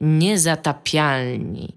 Niezatapialni. 0.00 1.76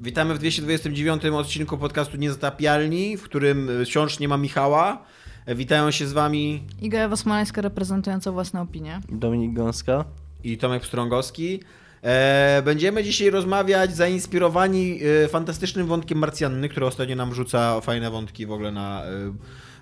Witamy 0.00 0.34
w 0.34 0.38
229 0.38 1.24
odcinku 1.24 1.78
podcastu 1.78 2.16
Niezatapialni, 2.16 3.16
w 3.16 3.22
którym 3.22 3.70
wciąż 3.84 4.18
nie 4.18 4.28
ma 4.28 4.36
Michała. 4.36 5.02
Witają 5.46 5.90
się 5.90 6.06
z 6.06 6.12
wami 6.12 6.62
Iga 6.82 6.98
Ewa 6.98 7.16
Smoleńska 7.16 7.62
reprezentująca 7.62 8.32
własne 8.32 8.60
opinie. 8.60 9.00
Dominik 9.08 9.52
Gąska. 9.52 10.04
i 10.44 10.58
Tomek 10.58 10.82
Pstrągowski. 10.82 11.60
E, 12.02 12.62
będziemy 12.64 13.04
dzisiaj 13.04 13.30
rozmawiać 13.30 13.96
zainspirowani 13.96 15.00
e, 15.24 15.28
fantastycznym 15.28 15.86
wątkiem 15.86 16.18
Marsjanny, 16.18 16.68
który 16.68 16.86
ostatnio 16.86 17.16
nam 17.16 17.34
rzuca 17.34 17.80
fajne 17.80 18.10
wątki 18.10 18.46
w 18.46 18.52
ogóle 18.52 18.72
na... 18.72 19.04
E, 19.04 19.08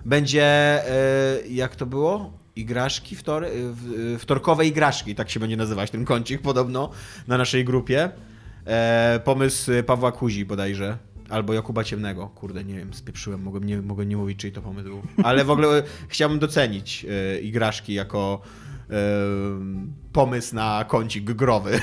będzie, 0.05 0.43
e, 0.43 1.47
jak 1.49 1.75
to 1.75 1.85
było? 1.85 2.40
Igraszki, 2.55 3.15
wtor, 3.15 3.45
e, 3.45 3.49
w- 3.53 4.13
e, 4.15 4.19
wtorkowe 4.19 4.65
igraszki, 4.65 5.15
tak 5.15 5.29
się 5.29 5.39
będzie 5.39 5.57
nazywać 5.57 5.91
ten 5.91 6.05
kącik 6.05 6.41
podobno 6.41 6.89
na 7.27 7.37
naszej 7.37 7.65
grupie. 7.65 8.09
E, 8.67 9.19
pomysł 9.23 9.71
Pawła 9.85 10.11
Kuzi 10.11 10.45
bodajże. 10.45 10.97
Albo 11.29 11.53
Jakuba 11.53 11.83
Ciemnego. 11.83 12.27
Kurde, 12.27 12.63
nie 12.63 12.75
wiem, 12.77 12.93
spieprzyłem, 12.93 13.41
mogłem 13.41 13.63
nie, 13.63 13.81
mogłem 13.81 14.09
nie 14.09 14.17
mówić, 14.17 14.39
czyj 14.39 14.51
to 14.51 14.61
pomysł 14.61 14.87
był. 14.89 15.01
Ale 15.23 15.45
w 15.45 15.49
ogóle 15.51 15.83
chciałbym 16.07 16.39
docenić 16.39 17.05
e, 17.35 17.39
igraszki 17.39 17.93
jako 17.93 18.41
e, 18.89 18.93
pomysł 20.13 20.55
na 20.55 20.85
kącik 20.87 21.23
growy. 21.23 21.79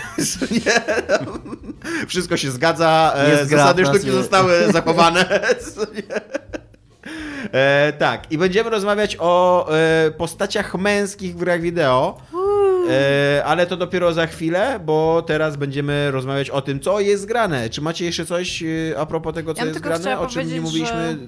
Wszystko 2.09 2.37
się 2.37 2.51
zgadza, 2.51 3.12
e, 3.16 3.46
gra 3.46 3.59
zasady 3.59 3.87
sztuki 3.87 4.10
zostały 4.10 4.73
zachowane. 4.73 5.24
E, 7.52 7.92
tak, 7.98 8.33
i 8.33 8.38
będziemy 8.38 8.70
rozmawiać 8.70 9.16
o 9.20 9.66
e, 9.73 10.10
postaciach 10.10 10.74
męskich 10.74 11.34
w 11.34 11.38
grach 11.38 11.60
wideo. 11.60 12.19
E, 12.91 13.45
ale 13.45 13.66
to 13.66 13.77
dopiero 13.77 14.12
za 14.12 14.27
chwilę, 14.27 14.80
bo 14.84 15.23
teraz 15.27 15.56
będziemy 15.56 16.10
rozmawiać 16.10 16.51
o 16.51 16.62
tym, 16.62 16.80
co 16.80 17.01
jest 17.01 17.27
grane. 17.27 17.70
Czy 17.70 17.80
macie 17.80 18.05
jeszcze 18.05 18.27
coś 18.27 18.62
e, 18.62 18.66
a 18.98 19.06
propos 19.06 19.34
tego, 19.34 19.54
co 19.54 19.60
Ja 19.60 19.66
jest 19.66 19.80
grane? 19.80 20.21
O 20.21 20.26
czym 20.26 20.48
nie 20.48 20.60
mówiliśmy 20.60 21.18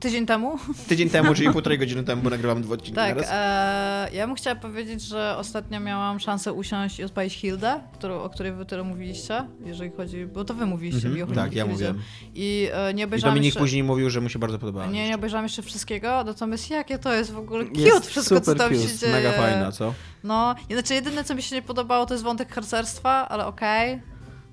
Tydzień 0.00 0.26
temu? 0.26 0.58
tydzień 0.88 1.10
temu, 1.10 1.34
czyli 1.34 1.50
półtorej 1.52 1.78
godziny 1.78 2.04
temu, 2.04 2.22
bo 2.22 2.30
nagrywamy 2.30 2.60
dwa 2.60 2.74
odcinki 2.74 2.92
Tak. 2.96 3.16
naraz. 3.16 3.30
E, 3.32 4.08
ja 4.12 4.26
bym 4.26 4.36
chciała 4.36 4.56
powiedzieć, 4.56 5.02
że 5.02 5.36
ostatnio 5.36 5.80
miałam 5.80 6.20
szansę 6.20 6.52
usiąść 6.52 6.98
i 6.98 7.04
odpalić 7.04 7.34
Hildę, 7.34 7.80
którą, 7.94 8.22
o 8.22 8.30
której 8.30 8.52
wy 8.52 8.66
tyle 8.66 8.82
mówiliście, 8.82 9.44
jeżeli 9.64 9.90
chodzi, 9.90 10.26
bo 10.26 10.44
to 10.44 10.54
wy 10.54 10.66
mówiliście 10.66 11.08
mi 11.08 11.22
o 11.22 11.26
tak, 11.26 11.52
ja 11.54 11.66
mówiłem. 11.66 12.00
I 12.34 12.68
e, 12.72 12.94
nie 12.94 13.02
I 13.02 13.06
obejrzałam 13.06 13.34
Dominik 13.34 13.46
jeszcze... 13.46 13.60
później 13.60 13.82
mówił, 13.82 14.10
że 14.10 14.20
mu 14.20 14.28
się 14.28 14.38
bardzo 14.38 14.58
podobało. 14.58 14.90
Nie, 14.90 15.08
nie 15.08 15.14
obejrzałam 15.14 15.44
jeszcze 15.44 15.62
wszystkiego, 15.62 16.24
natomiast 16.24 16.70
jakie 16.70 16.98
to 16.98 17.14
jest 17.14 17.32
w 17.32 17.38
ogóle 17.38 17.64
cute 17.66 17.80
Jest 17.80 18.06
wszystko, 18.06 18.40
co 18.40 18.54
tam 18.54 18.74
cute. 18.74 18.88
się 18.88 18.98
dzieje. 18.98 19.12
Mega 19.12 19.32
fajna, 19.32 19.72
co? 19.72 19.94
No, 20.24 20.54
i 20.68 20.72
znaczy 20.72 20.94
jedyne, 20.94 21.24
co 21.24 21.34
mi 21.34 21.42
się 21.42 21.56
nie 21.56 21.62
podobało, 21.62 22.06
to 22.06 22.14
jest 22.14 22.24
wątek 22.24 22.54
harcerstwa, 22.54 23.28
ale 23.28 23.46
okej. 23.46 24.00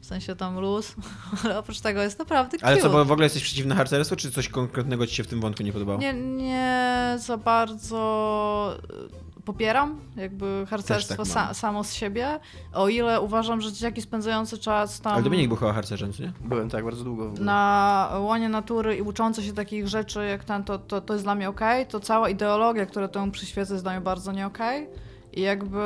W 0.04 0.06
sensie 0.06 0.36
tam 0.36 0.60
luz, 0.60 0.96
ale 1.44 1.58
oprócz 1.60 1.80
tego 1.80 2.02
jest 2.02 2.20
naprawdę 2.20 2.58
cute. 2.58 2.68
Ale 2.68 2.78
co, 2.78 2.90
bo 2.90 3.06
w 3.06 3.12
ogóle 3.12 3.26
jesteś 3.26 3.44
przeciwna 3.44 3.76
harcerstwu, 3.76 4.16
czy 4.16 4.32
coś 4.32 4.50
konkretnego 4.50 5.08
ci 5.08 5.16
się 5.16 5.24
w 5.24 5.28
tym 5.28 5.42
wątku 5.42 5.64
nie 5.64 5.74
podobało? 5.74 6.00
Nie, 6.00 6.14
nie 6.14 7.16
za 7.20 7.38
bardzo 7.38 8.78
y, 9.38 9.42
popieram 9.42 10.00
jakby 10.16 10.66
harcerstwo 10.70 11.24
tak 11.24 11.28
sa, 11.28 11.54
samo 11.54 11.84
z 11.84 11.94
siebie, 11.94 12.40
o 12.74 12.88
ile 12.88 13.22
uważam, 13.22 13.62
że 13.62 13.72
dzieciaki 13.72 14.02
spędzające 14.02 14.58
czas 14.58 15.02
tam 15.02 15.14
Ale 15.14 15.24
Dominik 15.24 15.48
był 15.48 15.58
chyba 15.58 15.74
harcerzem, 15.74 16.14
co 16.14 16.24
nie? 16.24 16.32
Byłem 16.42 16.70
tak 16.70 16.84
bardzo 16.86 17.04
długo. 17.04 17.34
na 17.40 18.10
łonie 18.20 18.50
natury 18.50 18.98
i 18.98 19.02
uczące 19.02 19.44
się 19.44 19.54
takich 19.54 19.88
rzeczy 19.88 20.26
jak 20.26 20.44
ten, 20.44 20.64
to, 20.64 20.80
to, 20.80 21.02
to 21.02 21.14
jest 21.14 21.26
dla 21.26 21.36
mnie 21.36 21.50
okej, 21.50 21.88
to 21.88 22.00
cała 22.00 22.30
ideologia, 22.30 22.86
która 22.86 23.08
temu 23.08 23.32
przyświeca 23.32 23.74
jest 23.74 23.86
dla 23.86 23.92
mnie 23.92 24.02
bardzo 24.02 24.32
nie 24.32 24.48
okej 24.48 24.88
i 25.34 25.42
jakby 25.42 25.80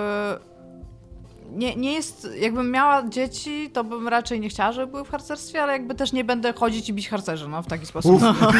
nie, 1.52 1.76
nie 1.76 1.94
jest, 1.94 2.28
jakbym 2.40 2.72
miała 2.72 3.09
dzieci, 3.09 3.70
to 3.73 3.84
bym 3.84 4.08
raczej 4.08 4.40
nie 4.40 4.50
chciała, 4.50 4.72
żeby 4.72 4.92
były 4.92 5.06
w 5.06 5.09
harcerstwie, 5.09 5.64
ale 5.64 5.73
jakby 5.73 5.95
też 5.95 6.14
nie 6.14 6.23
będę 6.23 6.53
chodzić 6.53 6.90
i 6.90 6.94
bić 6.94 7.09
harcerzy, 7.09 7.48
no 7.48 7.64
w 7.64 7.67
taki 7.67 7.86
sposób. 7.86 8.22
No. 8.22 8.36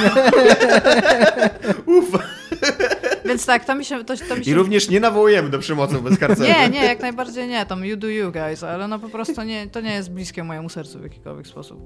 Więc 3.26 3.46
tak, 3.46 3.66
to 3.66 3.76
mi 3.76 3.86
się, 3.86 4.04
to, 4.04 4.14
to 4.30 4.36
mi 4.36 4.46
się 4.46 4.52
I 4.52 4.54
również 4.54 4.90
nie 4.90 5.00
nawołujemy 5.00 5.50
do 5.50 5.60
przemocy 5.60 6.02
bez 6.02 6.20
harcerzy. 6.20 6.54
Nie, 6.54 6.70
nie, 6.70 6.86
jak 6.86 7.02
najbardziej 7.02 7.48
nie, 7.48 7.66
tam 7.66 7.86
you 7.86 7.98
do 7.98 8.08
you 8.08 8.32
guys, 8.32 8.64
ale 8.64 8.88
no 8.88 9.00
po 9.00 9.10
prostu 9.10 9.44
nie, 9.44 9.68
to 9.68 9.82
nie 9.82 9.94
jest 9.94 10.12
bliskie 10.12 10.44
mojemu 10.44 10.70
sercu 10.70 11.00
w 11.00 11.04
jakikolwiek 11.04 11.48
sposób. 11.48 11.80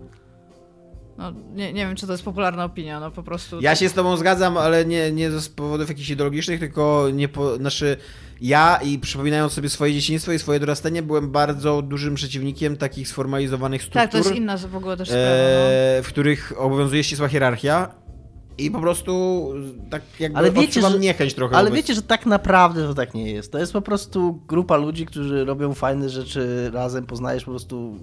No, 1.22 1.32
nie, 1.54 1.74
nie 1.74 1.86
wiem, 1.86 1.96
czy 1.96 2.06
to 2.08 2.12
jest 2.12 2.24
popularna 2.24 2.64
opinia, 2.66 3.00
no 3.00 3.12
po 3.12 3.24
prostu... 3.24 3.62
Ja 3.62 3.76
się 3.76 3.90
z 3.90 3.94
tobą 3.94 4.18
zgadzam, 4.18 4.58
ale 4.58 4.86
nie, 4.86 5.12
nie 5.12 5.32
z 5.32 5.50
powodów 5.50 5.90
jakichś 5.90 6.10
ideologicznych, 6.10 6.60
tylko 6.60 7.08
nie 7.14 7.28
po, 7.28 7.58
znaczy 7.58 7.98
ja 8.42 8.80
i 8.84 9.00
przypominając 9.00 9.54
sobie 9.54 9.70
swoje 9.70 9.94
dzieciństwo 9.94 10.32
i 10.32 10.40
swoje 10.40 10.60
dorastanie, 10.60 11.02
byłem 11.04 11.32
bardzo 11.32 11.82
dużym 11.82 12.16
przeciwnikiem 12.16 12.78
takich 12.78 13.08
sformalizowanych 13.08 13.82
struktur, 13.82 14.02
Tak, 14.02 14.12
to 14.12 14.18
jest 14.18 14.36
inna 14.36 14.58
w 14.58 14.76
ogóle 14.76 14.98
też 14.98 15.08
sprawa, 15.08 15.26
no. 15.26 15.30
e, 15.30 16.02
w 16.04 16.08
których 16.08 16.54
obowiązuje 16.58 17.04
ścisła 17.04 17.28
hierarchia 17.28 17.92
i 18.58 18.72
po 18.72 18.80
prostu 18.80 19.44
tak 19.90 20.02
jakby 20.20 20.38
Ale 20.38 20.52
wiecie, 20.52 20.68
odczuwam 20.68 20.92
że- 20.92 21.00
niechęć 21.00 21.34
trochę. 21.34 21.56
Ale 21.56 21.70
wobec- 21.70 21.76
wiecie, 21.76 21.94
że 21.94 22.02
tak 22.02 22.26
naprawdę 22.26 22.88
to 22.88 22.94
tak 22.94 23.14
nie 23.14 23.32
jest. 23.32 23.52
To 23.52 23.58
jest 23.60 23.74
po 23.74 23.82
prostu 23.82 24.42
grupa 24.48 24.78
ludzi, 24.78 25.06
którzy 25.06 25.46
robią 25.46 25.74
fajne 25.74 26.10
rzeczy 26.10 26.72
razem, 26.74 27.06
poznajesz 27.06 27.44
po 27.44 27.52
prostu... 27.52 27.98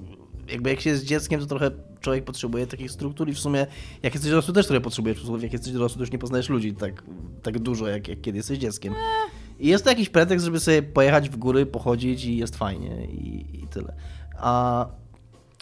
Jakby 0.52 0.70
jak 0.70 0.80
się 0.80 0.90
jest 0.90 1.04
dzieckiem, 1.04 1.40
to 1.40 1.46
trochę 1.46 1.70
człowiek 2.00 2.24
potrzebuje 2.24 2.66
takich 2.66 2.90
struktur 2.90 3.28
i 3.28 3.34
w 3.34 3.38
sumie 3.38 3.66
jak 4.02 4.14
jesteś 4.14 4.30
dorosły 4.30 4.54
też 4.54 4.66
trochę 4.66 4.80
potrzebujesz 4.80 5.18
struktur. 5.18 5.42
Jak 5.42 5.52
jesteś 5.52 5.72
dorosły, 5.72 5.96
to 5.96 6.02
już 6.02 6.12
nie 6.12 6.18
poznajesz 6.18 6.48
ludzi 6.48 6.74
tak, 6.74 7.02
tak 7.42 7.58
dużo, 7.58 7.88
jak, 7.88 8.08
jak 8.08 8.20
kiedy 8.20 8.36
jesteś 8.36 8.58
dzieckiem. 8.58 8.94
I 9.58 9.68
jest 9.68 9.84
to 9.84 9.90
jakiś 9.90 10.08
pretekst, 10.08 10.44
żeby 10.44 10.60
sobie 10.60 10.82
pojechać 10.82 11.30
w 11.30 11.36
góry, 11.36 11.66
pochodzić 11.66 12.24
i 12.24 12.36
jest 12.36 12.56
fajnie 12.56 13.06
i, 13.06 13.60
i 13.62 13.68
tyle. 13.68 13.94
A, 14.36 14.86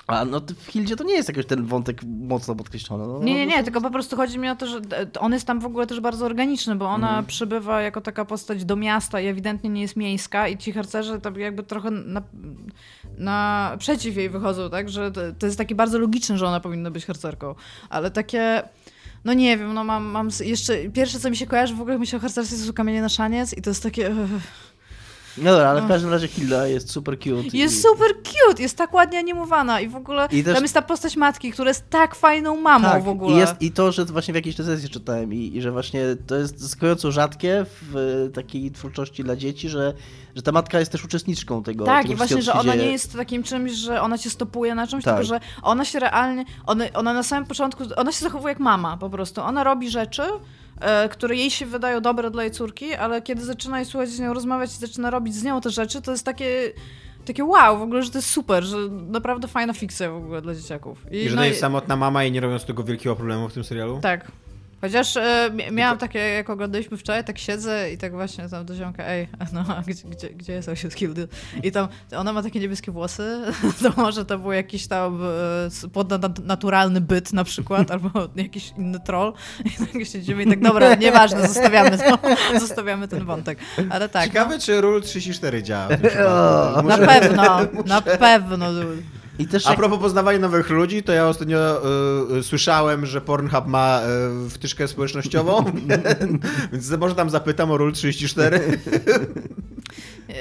a 0.07 0.25
no 0.25 0.41
w 0.59 0.67
Hildzie 0.67 0.97
to 0.97 1.05
nie 1.05 1.15
jest 1.15 1.29
jakoś 1.29 1.47
ten 1.47 1.67
wątek 1.67 2.01
mocno 2.05 2.55
podkreślony. 2.55 3.07
No, 3.07 3.19
Nie, 3.19 3.35
nie, 3.35 3.47
no, 3.47 3.57
nie, 3.57 3.65
tylko 3.65 3.81
po 3.81 3.91
prostu 3.91 4.17
chodzi 4.17 4.39
mi 4.39 4.49
o 4.49 4.57
to, 4.57 4.67
że 4.67 4.81
on 5.21 5.33
jest 5.33 5.47
tam 5.47 5.61
w 5.61 5.67
ogóle 5.67 5.87
też 5.87 6.01
bardzo 6.01 6.27
organiczny, 6.27 6.77
bo 6.77 6.87
ona 6.87 7.09
Mhm. 7.09 7.27
przybywa 7.27 7.83
jako 7.83 8.01
taka 8.01 8.25
postać 8.25 8.65
do 8.65 8.77
miasta 8.77 9.21
i 9.21 9.27
ewidentnie 9.27 9.71
nie 9.71 9.83
jest 9.83 9.97
miejska 9.97 10.49
i 10.49 10.59
ci 10.59 10.73
harcerze 10.73 11.21
tam 11.21 11.39
jakby 11.39 11.63
trochę 11.63 11.91
na, 11.91 12.23
na 13.19 13.73
przeciw 13.79 14.17
jej 14.17 14.31
wychodzą, 14.31 14.71
tak, 14.71 14.89
że 14.89 15.13
to, 15.13 15.21
to 15.39 15.47
jest 15.47 15.59
takie 15.59 15.75
bardzo 15.75 15.99
logiczne, 15.99 16.39
że 16.39 16.47
ona 16.47 16.61
powinna 16.61 16.91
być 16.91 17.07
harcerką, 17.07 17.55
ale 17.91 18.11
takie... 18.11 18.63
No 19.25 19.33
nie 19.35 19.59
wiem, 19.59 19.75
no 19.75 19.85
mam, 19.85 20.05
mam 20.05 20.29
jeszcze... 20.41 20.77
Pierwsze, 20.91 21.19
co 21.21 21.31
mi 21.31 21.37
się 21.37 21.47
kojarzy 21.47 21.75
w 21.75 21.81
ogóle, 21.81 21.99
myślę 21.99 22.17
o 22.17 22.21
harcerstwie, 22.23 22.59
to 22.59 22.65
są 22.65 22.73
kamienie 22.73 23.01
na 23.03 23.09
szaniec 23.09 23.53
i 23.59 23.63
to 23.63 23.71
jest 23.71 23.83
takie... 23.83 24.15
No 25.39 25.51
dobra, 25.51 25.69
ale 25.71 25.81
w 25.81 25.83
No. 25.83 25.89
każdym 25.89 26.11
razie 26.11 26.29
Hilda 26.29 26.67
jest 26.67 26.91
super 26.91 27.19
cute. 27.19 27.57
Jest 27.57 27.77
i... 27.77 27.81
super 27.81 28.09
cute, 28.25 28.63
jest 28.63 28.77
tak 28.77 28.95
ładnie 28.95 29.19
animowana 29.19 29.81
i 29.81 29.89
w 29.89 29.97
ogóle 29.97 30.29
I 30.33 30.45
też- 30.45 30.55
tam 30.55 30.63
jest 30.65 30.75
ta 30.75 30.83
postać 30.83 31.17
matki, 31.17 31.53
która 31.53 31.69
jest 31.71 31.91
tak 31.91 32.15
fajną 32.15 32.57
mamą 32.57 32.89
tak, 32.89 33.05
w 33.05 33.09
ogóle. 33.09 33.37
I, 33.37 33.39
jest, 33.39 33.63
I 33.63 33.73
to, 33.73 33.93
że 33.93 34.05
właśnie 34.05 34.33
w 34.33 34.35
jakiejś 34.35 34.59
recenzji 34.59 34.89
czytałem 34.89 35.35
i, 35.35 35.57
i 35.57 35.63
że 35.63 35.73
właśnie 35.73 36.01
to 36.27 36.37
jest 36.37 36.59
zaskakująco 36.61 37.13
rzadkie 37.13 37.67
w 37.83 37.97
e, 38.27 38.31
takiej 38.31 38.71
twórczości 38.71 39.25
dla 39.25 39.37
dzieci, 39.37 39.69
że, 39.69 39.95
że 40.37 40.43
ta 40.43 40.53
matka 40.53 40.79
jest 40.81 40.93
też 40.93 41.05
uczestniczką 41.05 41.63
tego. 41.63 41.85
Tak, 41.85 42.03
tego 42.03 42.15
i 42.15 42.17
właśnie, 42.17 42.43
że 42.43 42.53
ona 42.53 42.63
się 42.63 42.69
nie 42.69 42.77
dzieje. 42.79 42.93
jest 42.93 43.13
takim 43.17 43.43
czymś, 43.43 43.73
że 43.73 44.03
ona 44.03 44.19
cię 44.19 44.31
stopuje 44.31 44.75
na 44.75 44.87
czymś, 44.87 45.05
Tak. 45.05 45.15
tylko 45.15 45.27
że 45.29 45.41
ona 45.63 45.85
się 45.85 45.99
realnie, 46.01 46.45
ona, 46.67 46.85
ona 46.95 47.13
na 47.13 47.23
samym 47.23 47.47
początku, 47.47 47.85
ona 47.97 48.13
się 48.13 48.21
zachowuje 48.25 48.53
jak 48.53 48.61
mama 48.61 48.97
po 48.97 49.11
prostu. 49.11 49.41
Ona 49.41 49.65
robi 49.65 49.91
rzeczy, 49.91 50.23
które 51.11 51.37
jej 51.37 51.51
się 51.51 51.67
wydają 51.67 52.01
dobre 52.01 52.31
dla 52.31 52.43
jej 52.43 52.53
córki, 52.53 52.95
ale 52.95 53.23
kiedy 53.23 53.45
zaczyna 53.45 53.79
jej 53.79 53.87
słuchać 53.87 54.09
z 54.09 54.21
nią 54.21 54.35
rozmawiać 54.35 54.71
i 54.71 54.79
zaczyna 54.79 55.11
robić 55.11 55.35
z 55.35 55.45
nią 55.45 55.61
te 55.61 55.71
rzeczy, 55.71 56.03
to 56.03 56.11
jest 56.11 56.25
takie... 56.25 56.73
Takie 57.25 57.45
wow, 57.45 57.79
w 57.79 57.83
ogóle, 57.83 58.03
że 58.03 58.11
to 58.11 58.19
jest 58.19 58.31
super, 58.31 58.65
że 58.65 58.77
naprawdę 58.91 59.49
fajna 59.49 59.73
fikcja 59.73 60.11
w 60.11 60.17
ogóle 60.17 60.43
dla 60.43 60.55
dzieciaków. 60.55 61.07
I 61.11 61.29
że 61.29 61.37
no 61.37 61.43
to 61.43 61.49
jest 61.49 61.61
samotna 61.61 61.97
mama 61.97 62.25
i 62.25 62.33
nie 62.33 62.41
robią 62.41 62.59
z 62.59 62.65
tego 62.65 62.85
wielkiego 62.85 63.17
problemu 63.17 63.49
w 63.49 63.53
tym 63.53 63.65
serialu? 63.65 63.99
Tak. 64.03 64.33
Chociaż 64.87 65.17
e, 65.17 65.51
mia- 65.53 65.73
miałam 65.73 65.99
takie, 65.99 66.19
jak 66.19 66.51
oglądaliśmy 66.51 66.97
wczoraj, 66.97 67.25
tak 67.25 67.39
siedzę 67.39 67.93
i 67.93 67.99
tak 67.99 68.13
właśnie 68.13 68.49
tam 68.49 68.67
do 68.67 68.75
ziomka, 68.75 69.05
ej, 69.07 69.29
no 69.53 69.65
a 69.69 69.83
gdzie, 69.83 70.09
gdzie, 70.09 70.31
gdzie 70.31 70.53
jest 70.53 70.69
ojciec 70.69 70.95
Hildy? 70.95 71.29
I 71.63 71.73
tam, 71.73 71.89
ona 72.17 72.33
ma 72.33 72.43
takie 72.43 72.61
niebieskie 72.61 72.93
włosy, 72.93 73.41
to 73.83 74.03
może 74.03 74.25
to 74.25 74.39
był 74.39 74.53
jakiś 74.53 74.87
tam 74.87 75.21
e, 75.85 75.89
podnaturalny 75.89 77.01
byt 77.01 77.33
na 77.33 77.45
przykład, 77.45 77.91
albo 77.91 78.11
jakiś 78.37 78.73
inny 78.79 79.01
troll. 79.01 79.33
I 79.65 79.71
tak 79.71 80.07
siedzimy 80.13 80.43
i 80.43 80.47
tak, 80.47 80.61
dobra, 80.61 80.95
nieważne, 80.95 81.49
zostawiamy 81.49 81.99
to, 81.99 82.19
zostawiamy 82.67 83.09
ten 83.09 83.25
wątek. 83.25 83.59
Ale 83.91 84.09
tak, 84.09 84.25
Ciekawe, 84.25 84.59
czy 84.59 84.81
Rule 84.81 85.01
34 85.01 85.63
działa. 85.63 85.89
w 85.89 86.01
tym 86.01 86.11
no, 86.75 86.83
na 86.83 86.99
pewno, 86.99 87.61
na 87.87 88.03
pewno. 88.03 88.67
I 89.39 89.47
też 89.47 89.67
A 89.67 89.71
jak, 89.71 89.79
propos 89.79 89.99
poznawania 89.99 90.39
nowych 90.39 90.71
ludzi, 90.71 91.03
to 91.03 91.13
ja 91.13 91.29
ostatnio 91.29 91.59
y, 92.31 92.37
y, 92.37 92.43
słyszałem, 92.43 93.07
że 93.07 93.21
Pornhub 93.21 93.67
ma 93.67 94.01
y, 94.47 94.51
wtyczkę 94.51 94.89
społecznościową, 94.89 95.65
więc 96.73 96.91
może 96.91 97.15
tam 97.15 97.31
zapytam 97.31 97.71
o 97.71 97.77
Rule 97.77 97.93
34. 97.93 98.79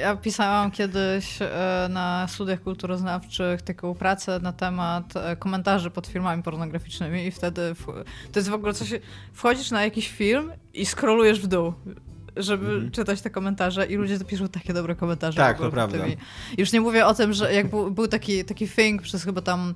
Ja 0.00 0.16
pisałam 0.16 0.70
kiedyś 0.70 1.42
e, 1.42 1.88
na 1.90 2.26
studiach 2.28 2.62
kulturoznawczych 2.62 3.62
taką 3.62 3.94
pracę 3.94 4.40
na 4.40 4.52
temat 4.52 5.16
e, 5.16 5.36
komentarzy 5.36 5.90
pod 5.90 6.06
filmami 6.06 6.42
pornograficznymi 6.42 7.26
i 7.26 7.30
wtedy 7.30 7.74
w, 7.74 7.84
to 8.32 8.38
jest 8.38 8.48
w 8.48 8.54
ogóle 8.54 8.72
coś, 8.72 8.90
wchodzisz 9.32 9.70
na 9.70 9.84
jakiś 9.84 10.08
film 10.08 10.52
i 10.74 10.86
scrollujesz 10.86 11.40
w 11.40 11.46
dół. 11.46 11.72
Żeby 12.36 12.90
czytać 12.92 13.20
te 13.20 13.30
komentarze 13.30 13.86
i 13.86 13.96
ludzie 13.96 14.18
piszą 14.18 14.48
takie 14.48 14.72
dobre 14.72 14.94
komentarze. 14.94 15.36
Tak, 15.36 15.58
to 15.58 15.70
prawda. 15.70 15.98
Już 16.58 16.72
nie 16.72 16.80
mówię 16.80 17.06
o 17.06 17.14
tym, 17.14 17.32
że 17.32 17.54
jak 17.54 17.70
był, 17.70 17.90
był 17.90 18.08
taki, 18.08 18.44
taki 18.44 18.68
thing 18.68 19.02
przez 19.02 19.24
chyba 19.24 19.40
tam 19.40 19.74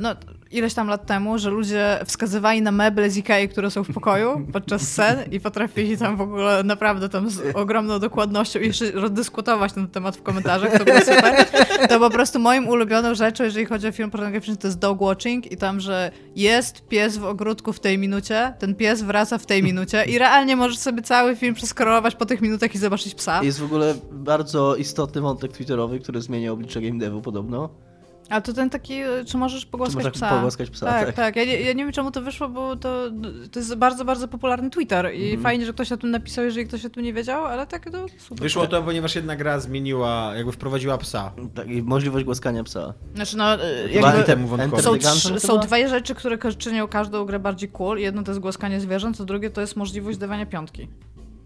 no, 0.00 0.14
ileś 0.50 0.74
tam 0.74 0.88
lat 0.88 1.06
temu, 1.06 1.38
że 1.38 1.50
ludzie 1.50 1.98
wskazywali 2.04 2.62
na 2.62 2.72
meble 2.72 3.10
z 3.10 3.16
Ikei, 3.16 3.48
które 3.48 3.70
są 3.70 3.84
w 3.84 3.92
pokoju 3.92 4.46
podczas 4.52 4.82
scen 4.82 5.18
i 5.32 5.40
potrafili 5.40 5.98
tam 5.98 6.16
w 6.16 6.20
ogóle 6.20 6.62
naprawdę 6.64 7.08
tam 7.08 7.30
z 7.30 7.56
ogromną 7.56 7.98
dokładnością 7.98 8.60
jeszcze 8.60 8.90
rozdyskutować 8.90 9.72
ten 9.72 9.88
temat 9.88 10.16
w 10.16 10.22
komentarzach, 10.22 10.78
to 10.78 10.84
było 10.84 10.98
super. 10.98 11.46
To 11.88 11.98
po 11.98 12.10
prostu 12.10 12.38
moim 12.38 12.68
ulubioną 12.68 13.14
rzeczą, 13.14 13.44
jeżeli 13.44 13.66
chodzi 13.66 13.88
o 13.88 13.92
film 13.92 14.10
pornograficzny, 14.10 14.56
to 14.56 14.66
jest 14.66 14.78
dog 14.78 15.00
watching 15.00 15.52
i 15.52 15.56
tam, 15.56 15.80
że 15.80 16.10
jest 16.36 16.88
pies 16.88 17.18
w 17.18 17.24
ogródku 17.24 17.72
w 17.72 17.80
tej 17.80 17.98
minucie, 17.98 18.54
ten 18.58 18.74
pies 18.74 19.02
wraca 19.02 19.38
w 19.38 19.46
tej 19.46 19.62
minucie 19.62 20.04
i 20.04 20.18
realnie 20.18 20.56
możesz 20.56 20.78
sobie 20.78 21.02
cały 21.02 21.36
film 21.36 21.54
przeskrolować 21.54 22.14
po 22.14 22.26
tych 22.26 22.40
minutach 22.40 22.74
i 22.74 22.78
zobaczyć 22.78 23.14
psa. 23.14 23.42
Jest 23.42 23.60
w 23.60 23.64
ogóle 23.64 23.94
bardzo 24.12 24.76
istotny 24.76 25.20
wątek 25.20 25.52
twitterowy, 25.52 26.00
który 26.00 26.20
zmienia 26.20 26.52
oblicze 26.52 26.80
game 26.80 26.98
devu 26.98 27.22
podobno. 27.22 27.87
A 28.30 28.40
to 28.40 28.52
ten 28.52 28.70
taki, 28.70 28.94
e, 28.94 29.24
czy 29.26 29.36
możesz 29.36 29.66
pogłaskać 29.66 30.04
można 30.04 30.10
psa? 30.10 30.30
pogłaskać 30.34 30.70
psa, 30.70 30.86
Tak, 30.86 31.06
tak. 31.06 31.14
tak. 31.14 31.36
Ja, 31.36 31.44
nie, 31.44 31.60
ja 31.60 31.72
nie 31.72 31.84
wiem, 31.84 31.92
czemu 31.92 32.10
to 32.10 32.22
wyszło, 32.22 32.48
bo 32.48 32.76
to, 32.76 33.10
to 33.52 33.58
jest 33.60 33.74
bardzo, 33.74 34.04
bardzo 34.04 34.28
popularny 34.28 34.70
Twitter 34.70 35.14
i 35.14 35.22
Mhm. 35.24 35.42
fajnie, 35.42 35.66
że 35.66 35.72
ktoś 35.72 35.92
o 35.92 35.96
tym 35.96 36.10
napisał, 36.10 36.44
jeżeli 36.44 36.66
ktoś 36.66 36.84
o 36.84 36.90
tym 36.90 37.02
nie 37.04 37.12
wiedział, 37.12 37.44
ale 37.46 37.66
tak 37.66 37.90
to 37.90 38.06
super. 38.18 38.42
Wyszło 38.42 38.66
to, 38.66 38.82
ponieważ 38.82 39.14
jedna 39.14 39.36
gra 39.36 39.60
zmieniła, 39.60 40.32
jakby 40.36 40.52
wprowadziła 40.52 40.98
psa. 40.98 41.32
Tak, 41.54 41.68
i 41.70 41.82
możliwość 41.82 42.24
głaskania 42.24 42.64
psa. 42.64 42.94
Znaczy, 43.14 43.36
no, 43.36 43.64
e, 43.64 43.88
jakby... 43.92 44.24
temu 44.24 44.48
Są, 44.48 44.56
the 44.56 44.68
Gungeon 44.68 44.98
trz- 45.00 45.28
chyba? 45.28 45.40
są 45.40 45.58
dwie 45.58 45.88
rzeczy, 45.88 46.14
które 46.14 46.38
czynią 46.58 46.88
każdą 46.88 47.24
grę 47.24 47.38
bardziej 47.38 47.68
cool. 47.68 47.98
Jedno 47.98 48.22
to 48.22 48.30
jest 48.30 48.40
głaskanie 48.40 48.80
zwierząt, 48.80 49.20
a 49.20 49.24
drugie 49.24 49.50
to 49.50 49.60
jest 49.60 49.76
możliwość 49.76 50.18
dawania 50.18 50.46
piątki. 50.46 50.88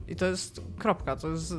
I 0.08 0.16
to 0.16 0.26
jest 0.26 0.60
kropka. 0.78 1.16
To 1.16 1.30
jest, 1.30 1.54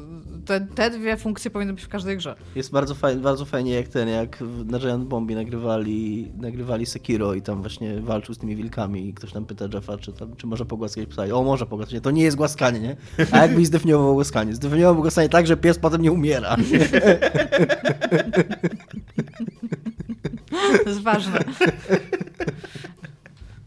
te, 0.45 0.61
te 0.75 0.89
dwie 0.89 1.17
funkcje 1.17 1.51
powinny 1.51 1.73
być 1.73 1.83
w 1.83 1.87
każdej 1.87 2.17
grze. 2.17 2.35
Jest 2.55 2.71
bardzo 2.71 2.95
fajnie, 2.95 3.21
bardzo 3.21 3.45
fajnie 3.45 3.73
jak 3.73 3.87
ten, 3.87 4.09
jak 4.09 4.43
na 4.65 4.79
Giant 4.79 5.07
Bombie 5.07 5.35
nagrywali, 5.35 6.31
nagrywali 6.37 6.85
Sekiro 6.85 7.33
i 7.33 7.41
tam 7.41 7.61
właśnie 7.61 8.01
walczył 8.01 8.35
z 8.35 8.37
tymi 8.37 8.55
wilkami 8.55 9.09
i 9.09 9.13
ktoś 9.13 9.31
tam 9.31 9.45
pyta 9.45 9.65
Jeffa, 9.73 9.97
czy, 9.97 10.13
tam, 10.13 10.35
czy 10.35 10.47
może 10.47 10.65
pogłaskać 10.65 11.05
psa. 11.05 11.27
I, 11.27 11.31
o, 11.31 11.43
może 11.43 11.65
pogłaskać. 11.65 12.03
To 12.03 12.11
nie 12.11 12.23
jest 12.23 12.37
głaskanie, 12.37 12.79
nie? 12.79 12.95
A 13.31 13.37
jakbyś 13.37 13.67
zdefiniował 13.67 14.13
głaskanie? 14.13 14.55
Zdefiniował 14.55 15.01
głaskanie 15.01 15.29
tak, 15.29 15.47
że 15.47 15.57
pies 15.57 15.79
potem 15.79 16.01
nie 16.01 16.11
umiera. 16.11 16.55
To 20.83 20.89
jest 20.89 21.01
ważne. 21.01 21.39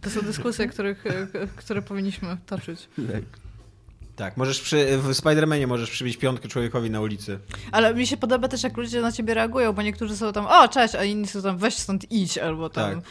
To 0.00 0.10
są 0.10 0.20
dyskusje, 0.20 0.68
których, 0.68 1.04
które 1.56 1.82
powinniśmy 1.82 2.36
toczyć. 2.46 2.88
Tak, 3.12 3.22
możesz 4.36 4.60
przy, 4.60 4.98
w 4.98 5.08
Spider-Manie 5.08 5.66
możesz 5.66 5.90
przybić 5.90 6.16
piątkę 6.16 6.48
człowiekowi 6.48 6.90
na 6.90 7.00
ulicy. 7.00 7.38
Ale 7.72 7.94
mi 7.94 8.06
się 8.06 8.16
podoba 8.16 8.48
też, 8.48 8.62
jak 8.62 8.76
ludzie 8.76 9.00
na 9.00 9.12
ciebie 9.12 9.34
reagują, 9.34 9.72
bo 9.72 9.82
niektórzy 9.82 10.16
są 10.16 10.32
tam, 10.32 10.46
o, 10.46 10.68
cześć, 10.68 10.94
a 10.94 11.04
inni 11.04 11.26
są 11.26 11.42
tam, 11.42 11.58
weź 11.58 11.74
stąd 11.74 12.12
idź, 12.12 12.38
albo 12.38 12.70
tam... 12.70 12.94
Tak. 12.94 13.04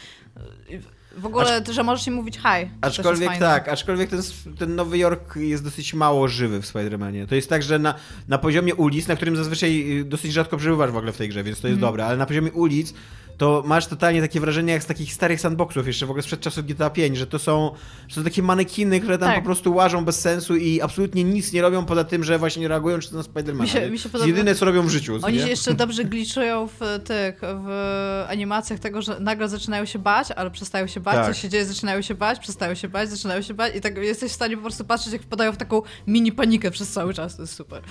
W 1.16 1.26
ogóle, 1.26 1.64
że 1.70 1.82
możesz 1.82 2.06
im 2.06 2.14
mówić 2.14 2.36
hi. 2.36 2.70
Aczkolwiek 2.80 3.38
tak, 3.38 3.68
aczkolwiek 3.68 4.10
ten, 4.10 4.22
ten 4.58 4.74
Nowy 4.74 4.98
Jork 4.98 5.36
jest 5.36 5.64
dosyć 5.64 5.94
mało 5.94 6.28
żywy 6.28 6.62
w 6.62 6.66
Spider-Manie. 6.66 7.26
To 7.26 7.34
jest 7.34 7.48
tak, 7.48 7.62
że 7.62 7.78
na, 7.78 7.94
na 8.28 8.38
poziomie 8.38 8.74
ulic, 8.74 9.08
na 9.08 9.16
którym 9.16 9.36
zazwyczaj 9.36 10.00
y, 10.00 10.04
dosyć 10.04 10.32
rzadko 10.32 10.56
przebywasz 10.56 10.90
w 10.90 10.96
ogóle 10.96 11.12
w 11.12 11.16
tej 11.16 11.28
grze, 11.28 11.44
więc 11.44 11.60
to 11.60 11.68
jest 11.68 11.80
dobre, 11.80 12.06
ale 12.06 12.16
na 12.16 12.26
poziomie 12.26 12.52
ulic 12.52 12.94
to 13.38 13.62
masz 13.66 13.86
totalnie 13.86 14.20
takie 14.20 14.40
wrażenie 14.40 14.72
jak 14.72 14.82
z 14.82 14.86
takich 14.86 15.12
starych 15.12 15.40
sandboxów, 15.40 15.86
jeszcze 15.86 16.06
w 16.06 16.10
ogóle 16.10 16.22
sprzed 16.22 16.40
czasów 16.40 16.66
GTA 16.66 16.90
5, 16.90 17.16
że 17.18 17.26
to 17.26 17.38
są, 17.38 17.70
że 18.08 18.14
to 18.14 18.22
takie 18.24 18.42
manekiny, 18.42 19.00
które 19.00 19.18
tam 19.18 19.28
Tak. 19.28 19.38
po 19.38 19.44
prostu 19.44 19.74
łażą 19.74 20.04
bez 20.04 20.20
sensu 20.20 20.56
i 20.56 20.80
absolutnie 20.80 21.24
nic 21.24 21.52
nie 21.52 21.62
robią 21.62 21.84
poza 21.84 22.04
tym, 22.04 22.24
że 22.24 22.38
właśnie 22.38 22.68
reagują 22.68 22.98
czy 22.98 23.10
to 23.10 23.16
na 23.16 23.22
Spider-Mana. 23.22 23.60
Mi 23.62 23.68
się- 23.68 23.90
mi 23.90 23.98
się 23.98 24.08
podoba- 24.08 24.26
jedyne, 24.28 24.54
co 24.54 24.64
robią 24.64 24.82
w 24.82 24.90
życiu. 24.90 25.20
co 25.20 25.26
Oni 25.26 25.36
nie? 25.36 25.42
się 25.42 25.48
jeszcze 25.48 25.74
dobrze 25.74 26.04
gliczują 26.04 26.68
w 26.80 27.00
tych, 27.04 27.40
w 27.42 28.24
animacjach 28.28 28.80
tego, 28.80 29.02
że 29.02 29.20
nagle 29.20 29.48
zaczynają 29.48 29.84
się 29.84 29.98
bać, 29.98 30.28
ale 30.36 30.50
przestają 30.50 30.86
się 30.86 31.00
bać, 31.00 31.14
Tak. 31.14 31.26
coś 31.26 31.42
się 31.42 31.48
dzieje, 31.48 31.64
zaczynają 31.66 32.02
się 32.02 32.14
bać, 32.14 32.38
przestają 32.38 32.74
się 32.74 32.88
bać, 32.88 33.10
zaczynają 33.10 33.42
się 33.42 33.54
bać 33.54 33.76
i 33.76 33.80
tak 33.80 33.96
jesteś 33.96 34.30
w 34.32 34.34
stanie 34.34 34.56
po 34.56 34.62
prostu 34.62 34.84
patrzeć, 34.84 35.12
jak 35.12 35.22
wpadają 35.22 35.52
w 35.52 35.56
taką 35.56 35.82
mini 36.06 36.32
panikę 36.32 36.70
przez 36.70 36.88
cały 36.92 37.14
czas, 37.14 37.36
to 37.36 37.42
jest 37.42 37.54
super. 37.54 37.82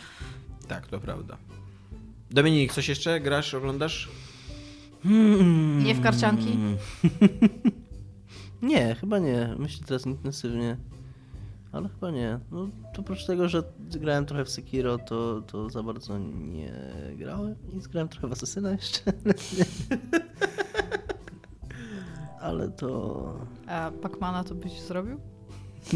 Tak, 0.68 0.88
to 0.88 1.00
prawda. 1.00 1.38
Dominik, 2.32 2.74
coś 2.74 2.90
jeszcze? 2.90 3.20
Grasz, 3.20 3.54
oglądasz? 3.54 4.10
Nie 5.84 5.96
w 5.96 6.02
karcianki? 6.02 6.58
Nie, 8.62 8.96
chyba 8.96 9.20
nie. 9.20 9.56
Myślę 9.60 9.86
teraz 9.88 10.06
intensywnie. 10.06 10.78
Ale 11.72 11.90
chyba 11.90 12.12
nie. 12.12 12.40
No, 12.52 12.68
to 12.94 13.02
oprócz 13.02 13.26
tego, 13.26 13.50
że 13.50 13.64
grałem 13.80 14.26
trochę 14.26 14.46
w 14.46 14.50
Sekiro, 14.50 14.98
to, 14.98 15.42
to 15.42 15.70
za 15.70 15.84
bardzo 15.84 16.18
nie 16.18 16.74
grałem. 17.18 17.56
I 17.74 17.80
grałem 17.80 18.10
trochę 18.10 18.28
w 18.28 18.32
Asasyna 18.32 18.72
jeszcze. 18.72 19.02
Ale 22.42 22.70
to... 22.70 23.34
A 23.68 23.92
Pacmana 24.02 24.44
to 24.44 24.56
byś 24.56 24.82
zrobił? 24.82 25.20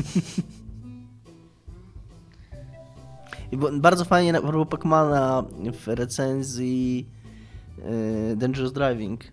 I 3.51 3.57
bardzo 3.57 4.05
fajnie 4.05 4.33
na 4.33 4.65
Pacmana 4.65 5.43
w 5.73 5.87
recenzji 5.87 7.09
Dangerous 8.35 8.73
Driving. 8.73 9.23
e, 9.23 9.27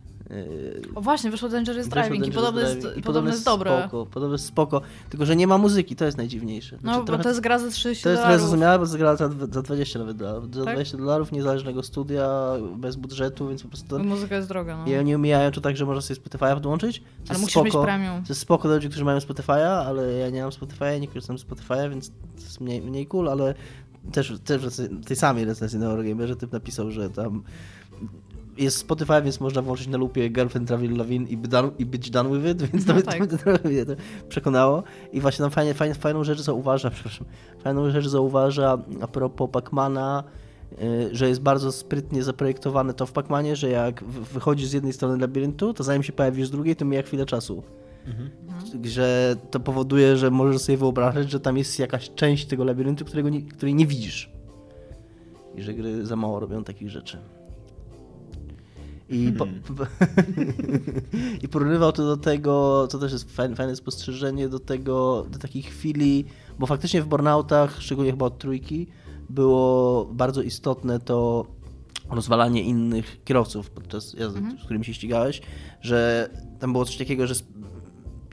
O 0.94 1.00
właśnie, 1.00 1.30
wyszło 1.30 1.48
Dangerous 1.48 1.86
wyszło 1.86 2.02
Driving 2.02 2.16
i 2.26 2.30
Dangerous 2.30 2.44
podobno 2.46 2.60
jest, 2.60 2.80
Driving 2.80 2.98
i 2.98 3.02
podobno 3.02 3.30
jest 3.30 3.44
dobre. 3.44 3.78
Spoko, 3.80 4.06
podobno 4.06 4.34
jest 4.34 4.44
spoko, 4.46 4.80
tylko 5.10 5.26
że 5.26 5.36
nie 5.36 5.46
ma 5.46 5.58
muzyki, 5.58 5.96
to 5.96 6.04
jest 6.04 6.16
najdziwniejsze. 6.16 6.76
No, 6.76 6.80
Znaczy, 6.82 6.98
bo 7.00 7.06
trochę- 7.06 7.22
to 7.22 7.28
jest 7.28 7.40
gra 7.40 7.58
za 7.58 7.70
30 7.70 8.04
To 8.04 8.10
jest 8.10 8.22
dolarów. 8.22 8.40
zrozumiałe, 8.40 8.78
bo 8.78 8.84
jest 8.84 8.96
gra 8.96 9.16
za, 9.16 9.28
za 9.52 9.62
20 9.62 9.98
nawet 9.98 10.16
dolarów. 10.16 10.54
Za 10.54 10.64
Tak? 10.64 10.74
20 10.74 10.98
dolarów 10.98 11.32
niezależnego 11.32 11.82
studia, 11.82 12.30
bez 12.76 12.96
budżetu, 12.96 13.48
więc 13.48 13.62
po 13.62 13.68
prostu... 13.68 13.98
I 13.98 14.02
Muzyka 14.02 14.36
jest 14.36 14.48
droga, 14.48 14.76
no. 14.76 14.86
I 14.92 14.96
oni 14.96 15.16
umijają 15.16 15.50
to 15.50 15.60
tak, 15.60 15.76
że 15.76 15.86
można 15.86 16.00
sobie 16.02 16.20
Spotify'a 16.20 16.54
podłączyć. 16.54 17.02
Ale 17.28 17.38
musisz 17.38 17.52
spoko, 17.52 17.64
mieć 17.64 17.74
premium. 17.74 18.22
To 18.22 18.28
jest 18.28 18.40
spoko 18.40 18.68
dla 18.68 18.74
ludzi, 18.74 18.88
którzy 18.88 19.04
mają 19.04 19.18
Spotify'a, 19.18 19.84
ale 19.86 20.12
ja 20.12 20.30
nie 20.30 20.42
mam 20.42 20.50
Spotify'a, 20.50 21.00
nie 21.00 21.08
korzystam 21.08 21.38
z 21.38 21.44
Spotify'a, 21.46 21.90
więc 21.90 22.08
to 22.10 22.42
jest 22.42 22.60
mniej, 22.60 22.82
mniej 22.82 23.06
cool, 23.06 23.28
ale 23.28 23.54
też, 24.12 24.32
też 24.44 24.62
w 24.90 25.04
tej 25.04 25.16
samej 25.16 25.44
recenzji 25.44 25.78
na 25.78 25.86
Eurogamerze 25.86 26.36
typ 26.36 26.52
napisał, 26.52 26.90
że 26.90 27.10
tam 27.10 27.42
jest 28.58 28.76
Spotify, 28.76 29.22
więc 29.22 29.40
można 29.40 29.62
włączyć 29.62 29.86
na 29.88 29.98
lupie 29.98 30.28
Girlfriend 30.28 30.68
Travel 30.68 30.96
Lavin 30.96 31.26
i, 31.28 31.38
i 31.78 31.86
być 31.86 32.10
done 32.10 32.38
with 32.40 32.50
it, 32.62 32.70
więc 32.70 32.86
to, 32.86 32.92
No 32.92 32.94
mnie- 32.94 33.02
tak. 33.02 33.26
to, 33.26 33.38
trochę 33.38 33.68
mnie 33.68 33.86
to 33.86 33.92
przekonało. 34.28 34.82
I 35.12 35.20
właśnie 35.20 35.42
tam 35.42 35.50
fajnie, 35.50 35.74
fajnie, 35.74 35.94
fajną 35.94 36.24
rzecz 36.24 36.40
zauważa, 36.40 36.90
przepraszam, 36.94 37.26
fajną 37.64 37.90
rzecz 37.90 38.06
zauważa 38.06 38.78
a 39.00 39.06
propos 39.08 39.50
Pacmana, 39.52 40.24
y, 40.82 41.08
że 41.16 41.28
jest 41.28 41.40
bardzo 41.40 41.72
sprytnie 41.72 42.22
zaprojektowane 42.22 42.94
to 42.94 43.06
w 43.06 43.12
Pacmanie, 43.12 43.56
że 43.56 43.68
jak 43.70 44.04
wychodzisz 44.04 44.68
z 44.68 44.72
jednej 44.72 44.92
strony 44.92 45.18
labiryntu, 45.18 45.74
to 45.74 45.84
zanim 45.84 46.02
się 46.02 46.12
pojawisz 46.12 46.46
z 46.48 46.50
drugiej, 46.50 46.76
to 46.76 46.84
mija 46.84 47.02
chwilę 47.02 47.26
czasu. 47.26 47.62
Że 48.84 49.36
to 49.50 49.60
powoduje, 49.60 50.16
że 50.16 50.30
możesz 50.30 50.62
sobie 50.62 50.78
wyobrażać, 50.78 51.30
że 51.30 51.40
tam 51.40 51.58
jest 51.58 51.78
jakaś 51.78 52.10
część 52.14 52.46
tego 52.46 52.64
labiryntu, 52.64 53.04
którego 53.04 53.28
nie, 53.28 53.42
której 53.42 53.74
nie 53.74 53.86
widzisz. 53.86 54.30
I 55.56 55.62
że 55.62 55.74
gry 55.74 56.06
za 56.06 56.16
mało 56.16 56.40
robią 56.40 56.64
takich 56.64 56.90
rzeczy. 56.90 57.18
I, 59.10 59.32
po, 59.32 59.46
I 61.42 61.48
porównywał 61.48 61.92
to 61.92 62.06
do 62.06 62.16
tego, 62.16 62.86
co 62.90 62.98
też 62.98 63.12
jest 63.12 63.36
fajne, 63.36 63.56
fajne 63.56 63.76
spostrzeżenie, 63.76 64.48
do 64.48 64.58
tego, 64.58 65.26
do 65.30 65.38
takich 65.38 65.66
chwili, 65.66 66.24
bo 66.58 66.66
faktycznie 66.66 67.02
w 67.02 67.06
burnoutach, 67.06 67.76
szczególnie 67.82 68.10
chyba 68.10 68.26
od 68.26 68.38
trójki, 68.38 68.86
było 69.30 70.04
bardzo 70.04 70.42
istotne 70.42 71.00
to 71.00 71.46
rozwalanie 72.10 72.62
innych 72.62 73.24
kierowców 73.24 73.70
podczas 73.70 74.14
jazdy, 74.14 74.40
z 74.60 74.64
którymi 74.64 74.84
się 74.84 74.94
ścigałeś, 74.94 75.42
że 75.80 76.30
tam 76.58 76.72
było 76.72 76.84
coś 76.84 76.96
takiego, 76.96 77.26
że 77.26 77.34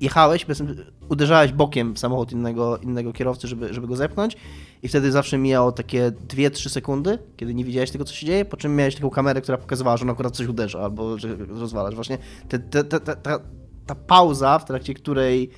jechałeś, 0.03 0.45
powiedzmy, 0.45 0.75
uderzałeś 1.09 1.51
bokiem 1.51 1.93
w 1.93 1.99
samochód 1.99 2.31
innego, 2.31 2.77
innego 2.77 3.13
kierowcy, 3.13 3.47
żeby, 3.47 3.73
żeby 3.73 3.87
go 3.87 3.95
zepchnąć 3.95 4.37
i 4.83 4.87
wtedy 4.87 5.11
zawsze 5.11 5.37
mijało 5.37 5.71
takie 5.71 6.11
2-3 6.27 6.69
sekundy, 6.69 7.19
kiedy 7.37 7.53
nie 7.53 7.65
widziałeś 7.65 7.91
tego, 7.91 8.05
co 8.05 8.13
się 8.13 8.25
dzieje, 8.25 8.45
po 8.45 8.57
czym 8.57 8.75
miałeś 8.75 8.95
taką 8.95 9.09
kamerę, 9.09 9.41
która 9.41 9.57
pokazywała, 9.57 9.97
że 9.97 10.03
on 10.03 10.09
akurat 10.09 10.35
coś 10.35 10.47
uderza 10.47 10.79
albo 10.79 11.17
że 11.17 11.35
rozwalasz. 11.35 11.95
Właśnie 11.95 12.17
te, 12.49 12.59
te, 12.59 12.83
te, 12.83 12.99
ta, 12.99 13.39
ta 13.85 13.95
pauza, 13.95 14.59
w 14.59 14.65
trakcie 14.65 14.93
której 14.93 15.49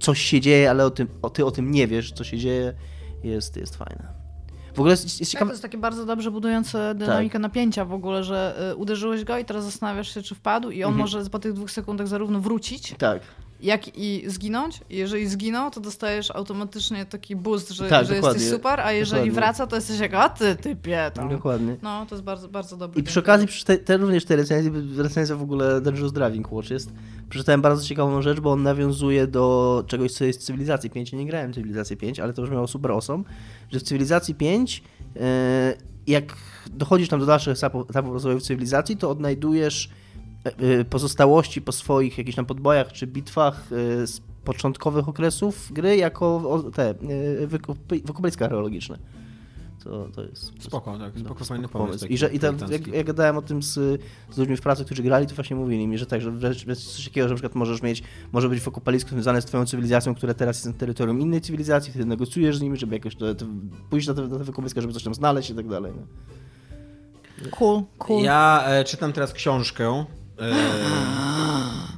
coś 0.00 0.20
się 0.20 0.40
dzieje, 0.40 0.70
ale 0.70 0.86
o 0.86 0.90
tym, 0.90 1.08
o, 1.22 1.30
ty 1.30 1.44
o 1.46 1.50
tym 1.50 1.70
nie 1.70 1.86
wiesz, 1.86 2.12
co 2.12 2.24
się 2.24 2.38
dzieje, 2.38 2.74
jest, 3.24 3.56
jest 3.56 3.76
fajna. 3.76 4.12
W 4.74 4.78
ogóle 4.78 4.90
jest, 4.90 5.04
jest 5.04 5.18
Tak, 5.18 5.28
ciekawe... 5.28 5.48
to 5.48 5.52
jest 5.52 5.62
takie 5.62 5.78
bardzo 5.78 6.06
dobrze 6.06 6.30
budujące 6.30 6.94
dynamikę 6.94 7.38
napięcia 7.38 7.84
w 7.84 7.92
ogóle, 7.92 8.24
że 8.24 8.70
y, 8.72 8.76
uderzyłeś 8.76 9.24
go 9.24 9.38
i 9.38 9.44
teraz 9.44 9.64
zastanawiasz 9.64 10.14
się, 10.14 10.22
czy 10.22 10.34
wpadł 10.34 10.70
i 10.70 10.84
on 10.84 10.88
Mhm. 10.92 11.00
może 11.00 11.30
po 11.30 11.38
tych 11.38 11.52
dwóch 11.52 11.70
sekundach 11.70 12.08
zarówno 12.08 12.40
wrócić 12.40 12.94
Tak. 12.98 13.22
Jak 13.62 13.98
i 13.98 14.24
zginąć. 14.26 14.80
Jeżeli 14.90 15.28
zginął, 15.28 15.70
to 15.70 15.80
dostajesz 15.80 16.30
automatycznie 16.30 17.06
taki 17.06 17.36
boost, 17.36 17.70
że, 17.70 17.88
Tak, 17.88 18.06
że 18.06 18.16
jesteś 18.16 18.42
super, 18.42 18.80
a 18.80 18.92
jeżeli 18.92 19.20
Dokładnie. 19.20 19.32
wraca, 19.32 19.66
to 19.66 19.76
jesteś 19.76 20.00
jak, 20.00 20.14
a 20.14 20.28
ty 20.28 20.56
typie 20.56 21.10
tam. 21.14 21.28
Dokładnie. 21.28 21.76
No, 21.82 22.06
to 22.06 22.14
jest 22.14 22.24
bardzo, 22.24 22.48
bardzo 22.48 22.76
dobry. 22.76 23.00
I 23.00 23.04
przy 23.04 23.20
okazji, 23.20 23.48
te, 23.66 23.78
te, 23.78 23.96
również 23.96 24.24
te 24.24 24.36
recenzje, 24.36 24.72
recenzja 24.96 25.36
w 25.36 25.42
ogóle 25.42 25.80
Dangerous 25.80 26.12
Driving 26.12 26.52
Watch 26.52 26.70
jest, 26.70 26.92
przeczytałem 27.28 27.62
bardzo 27.62 27.84
ciekawą 27.84 28.22
rzecz, 28.22 28.40
bo 28.40 28.52
on 28.52 28.62
nawiązuje 28.62 29.26
do 29.26 29.84
czegoś, 29.86 30.12
co 30.12 30.24
jest 30.24 30.40
w 30.40 30.42
Cywilizacji 30.42 30.90
5. 30.90 31.12
Ja 31.12 31.18
nie 31.18 31.26
grałem 31.26 31.52
w 31.52 31.54
Cywilizację 31.54 31.96
5, 31.96 32.20
ale 32.20 32.32
to 32.32 32.42
brzmiało 32.42 32.66
super 32.66 32.90
awesome, 32.90 33.24
że 33.70 33.78
w 33.78 33.82
Cywilizacji 33.82 34.34
5 34.34 34.82
e, 35.16 35.74
jak 36.06 36.36
dochodzisz 36.70 37.08
tam 37.08 37.20
do 37.20 37.26
dalszych 37.26 37.56
etapów 37.90 38.12
rozwoju 38.12 38.38
w 38.38 38.42
Cywilizacji, 38.42 38.96
to 38.96 39.10
odnajdujesz 39.10 39.90
pozostałości 40.90 41.62
po 41.62 41.72
swoich 41.72 42.18
jakichś 42.18 42.36
tam 42.36 42.46
podbojach 42.46 42.92
czy 42.92 43.06
bitwach 43.06 43.66
e, 43.72 44.06
z 44.06 44.20
początkowych 44.44 45.08
okresów 45.08 45.72
gry 45.72 45.96
jako 45.96 46.62
te 46.74 46.90
e, 46.90 46.94
wykop- 47.46 48.06
wykopaliska 48.06 48.44
archeologiczne. 48.44 48.98
To, 49.84 50.08
to 50.14 50.22
jest 50.22 50.52
Spoko, 50.62 50.98
tak, 50.98 51.18
spoko, 51.18 51.36
no, 51.40 51.44
fajny 51.46 51.68
pomysł. 51.68 51.98
taki 52.00 52.14
I, 52.14 52.18
że, 52.18 52.32
i 52.32 52.38
tam, 52.38 52.56
jak, 52.70 52.86
jak 52.86 53.06
gadałem 53.06 53.36
o 53.36 53.42
tym 53.42 53.62
z, 53.62 54.00
z 54.30 54.38
ludźmi 54.38 54.56
w 54.56 54.60
pracy, 54.60 54.84
którzy 54.84 55.02
grali, 55.02 55.26
to 55.26 55.34
właśnie 55.34 55.56
mówili 55.56 55.86
mi, 55.86 55.98
że 55.98 56.06
tak, 56.06 56.20
że 56.20 56.54
coś 56.74 57.04
takiego, 57.04 57.28
że 57.28 57.34
na 57.34 57.36
przykład 57.36 57.54
możesz 57.54 57.82
mieć, 57.82 58.02
może 58.32 58.48
być 58.48 58.60
wykopalisko 58.60 59.10
związane 59.10 59.42
z 59.42 59.44
twoją 59.44 59.66
cywilizacją, 59.66 60.14
która 60.14 60.34
teraz 60.34 60.56
jest 60.56 60.66
na 60.66 60.72
terytorium 60.72 61.20
innej 61.20 61.40
cywilizacji, 61.40 61.90
wtedy 61.90 62.04
negocjujesz 62.04 62.58
z 62.58 62.60
nimi, 62.60 62.76
żeby 62.76 62.94
jakoś 62.94 63.16
to, 63.16 63.34
to 63.34 63.46
pójść 63.90 64.08
na 64.08 64.14
te, 64.14 64.22
na 64.22 64.38
te 64.38 64.44
wykopaliska, 64.44 64.80
żeby 64.80 64.92
coś 64.92 65.04
tam 65.04 65.14
znaleźć 65.14 65.50
i 65.50 65.54
tak 65.54 65.68
dalej. 65.68 65.92
No. 65.96 66.02
Cool, 67.50 67.82
cool. 67.98 68.24
Ja 68.24 68.64
e, 68.66 68.84
czytam 68.84 69.12
teraz 69.12 69.32
książkę. 69.32 70.04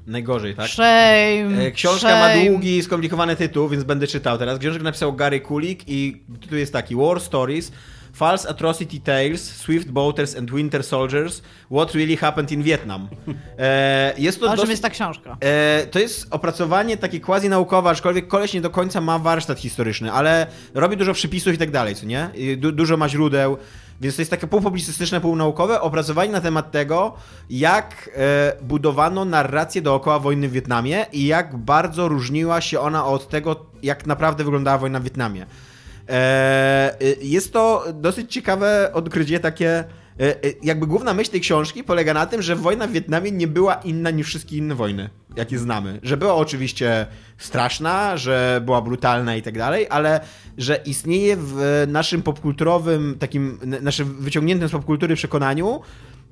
Najgorzej, 0.06 0.54
tak? 0.54 0.68
Shame, 0.70 1.70
Książka 1.74 2.08
shame. 2.08 2.44
ma 2.44 2.50
długi, 2.50 2.82
skomplikowany 2.82 3.36
tytuł, 3.36 3.68
więc 3.68 3.84
będę 3.84 4.06
czytał 4.06 4.38
teraz. 4.38 4.58
Książkę 4.58 4.82
napisał 4.82 5.12
Gary 5.12 5.40
Kulik 5.40 5.82
i 5.88 6.22
tytuł 6.40 6.58
jest 6.58 6.72
taki 6.72 6.96
War 6.96 7.20
Stories, 7.20 7.72
False 8.14 8.48
Atrocity 8.48 9.00
Tales, 9.00 9.56
Swift 9.56 9.90
Boaters 9.90 10.36
and 10.36 10.50
Winter 10.50 10.84
Soldiers, 10.84 11.42
What 11.70 11.94
Really 11.94 12.16
Happened 12.16 12.52
in 12.52 12.62
Vietnam. 12.62 13.08
E, 13.58 14.14
jest 14.18 14.40
to 14.40 14.46
O 14.46 14.48
czym 14.48 14.56
dosyć... 14.56 14.70
jest 14.70 14.82
ta 14.82 14.90
książka? 14.90 15.36
E, 15.40 15.86
to 15.86 15.98
jest 15.98 16.26
opracowanie 16.30 16.96
takie 16.96 17.20
quasi-naukowe, 17.20 17.90
aczkolwiek 17.90 18.28
koleś 18.28 18.52
nie 18.54 18.60
do 18.60 18.70
końca 18.70 19.00
ma 19.00 19.18
warsztat 19.18 19.58
historyczny, 19.60 20.12
ale 20.12 20.46
robi 20.74 20.96
dużo 20.96 21.12
przypisów 21.12 21.54
i 21.54 21.58
tak 21.58 21.70
dalej, 21.70 21.94
co 21.94 22.06
nie? 22.06 22.30
Du 22.56 22.72
dużo 22.72 22.96
ma 22.96 23.08
źródeł, 23.08 23.56
więc 24.00 24.16
to 24.16 24.22
jest 24.22 24.30
takie 24.30 24.46
półpublicystyczne, 24.46 25.20
półnaukowe 25.20 25.80
opracowanie 25.80 26.32
na 26.32 26.40
temat 26.40 26.70
tego, 26.70 27.14
jak 27.50 28.10
e, 28.16 28.52
budowano 28.62 29.24
narrację 29.24 29.82
dookoła 29.82 30.18
wojny 30.18 30.48
w 30.48 30.52
Wietnamie 30.52 31.06
i 31.12 31.26
jak 31.26 31.56
bardzo 31.56 32.08
różniła 32.08 32.60
się 32.60 32.80
ona 32.80 33.06
od 33.06 33.28
tego, 33.28 33.66
jak 33.82 34.06
naprawdę 34.06 34.44
wyglądała 34.44 34.78
wojna 34.78 35.00
w 35.00 35.04
Wietnamie. 35.04 35.46
E, 36.08 36.96
y, 37.02 37.16
jest 37.22 37.52
to 37.52 37.84
dosyć 37.94 38.32
ciekawe 38.32 38.90
odkrycie 38.92 39.40
takie. 39.40 39.84
e, 40.20 40.44
e, 40.44 40.52
Jakby 40.62 40.86
główna 40.86 41.14
myśl 41.14 41.30
tej 41.30 41.40
książki 41.40 41.84
polega 41.84 42.14
na 42.14 42.26
tym, 42.26 42.42
że 42.42 42.56
wojna 42.56 42.86
w 42.86 42.92
Wietnamie 42.92 43.30
nie 43.30 43.48
była 43.48 43.74
inna 43.74 44.10
niż 44.10 44.26
wszystkie 44.26 44.56
inne 44.56 44.74
wojny, 44.74 45.10
jakie 45.36 45.58
znamy. 45.58 45.98
Że 46.02 46.16
była 46.16 46.34
oczywiście 46.34 47.06
straszna, 47.38 48.16
że 48.16 48.60
była 48.64 48.82
brutalna 48.82 49.36
i 49.36 49.42
tak 49.42 49.58
dalej, 49.58 49.86
ale 49.90 50.20
że 50.58 50.76
istnieje 50.76 51.36
w 51.36 51.84
naszym 51.88 52.22
popkulturowym, 52.22 53.16
takim 53.18 53.58
naszym 53.82 54.16
wyciągniętym 54.20 54.68
z 54.68 54.72
popkultury 54.72 55.16
przekonaniu 55.16 55.80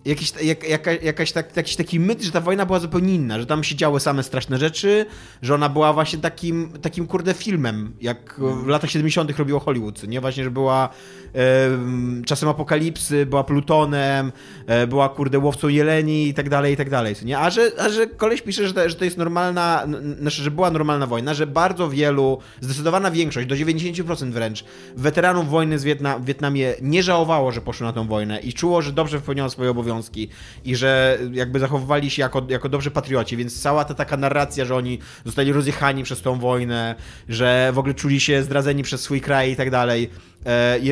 jakiś, 0.05 0.33
jak, 0.43 0.69
jaka, 0.69 0.93
jakaś 0.93 1.33
tak, 1.33 1.57
jakiś 1.57 1.77
taki 1.77 2.01
myt, 2.01 2.23
że 2.23 2.31
ta 2.33 2.41
wojna 2.41 2.67
była 2.67 2.79
zupełnie 2.79 3.15
inna, 3.15 3.41
że 3.41 3.47
tam 3.47 3.65
się 3.65 3.75
działy 3.75 4.01
same 4.01 4.23
straszne 4.23 4.59
rzeczy, 4.59 5.07
że 5.43 5.55
ona 5.55 5.69
była 5.69 5.93
właśnie 5.93 6.19
takim, 6.19 6.73
takim 6.83 7.07
kurde 7.07 7.35
filmem, 7.35 7.93
jak 8.01 8.41
w 8.65 8.67
latach 8.67 8.91
70. 8.91 9.39
robiło 9.39 9.61
Hollywood, 9.61 10.03
nie? 10.03 10.21
Właśnie, 10.21 10.45
że 10.45 10.51
była 10.51 10.89
czasem 12.27 12.49
apokalipsy, 12.49 13.27
była 13.27 13.45
Plutonem, 13.45 14.33
e, 14.67 14.87
była 14.87 15.09
kurde 15.09 15.39
łowcą 15.39 15.69
jeleni 15.69 16.29
i 16.29 16.35
tak 16.35 16.49
dalej, 16.49 16.75
i 16.75 16.77
tak 16.77 16.91
dalej, 16.91 17.15
nie? 17.25 17.39
A 17.39 17.51
że, 17.51 17.71
a 17.79 17.89
że 17.89 18.07
koleś 18.07 18.43
pisze, 18.43 18.69
że 18.69 18.75
to, 18.75 18.89
że 18.89 18.95
to 18.95 19.05
jest 19.05 19.17
normalna, 19.17 19.87
znaczy, 20.21 20.43
że 20.43 20.51
była 20.51 20.71
normalna 20.71 21.07
wojna, 21.07 21.35
że 21.35 21.47
bardzo 21.47 21.91
wielu, 21.91 22.39
zdecydowana 22.61 23.11
większość, 23.11 23.47
do 23.47 23.55
90% 23.55 24.31
wręcz, 24.31 24.65
weteranów 24.97 25.51
wojny 25.51 25.79
z 25.79 25.85
Wietna, 25.85 26.19
w 26.19 26.25
Wietnamie 26.25 26.75
nie 26.83 27.03
żałowało, 27.03 27.53
że 27.53 27.61
poszło 27.61 27.87
na 27.87 27.93
tą 27.93 28.07
wojnę 28.07 28.41
i 28.41 28.53
czuło, 28.53 28.83
że 28.83 28.93
dobrze 28.93 29.19
wypełniało 29.19 29.51
swoje 29.51 29.71
obowiązki 29.71 30.29
i 30.65 30.77
że 30.77 31.19
jakby 31.33 31.59
zachowywali 31.59 32.11
się 32.11 32.23
jako, 32.23 32.47
jako 32.49 32.69
dobrzy 32.69 32.91
patrioci, 32.91 33.37
więc 33.37 33.63
cała 33.63 33.85
ta 33.85 33.95
taka 33.95 34.17
narracja, 34.17 34.65
że 34.65 34.77
oni 34.77 34.99
zostali 35.25 35.53
rozjechani 35.53 36.03
przez 36.03 36.23
tą 36.23 36.39
wojnę, 36.39 36.95
że 37.29 37.71
w 37.75 37.79
ogóle 37.79 37.95
czuli 37.95 38.21
się 38.21 38.43
zdradzeni 38.43 38.83
przez 38.83 39.01
swój 39.01 39.21
kraj 39.21 39.53
i 39.53 39.57
tak 39.57 39.71
dalej, 39.71 40.11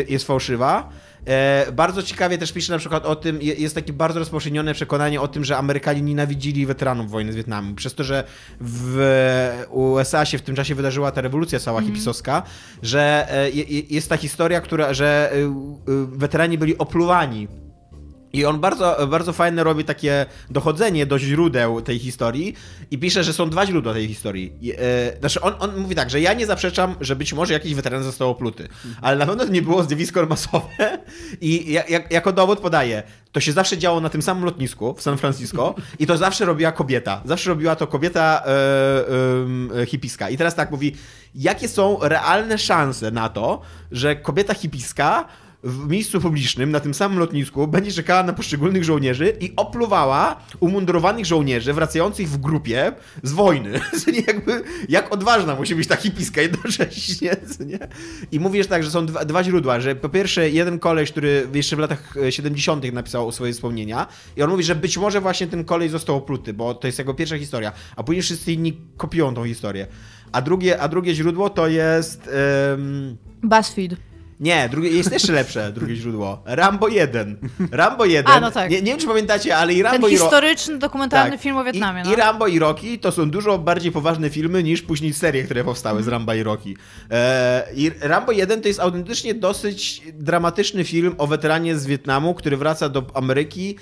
jest 0.08 0.26
fałszywa. 0.26 0.88
E, 1.26 1.72
bardzo 1.72 2.02
ciekawie 2.02 2.38
też 2.38 2.52
pisze 2.52 2.72
na 2.72 2.78
przykład 2.78 3.06
o 3.06 3.16
tym, 3.16 3.42
je- 3.42 3.54
jest 3.54 3.74
takie 3.74 3.92
bardzo 3.92 4.18
rozpowszechnione 4.18 4.74
przekonanie 4.74 5.20
o 5.20 5.28
tym, 5.28 5.44
że 5.44 5.56
Amerykanie 5.56 6.02
nienawidzili 6.02 6.66
weteranów 6.66 7.10
wojny 7.10 7.32
z 7.32 7.36
Wietnamu, 7.36 7.74
przez 7.74 7.94
to, 7.94 8.04
że 8.04 8.24
w 8.60 9.66
USA 9.70 10.24
się 10.24 10.38
w 10.38 10.42
tym 10.42 10.54
czasie 10.56 10.74
wydarzyła 10.74 11.10
ta 11.12 11.20
rewolucja 11.20 11.58
cała 11.60 11.80
hipisowska, 11.82 12.42
że 12.82 13.26
e, 13.30 13.50
je- 13.50 13.64
je- 13.64 13.82
jest 13.90 14.08
ta 14.08 14.16
historia, 14.16 14.60
która, 14.60 14.94
że 14.94 15.32
e, 15.32 15.36
e, 15.36 15.46
weterani 16.12 16.58
byli 16.58 16.78
opluwani 16.78 17.48
i 18.32 18.44
on 18.44 18.60
bardzo, 18.60 19.06
bardzo 19.06 19.32
fajne 19.32 19.64
robi 19.64 19.84
takie 19.84 20.26
dochodzenie 20.50 21.06
do 21.06 21.18
źródeł 21.18 21.82
tej 21.82 21.98
historii 21.98 22.54
i 22.90 22.98
pisze, 22.98 23.24
że 23.24 23.32
są 23.32 23.50
dwa 23.50 23.66
źródła 23.66 23.92
tej 23.92 24.08
historii. 24.08 24.52
I, 24.60 24.80
E, 24.80 25.18
znaczy 25.20 25.40
on, 25.40 25.54
on 25.58 25.76
mówi 25.80 25.94
tak, 25.94 26.10
że 26.10 26.20
ja 26.20 26.32
nie 26.32 26.46
zaprzeczam, 26.46 26.94
że 27.00 27.16
być 27.16 27.32
może 27.32 27.52
jakiś 27.52 27.74
weteran 27.74 28.02
został 28.02 28.30
opluty, 28.30 28.68
ale 29.02 29.16
na 29.16 29.26
pewno 29.26 29.44
nie 29.44 29.62
było 29.62 29.82
zjawisko 29.82 30.26
masowe 30.26 30.98
i 31.40 31.72
ja, 31.72 31.84
jak, 31.88 32.12
jako 32.12 32.32
dowód 32.32 32.60
podaje, 32.60 33.02
to 33.32 33.40
się 33.40 33.52
zawsze 33.52 33.78
działo 33.78 34.00
na 34.00 34.08
tym 34.08 34.22
samym 34.22 34.44
lotnisku 34.44 34.94
w 34.94 35.02
San 35.02 35.18
Francisco 35.18 35.74
i 35.98 36.06
to 36.06 36.16
zawsze 36.16 36.44
robiła 36.44 36.72
kobieta. 36.72 37.22
Zawsze 37.24 37.50
robiła 37.50 37.76
to 37.76 37.86
kobieta 37.86 38.42
e, 38.46 39.80
e, 39.82 39.86
hipiska. 39.86 40.30
I 40.30 40.36
teraz 40.36 40.54
tak 40.54 40.70
mówi, 40.70 40.96
jakie 41.34 41.68
są 41.68 41.98
realne 42.02 42.58
szanse 42.58 43.10
na 43.10 43.28
to, 43.28 43.60
że 43.92 44.16
kobieta 44.16 44.54
hipiska 44.54 45.24
w 45.62 45.88
miejscu 45.88 46.20
publicznym, 46.20 46.70
na 46.70 46.80
tym 46.80 46.94
samym 46.94 47.18
lotnisku, 47.18 47.68
będzie 47.68 47.92
czekała 47.92 48.22
na 48.22 48.32
poszczególnych 48.32 48.84
żołnierzy 48.84 49.36
i 49.40 49.52
opluwała 49.56 50.40
umundurowanych 50.60 51.26
żołnierzy 51.26 51.72
wracających 51.72 52.28
w 52.28 52.36
grupie 52.36 52.92
z 53.22 53.32
wojny. 53.32 53.80
Jakby, 54.26 54.62
jak 54.88 55.12
odważna 55.12 55.54
musi 55.54 55.74
być 55.74 55.88
ta 55.88 55.96
hipiska 55.96 56.42
jednocześnie. 56.42 57.36
Nie? 57.66 57.78
I 58.32 58.40
mówisz 58.40 58.66
tak, 58.66 58.84
że 58.84 58.90
są 58.90 59.06
dwa, 59.06 59.24
dwa 59.24 59.44
źródła, 59.44 59.80
że 59.80 59.94
po 59.94 60.08
pierwsze 60.08 60.50
jeden 60.50 60.78
koleś, 60.78 61.10
który 61.10 61.48
jeszcze 61.54 61.76
w 61.76 61.78
latach 61.78 62.16
e, 62.16 62.32
70. 62.32 62.92
napisał 62.92 63.32
swoje 63.32 63.52
wspomnienia 63.52 64.06
i 64.36 64.42
on 64.42 64.50
mówi, 64.50 64.64
że 64.64 64.74
być 64.74 64.98
może 64.98 65.20
właśnie 65.20 65.46
ten 65.46 65.64
koleś 65.64 65.90
został 65.90 66.16
opluty, 66.16 66.52
bo 66.52 66.74
to 66.74 66.86
jest 66.86 66.98
jego 66.98 67.14
pierwsza 67.14 67.38
historia, 67.38 67.72
a 67.96 68.02
później 68.02 68.22
wszyscy 68.22 68.52
inni 68.52 68.80
kopiują 68.96 69.34
tą 69.34 69.44
historię. 69.44 69.86
A 70.32 70.42
drugie, 70.42 70.80
a 70.80 70.88
drugie 70.88 71.14
źródło 71.14 71.50
to 71.50 71.68
jest... 71.68 72.30
em, 72.72 73.16
BuzzFeed. 73.42 74.09
Nie, 74.40 74.68
drugie, 74.68 74.90
jest 74.90 75.12
jeszcze 75.12 75.32
lepsze 75.32 75.72
drugie 75.72 75.96
źródło. 75.96 76.42
Rambo 76.44 76.88
1. 76.88 77.36
Rambo 77.72 78.04
1. 78.04 78.32
A, 78.32 78.40
no 78.40 78.50
tak. 78.50 78.70
nie, 78.70 78.82
nie 78.82 78.90
wiem, 78.92 78.98
czy 79.00 79.06
pamiętacie, 79.06 79.56
ale 79.56 79.74
i 79.74 79.82
Rambo 79.82 80.06
Ten 80.06 80.16
i 80.16 80.18
Ro- 80.18 80.24
historyczny, 80.24 80.78
dokumentalny 80.78 81.30
tak. 81.30 81.40
film 81.40 81.56
o 81.56 81.64
Wietnamie. 81.64 82.00
I, 82.00 82.04
no. 82.04 82.12
I 82.12 82.16
Rambo 82.16 82.46
i 82.46 82.58
Rocky 82.58 82.98
to 82.98 83.12
są 83.12 83.30
dużo 83.30 83.58
bardziej 83.58 83.92
poważne 83.92 84.30
filmy 84.30 84.62
niż 84.62 84.82
później 84.82 85.12
serie, 85.12 85.44
które 85.44 85.64
powstały 85.64 86.02
z 86.02 86.08
Rambo 86.08 86.34
i 86.34 86.42
Rocky. 86.42 86.74
E, 87.10 87.66
I 87.74 87.90
Rambo 88.00 88.32
1 88.32 88.62
to 88.62 88.68
jest 88.68 88.80
autentycznie 88.80 89.34
dosyć 89.34 90.02
dramatyczny 90.12 90.84
film 90.84 91.14
o 91.18 91.26
weteranie 91.26 91.76
z 91.78 91.86
Wietnamu, 91.86 92.34
który 92.34 92.56
wraca 92.56 92.88
do 92.88 93.06
Ameryki, 93.14 93.76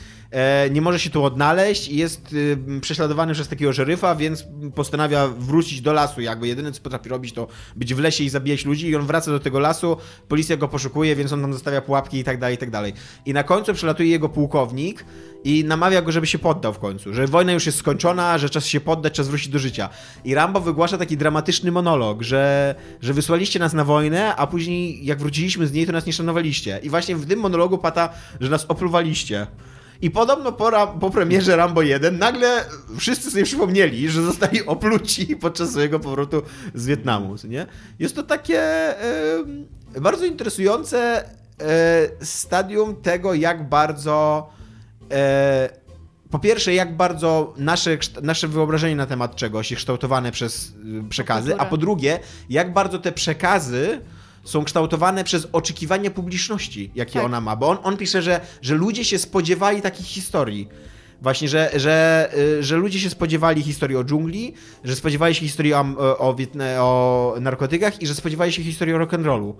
nie 0.70 0.80
może 0.80 0.99
się 0.99 1.11
tu 1.11 1.25
odnaleźć 1.25 1.88
i 1.88 1.97
jest 1.97 2.32
y, 2.32 2.58
prześladowany 2.80 3.35
przez 3.35 3.49
takiego 3.49 3.73
szeryfa, 3.73 4.14
więc 4.14 4.44
postanawia 4.75 5.28
wrócić 5.28 5.80
do 5.80 5.92
lasu. 5.92 6.20
Jakby 6.20 6.49
jedyne, 6.49 6.73
co 6.73 6.82
potrafi 6.82 7.08
robić, 7.08 7.32
to 7.32 7.47
być 7.76 7.94
w 7.94 7.99
lesie 7.99 8.25
i 8.25 8.28
zabijać 8.28 8.64
ludzi 8.64 8.88
i 8.88 8.97
on 8.97 9.06
wraca 9.06 9.30
do 9.30 9.40
tego 9.40 9.58
lasu, 9.58 9.97
policja 10.28 10.56
go 10.56 10.68
poszukuje, 10.68 11.16
więc 11.16 11.32
on 11.32 11.40
tam 11.40 11.52
zostawia 11.52 11.80
pułapki 11.80 12.18
i 12.18 12.25
tak 12.25 12.38
dalej, 12.38 12.54
i 12.54 12.58
tak 12.58 12.70
dalej. 12.70 12.92
I 13.26 13.32
na 13.32 13.42
końcu 13.42 13.75
przelatuje 13.75 14.11
jego 14.11 14.28
pułkownik 14.28 15.04
i 15.44 15.64
namawia 15.64 16.02
go, 16.02 16.12
żeby 16.12 16.26
się 16.26 16.38
poddał 16.38 16.73
w 16.73 16.78
końcu, 16.78 17.14
że 17.14 17.26
wojna 17.26 17.52
już 17.52 17.66
jest 17.66 17.78
skończona, 17.78 18.38
że 18.38 18.50
czas 18.50 18.66
się 18.66 18.80
poddać, 18.80 19.12
czas 19.12 19.28
wrócić 19.28 19.49
do 19.49 19.58
życia. 19.58 19.88
I 20.25 20.35
Rambo 20.35 20.61
wygłasza 20.61 20.99
taki 20.99 21.16
dramatyczny 21.16 21.73
monolog, 21.73 22.23
że, 22.23 22.75
że 23.00 23.14
wysłaliście 23.14 23.58
nas 23.58 23.73
na 23.73 23.85
wojnę, 23.85 24.37
a 24.37 24.47
później 24.47 25.04
jak 25.06 25.18
wróciliśmy 25.18 25.66
z 25.66 25.73
niej, 25.73 25.87
to 25.87 25.92
nas 25.92 26.06
nie 26.06 26.12
szanowaliście. 26.12 26.80
I 26.82 26.90
właśnie 26.90 27.16
w 27.16 27.26
tym 27.26 27.40
monologu 27.40 27.78
pada, 27.78 28.08
że 28.40 28.50
nas 28.50 28.64
opluwaliście. 28.68 29.47
I 30.02 30.11
podobno 30.11 30.52
po, 30.52 30.87
po 31.00 31.11
premierze 31.11 31.57
Rambo 31.57 31.83
1 31.83 32.19
nagle 32.19 32.64
wszyscy 32.99 33.31
sobie 33.31 33.45
przypomnieli, 33.45 34.09
że 34.09 34.23
zostali 34.23 34.67
opluci 34.67 35.37
podczas 35.37 35.71
swojego 35.71 36.00
powrotu 36.00 36.43
z 36.75 36.87
Wietnamu, 36.87 37.35
nie? 37.49 37.67
Jest 37.99 38.17
to 38.17 38.23
takie 38.23 38.62
bardzo 40.00 40.25
interesujące 40.25 41.25
e, 41.61 42.26
stadium 42.26 42.97
tego, 42.97 43.35
jak 43.35 43.69
bardzo 43.69 44.49
e, 45.11 45.78
po 46.31 46.38
pierwsze, 46.38 46.75
jak 46.75 46.97
bardzo 46.97 47.55
nasze, 47.57 47.99
nasze 48.23 48.49
wyobrażenie 48.49 48.97
na 48.97 49.07
temat 49.07 49.37
czegoś 49.37 49.71
jest 49.71 49.81
kształtowane 49.81 50.33
przez 50.33 50.73
y, 51.07 51.09
przekazy, 51.09 51.57
a 51.59 51.67
po 51.67 51.76
drugie, 51.76 52.19
jak 52.50 52.73
bardzo 52.73 52.99
te 52.99 53.12
przekazy 53.12 54.00
są 54.49 54.64
kształtowane 54.64 55.25
przez 55.25 55.49
oczekiwania 55.52 56.11
publiczności, 56.11 56.90
jakie 56.95 57.12
Tak. 57.12 57.25
ona 57.25 57.40
ma. 57.40 57.57
Bo 57.57 57.69
on, 57.69 57.78
on 57.83 57.97
pisze, 57.97 58.23
że, 58.23 58.40
że 58.62 58.75
ludzie 58.75 59.05
się 59.05 59.19
spodziewali 59.19 59.83
takich 59.83 60.07
historii. 60.07 60.69
Właśnie, 61.23 61.49
że, 61.49 61.71
że, 61.76 62.28
y, 62.59 62.62
że 62.62 62.76
ludzie 62.76 63.00
się 63.00 63.11
spodziewali 63.11 63.62
historii 63.62 63.97
o 63.97 64.05
dżungli, 64.05 64.55
że 64.85 64.97
spodziewali 64.97 65.35
się 65.35 65.40
historii 65.40 65.75
o, 65.75 65.85
o, 66.19 66.35
Wietna- 66.35 66.76
o 66.78 67.35
narkotykach 67.40 68.02
i 68.02 68.07
że 68.07 68.14
spodziewali 68.14 68.52
się 68.52 68.62
historii 68.62 68.95
o 68.95 68.99
rock'n'rollu. 68.99 69.55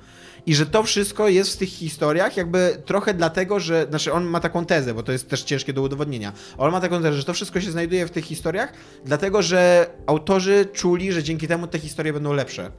I 0.47 0.55
że 0.55 0.67
to 0.67 0.83
wszystko 0.83 1.29
jest 1.29 1.53
w 1.53 1.57
tych 1.57 1.69
historiach 1.69 2.37
jakby 2.37 2.83
trochę 2.85 3.15
dlatego, 3.15 3.61
że, 3.61 3.87
znaczy 3.89 4.13
on 4.13 4.25
ma 4.25 4.41
taką 4.41 4.65
tezę, 4.65 4.95
bo 4.95 5.03
to 5.03 5.13
jest 5.13 5.29
też 5.29 5.43
ciężkie 5.43 5.73
do 5.73 5.83
udowodnienia. 5.83 6.33
On 6.59 6.73
ma 6.73 6.81
taką 6.81 6.97
tezę, 6.97 7.13
że 7.13 7.25
to 7.25 7.33
wszystko 7.35 7.61
się 7.61 7.71
znajduje 7.71 8.07
w 8.07 8.11
tych 8.11 8.25
historiach, 8.25 8.73
dlatego 9.05 9.43
że 9.43 9.91
autorzy 10.07 10.67
czuli, 10.73 11.13
że 11.13 11.23
dzięki 11.23 11.49
temu 11.49 11.67
te 11.67 11.79
historie 11.79 12.13
będą 12.13 12.33
lepsze. 12.33 12.71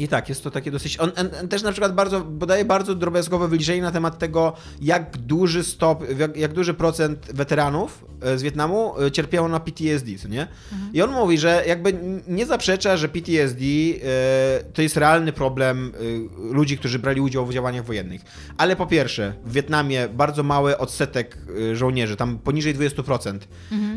I 0.00 0.08
tak, 0.08 0.28
jest 0.28 0.44
to 0.44 0.50
takie 0.50 0.70
dosyć. 0.70 1.00
On, 1.00 1.12
on, 1.16 1.28
on 1.40 1.48
też 1.48 1.62
na 1.62 1.72
przykład 1.72 1.94
bardzo 1.94 2.20
podaje 2.20 2.64
bardzo 2.64 2.94
drobiazgowe 2.94 3.48
wyliczenie 3.48 3.82
na 3.82 3.90
temat 3.90 4.18
tego, 4.18 4.52
jak 4.82 5.18
duży 5.18 5.64
stop, 5.64 6.18
jak, 6.18 6.36
jak 6.36 6.52
duży 6.52 6.74
procent 6.74 7.26
weteranów 7.34 8.04
e, 8.22 8.38
z 8.38 8.42
Wietnamu 8.42 9.00
e, 9.00 9.10
cierpiało 9.10 9.48
na 9.48 9.60
PTSD, 9.60 10.10
co 10.18 10.28
nie? 10.28 10.46
I 10.92 11.02
on 11.02 11.10
mówi, 11.10 11.38
że 11.38 11.64
jakby 11.66 11.94
nie 12.28 12.46
zaprzecza, 12.46 12.96
że 12.96 13.08
PTSD 13.08 13.64
e, 13.64 14.64
to 14.72 14.82
jest 14.82 14.96
realny 14.96 15.32
problem 15.32 15.92
e, 16.50 16.54
ludzi, 16.54 16.78
którzy 16.78 16.98
brali 16.98 17.20
udział 17.20 17.46
w 17.46 17.52
działaniach 17.52 17.84
wojennych. 17.84 18.20
Ale 18.58 18.76
po 18.76 18.86
pierwsze, 18.86 19.34
w 19.44 19.52
Wietnamie 19.52 20.08
bardzo 20.08 20.42
mały 20.42 20.78
odsetek 20.78 21.38
żołnierzy, 21.72 22.16
tam 22.16 22.38
poniżej 22.38 22.74
20% 22.74 23.38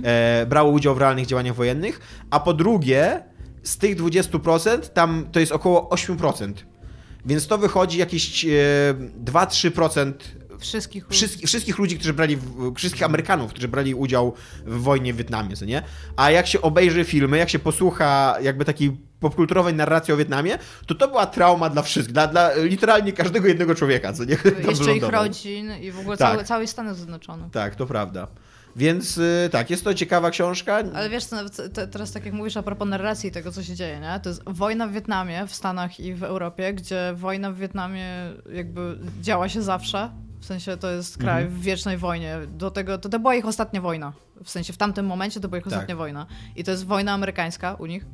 e, 0.03 0.45
brało 0.49 0.71
udział 0.71 0.95
w 0.95 0.97
realnych 0.97 1.25
działaniach 1.25 1.55
wojennych, 1.55 1.99
a 2.29 2.39
po 2.39 2.53
drugie, 2.53 3.32
z 3.63 3.77
tych 3.77 3.97
20% 3.97 4.79
tam 4.79 5.25
to 5.31 5.39
jest 5.39 5.51
około 5.51 5.89
8%. 5.89 6.53
Więc 7.25 7.47
to 7.47 7.57
wychodzi 7.57 7.97
jakieś 7.97 8.45
e, 8.45 8.49
2-3% 9.25 10.13
Wszystkich 10.63 11.07
wszystkich, 11.09 11.47
wszystkich 11.47 11.77
ludzi, 11.77 11.95
którzy 11.95 12.13
brali, 12.13 12.37
wszystkich 12.75 13.03
Amerykanów, 13.03 13.51
którzy 13.51 13.67
brali 13.67 13.95
udział 13.95 14.33
w 14.65 14.81
wojnie 14.81 15.13
w 15.13 15.17
Wietnamie, 15.17 15.55
co 15.55 15.65
nie? 15.65 15.83
A 16.15 16.31
jak 16.31 16.47
się 16.47 16.61
obejrzy 16.61 17.03
filmy, 17.03 17.37
jak 17.37 17.49
się 17.49 17.59
posłucha 17.59 18.37
jakby 18.41 18.65
takiej 18.65 18.97
popkulturowej 19.19 19.73
narracji 19.73 20.13
o 20.13 20.17
Wietnamie, 20.17 20.57
to 20.85 20.95
to 20.95 21.07
była 21.07 21.25
trauma 21.25 21.69
dla 21.69 21.81
wszystkich, 21.81 22.13
dla, 22.13 22.27
dla 22.27 22.55
literalnie 22.55 23.13
każdego 23.13 23.47
jednego 23.47 23.75
człowieka, 23.75 24.13
co 24.13 24.23
nie? 24.23 24.37
Jeszcze 24.69 24.95
ich 24.95 25.03
rodzin 25.03 25.71
i 25.81 25.91
w 25.91 25.99
ogóle 25.99 26.17
Tak. 26.17 26.31
cały, 26.31 26.43
cały 26.43 26.67
Stany 26.67 26.95
Zjednoczone. 26.95 27.49
Tak, 27.51 27.75
to 27.75 27.85
prawda. 27.85 28.27
Więc 28.75 29.17
y, 29.17 29.49
tak, 29.51 29.69
jest 29.69 29.83
to 29.83 29.93
ciekawa 29.93 30.29
książka. 30.31 30.83
Ale 30.95 31.09
wiesz, 31.09 31.25
co, 31.25 31.35
nawet 31.35 31.73
te- 31.73 31.87
teraz 31.87 32.11
tak 32.11 32.25
jak 32.25 32.33
mówisz 32.33 32.57
a 32.57 32.63
propos 32.63 32.87
narracji 32.87 33.31
tego, 33.31 33.51
co 33.51 33.63
się 33.63 33.75
dzieje, 33.75 33.99
nie? 33.99 34.19
To 34.23 34.29
jest 34.29 34.41
wojna 34.47 34.87
w 34.87 34.91
Wietnamie, 34.91 35.47
w 35.47 35.55
Stanach 35.55 35.99
i 35.99 36.13
w 36.13 36.23
Europie, 36.23 36.73
gdzie 36.73 37.13
wojna 37.15 37.51
w 37.51 37.57
Wietnamie 37.57 38.07
jakby 38.53 38.97
działa 39.21 39.49
się 39.49 39.61
zawsze. 39.61 40.09
W 40.39 40.45
sensie 40.45 40.77
to 40.77 40.91
jest 40.91 41.17
kraj 41.17 41.43
Mhm. 41.43 41.61
w 41.61 41.63
wiecznej 41.63 41.97
wojnie. 41.97 42.37
Do 42.47 42.71
tego, 42.71 42.97
to, 42.97 43.09
to 43.09 43.19
była 43.19 43.35
ich 43.35 43.45
ostatnia 43.45 43.81
wojna. 43.81 44.13
W 44.43 44.49
sensie 44.49 44.73
w 44.73 44.77
tamtym 44.77 45.05
momencie 45.05 45.39
to 45.39 45.47
była 45.47 45.57
ich 45.57 45.63
Tak. 45.63 45.73
ostatnia 45.73 45.95
wojna. 45.95 46.25
I 46.55 46.63
to 46.63 46.71
jest 46.71 46.85
wojna 46.85 47.11
amerykańska 47.13 47.73
u 47.73 47.85
nich. 47.85 48.05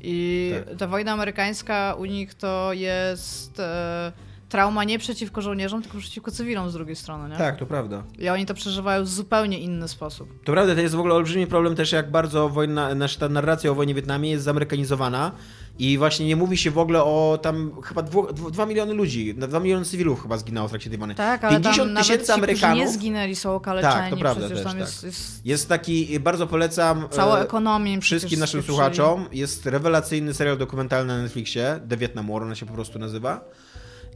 I 0.00 0.52
Tak. 0.68 0.76
ta 0.76 0.86
wojna 0.86 1.12
amerykańska 1.12 1.94
u 1.98 2.04
nich 2.04 2.34
to 2.34 2.72
jest 2.72 3.60
e, 3.60 4.12
trauma 4.48 4.84
nie 4.84 4.98
przeciwko 4.98 5.42
żołnierzom, 5.42 5.82
tylko 5.82 5.98
przeciwko 5.98 6.30
cywilom 6.30 6.70
z 6.70 6.72
drugiej 6.72 6.96
strony, 6.96 7.28
nie? 7.28 7.36
Tak, 7.36 7.58
to 7.58 7.66
prawda. 7.66 8.02
I 8.18 8.28
oni 8.28 8.46
to 8.46 8.54
przeżywają 8.54 9.04
w 9.04 9.08
zupełnie 9.08 9.58
inny 9.58 9.88
sposób. 9.88 10.28
To 10.44 10.52
prawda, 10.52 10.74
to 10.74 10.80
jest 10.80 10.94
w 10.94 10.98
ogóle 10.98 11.14
olbrzymi 11.14 11.46
problem 11.46 11.76
też, 11.76 11.92
jak 11.92 12.10
bardzo 12.10 12.48
wojna, 12.48 12.94
nasza 12.94 13.20
ta 13.20 13.28
narracja 13.28 13.70
o 13.70 13.74
wojnie 13.74 13.94
w 13.94 13.96
Wietnamie 13.96 14.30
jest 14.30 14.44
zamerykanizowana 14.44 15.32
i 15.78 15.98
właśnie 15.98 16.26
nie 16.26 16.36
mówi 16.36 16.56
się 16.56 16.70
w 16.70 16.78
ogóle 16.78 17.02
o 17.02 17.38
tam 17.42 17.72
chyba 17.82 18.02
2 18.02 18.66
miliony 18.66 18.94
ludzi, 18.94 19.34
2 19.34 19.60
miliony 19.60 19.84
cywilów 19.84 20.22
chyba 20.22 20.38
zginęło 20.38 20.68
w 20.68 20.70
trakcie 20.70 20.90
tej 20.90 20.98
wojny. 20.98 21.14
Tak, 21.14 21.44
ale 21.44 21.60
50 21.60 21.94
tam 21.94 22.02
tysięcy 22.02 22.32
Amerykanów. 22.34 22.78
nie 22.78 22.88
zginęli, 22.88 23.36
są 23.36 23.54
okaleczeni. 23.54 23.94
Tak, 23.94 24.10
to 24.10 24.16
prawda 24.16 24.48
też, 24.48 24.64
tak. 24.64 24.78
jest, 24.78 25.04
jest 25.04 25.46
Jest 25.46 25.68
taki, 25.68 26.20
bardzo 26.20 26.46
polecam 26.46 27.08
e, 27.18 27.40
ekonomia. 27.40 27.92
im 27.92 28.00
wszystkim 28.00 28.40
naszym 28.40 28.62
słuchaczom. 28.62 29.26
Jest 29.32 29.66
rewelacyjny 29.66 30.34
serial 30.34 30.58
dokumentalny 30.58 31.16
na 31.16 31.22
Netflixie, 31.22 31.80
The 31.88 31.96
Vietnam 31.96 32.32
War, 32.32 32.42
on 32.42 32.54
się 32.54 32.66
po 32.66 32.72
prostu 32.74 32.98
nazywa. 32.98 33.44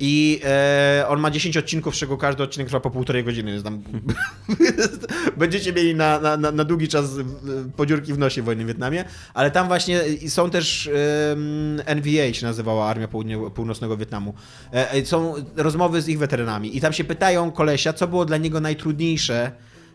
I 0.01 0.41
e, 0.45 1.05
on 1.09 1.21
ma 1.21 1.31
10 1.31 1.57
odcinków, 1.57 1.97
z 1.97 1.99
czego 1.99 2.17
każdy 2.17 2.43
odcinek 2.43 2.69
trwa 2.69 2.81
po 2.81 2.91
półtorej 2.91 3.25
godziny. 3.25 3.63
Tam 3.63 3.83
będziecie 5.37 5.73
mieli 5.73 5.95
na, 5.95 6.21
na, 6.21 6.37
na, 6.37 6.65
długi 6.65 6.89
czas 6.89 7.05
e, 7.05 7.25
podziurki 7.77 8.13
w 8.13 8.19
nosie 8.19 8.43
wojny 8.43 8.65
w 8.65 8.67
Wietnamie. 8.67 9.05
Ale 9.35 9.51
tam 9.51 9.67
właśnie 9.67 10.01
są 10.29 10.51
też 10.51 10.91
em, 11.33 11.77
NVA 11.97 12.33
się 12.33 12.47
nazywała 12.47 12.87
Armia 12.87 13.09
Południo- 13.09 13.51
Północnego 13.51 13.97
Wietnamu. 13.97 14.35
E, 14.73 14.91
e, 14.91 15.07
są 15.07 15.35
rozmowy 15.57 16.03
z 16.03 16.09
ich 16.09 16.19
weteranami 16.19 16.77
i 16.77 16.81
tam 16.81 16.93
się 16.93 17.05
pytają 17.05 17.51
kolesia, 17.53 17.93
co 17.93 18.09
było 18.09 18.25
dla 18.25 18.37
niego 18.37 18.61
najtrudniejsze 18.61 19.53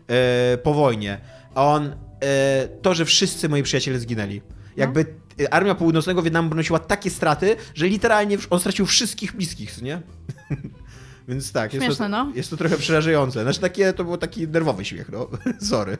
e, 0.08 0.58
po 0.58 0.74
wojnie. 0.74 1.20
A 1.54 1.64
on, 1.64 1.94
e, 2.22 2.68
to, 2.82 2.94
że 2.94 3.04
wszyscy 3.04 3.48
moi 3.48 3.62
przyjaciele 3.62 3.98
zginęli. 3.98 4.42
Jakby 4.76 5.00
e, 5.00 5.04
Armia 5.50 5.74
Północnego 5.74 6.22
Wietnamu 6.22 6.48
ponosiła 6.48 6.78
takie 6.78 7.10
straty, 7.10 7.56
że 7.74 7.86
literalnie 7.88 8.38
on 8.50 8.60
stracił 8.60 8.86
wszystkich 8.86 9.32
bliskich, 9.36 9.82
nie? 9.82 10.02
Więc 11.28 11.52
tak, 11.52 11.74
jest 11.74 11.86
to, 11.86 11.90
Śmieszne, 11.92 12.08
no. 12.08 12.32
jest 12.34 12.50
to 12.50 12.56
trochę 12.56 12.76
przerażające. 12.76 13.42
Znaczy 13.42 13.60
takie, 13.60 13.92
to 13.92 14.04
był 14.04 14.16
taki 14.16 14.48
nerwowy 14.48 14.84
śmiech, 14.84 15.08
no. 15.12 15.28
Sorry. 15.70 15.98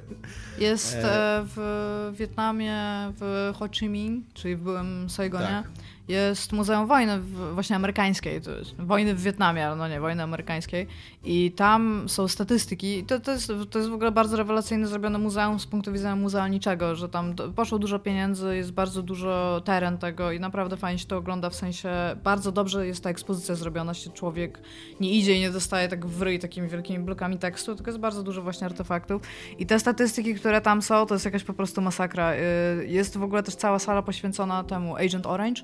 Jest 0.59 0.94
E. 0.94 1.38
e, 1.38 1.44
w 1.57 2.12
Wietnamie, 2.18 2.77
w 3.20 3.53
Ho 3.59 3.68
Chi 3.68 3.88
Minh, 3.88 4.24
czyli 4.35 4.57
w 4.57 4.61
byłym 4.61 5.11
Saigonie, 5.11 5.46
Tak. 5.46 5.68
Jest 6.09 6.53
Muzeum 6.53 6.87
Wojny 6.87 7.21
właśnie 7.55 7.77
amerykańskiej. 7.77 8.40
To 8.40 8.51
jest 8.51 8.75
wojny 8.77 9.14
w 9.14 9.23
Wietnamie, 9.23 9.68
no 9.77 9.88
nie, 9.88 10.01
wojny 10.01 10.23
amerykańskiej. 10.23 10.87
I 11.25 11.53
tam 11.53 12.09
są 12.09 12.29
statystyki. 12.29 13.05
To, 13.05 13.21
to, 13.21 13.33
jest, 13.33 13.53
to 13.71 13.79
jest 13.79 13.90
w 13.90 13.94
ogóle 13.94 14.12
bardzo 14.12 14.37
rewelacyjne 14.37 14.87
zrobione 14.87 15.18
muzeum 15.18 15.61
z 15.61 15.66
punktu 15.66 15.92
widzenia 15.92 16.16
muzealniczego, 16.16 16.97
że 16.97 17.09
tam 17.09 17.35
poszło 17.57 17.79
dużo 17.79 17.99
pieniędzy, 17.99 18.57
jest 18.57 18.73
bardzo 18.73 19.03
dużo 19.03 19.62
teren 19.64 19.99
tego 19.99 20.33
i 20.33 20.40
naprawdę 20.40 20.77
fajnie 20.77 20.99
się 20.99 21.07
to 21.07 21.16
ogląda, 21.16 21.51
w 21.51 21.55
sensie 21.55 21.90
bardzo 22.25 22.53
dobrze 22.53 22.87
jest 22.87 23.05
ta 23.05 23.11
ekspozycja 23.11 23.55
zrobiona, 23.55 23.94
się 23.94 24.11
człowiek 24.11 24.61
nie 25.01 25.11
idzie 25.11 25.35
i 25.35 25.40
nie 25.40 25.51
dostaje 25.51 25.88
tak 25.88 26.07
w 26.07 26.23
ryj 26.23 26.38
takimi 26.38 26.68
wielkimi 26.68 26.99
blokami 26.99 27.38
tekstu, 27.38 27.75
tylko 27.75 27.90
jest 27.90 28.01
bardzo 28.01 28.23
dużo 28.23 28.42
właśnie 28.42 28.66
artefaktów. 28.66 29.23
I 29.59 29.66
te 29.66 29.79
statystyki, 29.79 30.35
które 30.35 30.61
tam 30.61 30.83
są, 30.83 31.07
to 31.07 31.14
jest 31.14 31.25
jakaś 31.25 31.44
po 31.44 31.55
prostu 31.55 31.81
masakra. 31.81 32.35
Y, 32.35 32.38
Jest 32.87 33.16
w 33.16 33.23
ogóle 33.23 33.42
też 33.42 33.55
cała 33.55 33.79
sala 33.79 34.03
poświęcona 34.03 34.64
temu 34.64 34.97
Agent 34.97 35.27
Orange. 35.27 35.62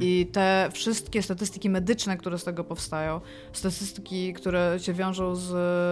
I 0.00 0.26
te 0.32 0.68
wszystkie 0.72 1.22
statystyki 1.22 1.70
medyczne, 1.70 2.16
które 2.16 2.38
z 2.38 2.44
tego 2.44 2.64
powstają, 2.64 3.20
statystyki, 3.52 4.32
które 4.32 4.78
się 4.80 4.92
wiążą 4.92 5.34
z 5.34 5.50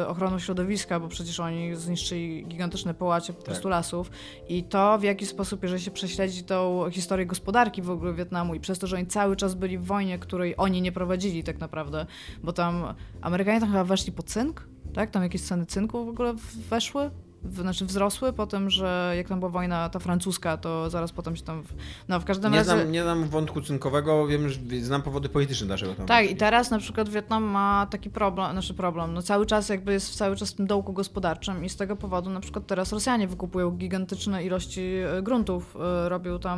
ochroną 0.08 0.38
środowiska, 0.38 1.00
bo 1.00 1.08
przecież 1.08 1.40
oni 1.40 1.76
zniszczyli 1.76 2.46
gigantyczne 2.46 2.94
połacie 2.94 3.32
po 3.32 3.42
prostu 3.42 3.68
lasów, 3.68 4.10
i 4.48 4.64
to 4.64 4.98
w 4.98 5.02
jaki 5.02 5.26
sposób, 5.26 5.62
jeżeli 5.62 5.82
się 5.82 5.90
prześledzi 5.90 6.44
tą 6.44 6.90
historię 6.90 7.26
gospodarki 7.26 7.82
w 7.82 7.90
ogóle 7.90 8.14
Wietnamu 8.14 8.54
i 8.54 8.60
przez 8.60 8.78
to, 8.78 8.86
że 8.86 8.96
oni 8.96 9.06
cały 9.06 9.36
czas 9.36 9.54
byli 9.54 9.78
w 9.78 9.84
wojnie, 9.84 10.18
której 10.18 10.54
oni 10.56 10.82
nie 10.82 10.92
prowadzili 10.92 11.44
tak 11.44 11.58
naprawdę, 11.58 12.06
bo 12.42 12.52
tam 12.52 12.94
Amerykanie 13.20 13.60
tam 13.60 13.68
chyba 13.68 13.84
weszli 13.84 14.12
po 14.12 14.22
cynk, 14.22 14.68
tak? 14.94 15.10
Tam 15.10 15.22
jakieś 15.22 15.42
ceny 15.42 15.66
cynku 15.66 16.04
w 16.04 16.08
ogóle 16.08 16.34
weszły? 16.70 17.10
Znaczy 17.54 17.84
wzrosły 17.86 18.32
po 18.32 18.46
tym, 18.46 18.70
że 18.70 19.14
jak 19.16 19.28
tam 19.28 19.38
była 19.38 19.50
wojna 19.50 19.88
ta 19.88 19.98
francuska, 19.98 20.56
to 20.56 20.90
zaraz 20.90 21.12
potem 21.12 21.36
się 21.36 21.42
tam... 21.42 21.62
W, 21.62 21.74
no 22.08 22.20
w 22.20 22.24
każdym 22.24 22.52
Nie 22.52 22.58
razie... 22.58 22.70
znam, 22.70 22.92
nie 22.92 23.02
znam 23.02 23.28
wątku 23.28 23.62
cynkowego, 23.62 24.26
wiem, 24.26 24.48
że 24.48 24.58
znam 24.80 25.02
powody 25.02 25.28
polityczne 25.28 25.66
dlaczego 25.66 25.94
tam. 25.94 26.06
Tak, 26.06 26.30
i 26.30 26.36
teraz 26.36 26.70
na 26.70 26.78
przykład 26.78 27.08
Wietnam 27.08 27.44
ma 27.44 27.86
taki 27.90 28.10
problem, 28.10 28.52
znaczy 28.52 28.74
problem, 28.74 29.14
no 29.14 29.22
cały 29.22 29.46
czas 29.46 29.68
jakby 29.68 29.92
jest 29.92 30.14
cały 30.14 30.36
czas 30.36 30.50
w 30.50 30.54
tym 30.54 30.66
dołku 30.66 30.92
gospodarczym 30.92 31.64
i 31.64 31.68
z 31.68 31.76
tego 31.76 31.96
powodu 31.96 32.30
na 32.30 32.40
przykład 32.40 32.66
teraz 32.66 32.92
Rosjanie 32.92 33.28
wykupują 33.28 33.70
gigantyczne 33.70 34.44
ilości 34.44 34.80
e, 34.80 35.22
gruntów, 35.22 35.76
e, 35.80 36.08
robią 36.08 36.38
tam 36.38 36.56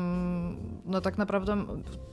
no 0.86 1.00
tak 1.00 1.18
naprawdę 1.18 1.56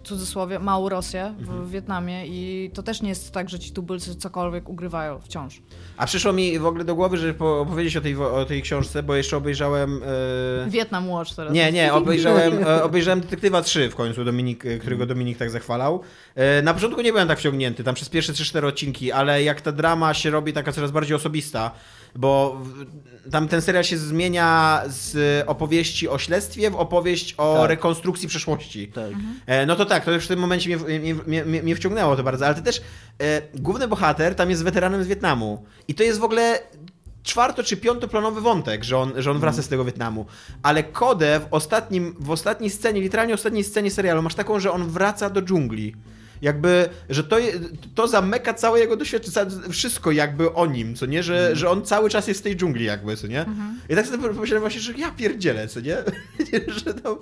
w 0.04 0.08
cudzysłowie 0.08 0.60
małą 0.60 0.90
Rosję 0.90 1.34
w 1.40 1.70
Wietnamie 1.70 2.28
i 2.28 2.72
to 2.74 2.84
też 2.84 3.02
nie 3.02 3.10
jest 3.10 3.32
tak, 3.32 3.50
że 3.50 3.60
ci 3.60 3.72
tubylcy 3.72 4.16
cokolwiek 4.16 4.70
ugrywają 4.70 5.20
wciąż. 5.20 5.62
A 5.98 6.06
przyszło 6.06 6.34
mi 6.34 6.60
w 6.60 6.66
ogóle 6.66 6.86
do 6.86 6.96
głowy, 6.96 7.18
żeby 7.18 7.34
po- 7.34 7.62
opowiedzieć 7.62 7.98
o 7.98 8.02
tej, 8.02 8.16
o 8.16 8.46
tej 8.46 8.62
książce, 8.66 9.04
bo 9.04 9.16
jeszcze 9.16 9.38
obejrzałem... 9.38 10.02
E... 10.66 10.70
Wietnam 10.70 11.10
Watch 11.10 11.36
teraz. 11.36 11.54
Nie, 11.54 11.72
nie, 11.72 11.94
obejrzałem, 12.00 12.64
e, 12.64 12.84
obejrzałem 12.84 13.22
Detektywa 13.22 13.62
3 13.62 13.90
w 13.90 13.96
końcu, 13.96 14.26
Dominik, 14.26 14.66
e, 14.66 14.78
którego 14.78 15.06
Dominik 15.06 15.38
tak 15.38 15.50
zachwalał. 15.50 16.02
Na 16.64 16.74
początku 16.74 17.02
nie 17.02 17.12
byłem 17.12 17.28
tak 17.28 17.40
wciągnięty, 17.40 17.84
tam 17.84 17.96
przez 17.96 18.10
pierwsze 18.10 18.34
3-4 18.34 18.66
odcinki, 18.66 19.12
ale 19.12 19.44
jak 19.44 19.62
ta 19.62 19.72
drama 19.72 20.14
się 20.14 20.30
robi 20.30 20.54
taka 20.54 20.72
coraz 20.72 20.92
bardziej 20.92 21.16
osobista, 21.16 21.72
bo 22.16 22.58
w- 22.64 22.86
tam 23.32 23.48
ten 23.48 23.62
serial 23.62 23.84
się 23.84 23.98
zmienia 23.98 24.82
z 24.88 25.44
opowieści 25.48 26.10
o 26.10 26.18
śledztwie 26.18 26.72
w 26.72 26.76
opowieść 26.76 27.34
o 27.38 27.58
Tak. 27.62 27.70
rekonstrukcji 27.70 28.28
przeszłości. 28.28 28.88
Tak. 28.88 29.12
E, 29.46 29.66
No 29.66 29.76
to 29.76 29.86
tak, 29.86 30.06
to 30.06 30.12
już 30.12 30.26
w 30.26 30.28
tym 30.28 30.40
momencie 30.40 30.78
mnie, 30.78 31.00
mnie, 31.00 31.44
mnie, 31.46 31.64
mnie 31.64 31.76
wciągnęło 31.76 32.16
to 32.16 32.24
bardzo, 32.24 32.46
ale 32.46 32.56
to 32.56 32.62
też 32.62 32.82
e, 33.22 33.42
główny 33.56 33.88
bohater 33.88 34.36
tam 34.36 34.50
jest 34.50 34.64
weteranem 34.64 35.04
z 35.04 35.08
Wietnamu 35.08 35.66
i 35.88 35.94
to 35.96 36.04
jest 36.04 36.20
w 36.20 36.24
ogóle 36.24 36.60
czwarto 37.26 37.64
czy 37.64 37.78
piątoplanowy 37.78 38.42
wątek, 38.42 38.84
że 38.84 38.98
on, 38.98 39.14
że 39.18 39.32
on 39.32 39.40
wraca 39.40 39.62
z 39.62 39.68
tego 39.68 39.86
Wietnamu. 39.86 40.26
Ale 40.64 40.84
Kodę 40.84 41.40
w, 41.40 41.48
ostatnim, 41.52 42.16
w 42.20 42.32
ostatniej 42.32 42.70
scenie, 42.70 43.02
literalnie 43.02 43.34
ostatniej 43.34 43.64
scenie 43.64 43.92
serialu, 43.92 44.22
masz 44.22 44.36
taką, 44.36 44.60
że 44.60 44.72
on 44.72 44.90
wraca 44.90 45.30
do 45.30 45.42
dżungli. 45.42 45.96
Jakby, 46.42 46.90
że 47.10 47.24
to, 47.24 47.38
to 47.96 48.08
zamyka 48.08 48.54
całe 48.54 48.80
jego 48.80 48.96
doświadczenie, 48.98 49.52
wszystko 49.72 50.12
jakby 50.12 50.54
o 50.54 50.66
nim, 50.66 50.96
co 50.96 51.06
nie? 51.06 51.24
Że, 51.24 51.56
że 51.56 51.70
on 51.70 51.86
cały 51.86 52.10
czas 52.10 52.28
jest 52.28 52.40
w 52.40 52.44
tej 52.44 52.56
dżungli 52.56 52.86
jakby, 52.86 53.18
co 53.18 53.28
nie? 53.28 53.46
I 53.90 53.96
tak 53.96 54.08
sobie 54.08 54.30
pomyślałem 54.30 54.62
właśnie, 54.62 54.82
że 54.82 54.94
ja 54.94 55.12
pierdzielę, 55.12 55.68
co 55.68 55.80
nie? 55.80 55.98
że 56.86 56.94
tam, 56.94 57.16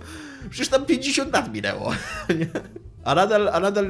przecież 0.49 0.69
tam 0.69 0.85
50 0.85 1.33
lat 1.33 1.53
minęło, 1.53 1.93
nie? 2.39 2.47
A 3.03 3.15
nadal, 3.15 3.49
a 3.49 3.59
nadal 3.59 3.85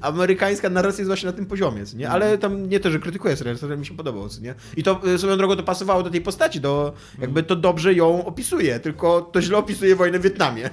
amerykańska 0.00 0.70
narracja 0.70 1.02
jest 1.02 1.08
właśnie 1.08 1.26
na 1.26 1.32
tym 1.32 1.46
poziomie, 1.46 1.84
nie? 1.94 2.10
Ale 2.10 2.38
tam 2.38 2.68
nie 2.68 2.80
to, 2.80 2.90
że 2.90 2.98
krytykuję 2.98 3.36
serial, 3.36 3.58
serial 3.58 3.78
mi 3.78 3.86
się 3.86 3.96
podobał, 3.96 4.28
co 4.28 4.40
nie? 4.40 4.54
I 4.76 4.82
to 4.82 5.00
e, 5.14 5.18
swoją 5.18 5.36
drogą 5.36 5.56
to 5.56 5.62
pasowało 5.62 6.02
do 6.02 6.10
tej 6.10 6.20
postaci, 6.20 6.60
do, 6.60 6.92
jakby 7.18 7.42
to 7.42 7.56
dobrze 7.56 7.94
ją 7.94 8.24
opisuje, 8.24 8.80
tylko 8.80 9.20
to 9.20 9.42
źle 9.42 9.58
opisuje 9.58 9.96
wojnę 9.96 10.18
w 10.18 10.22
Wietnamie. 10.22 10.70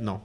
No. 0.00 0.20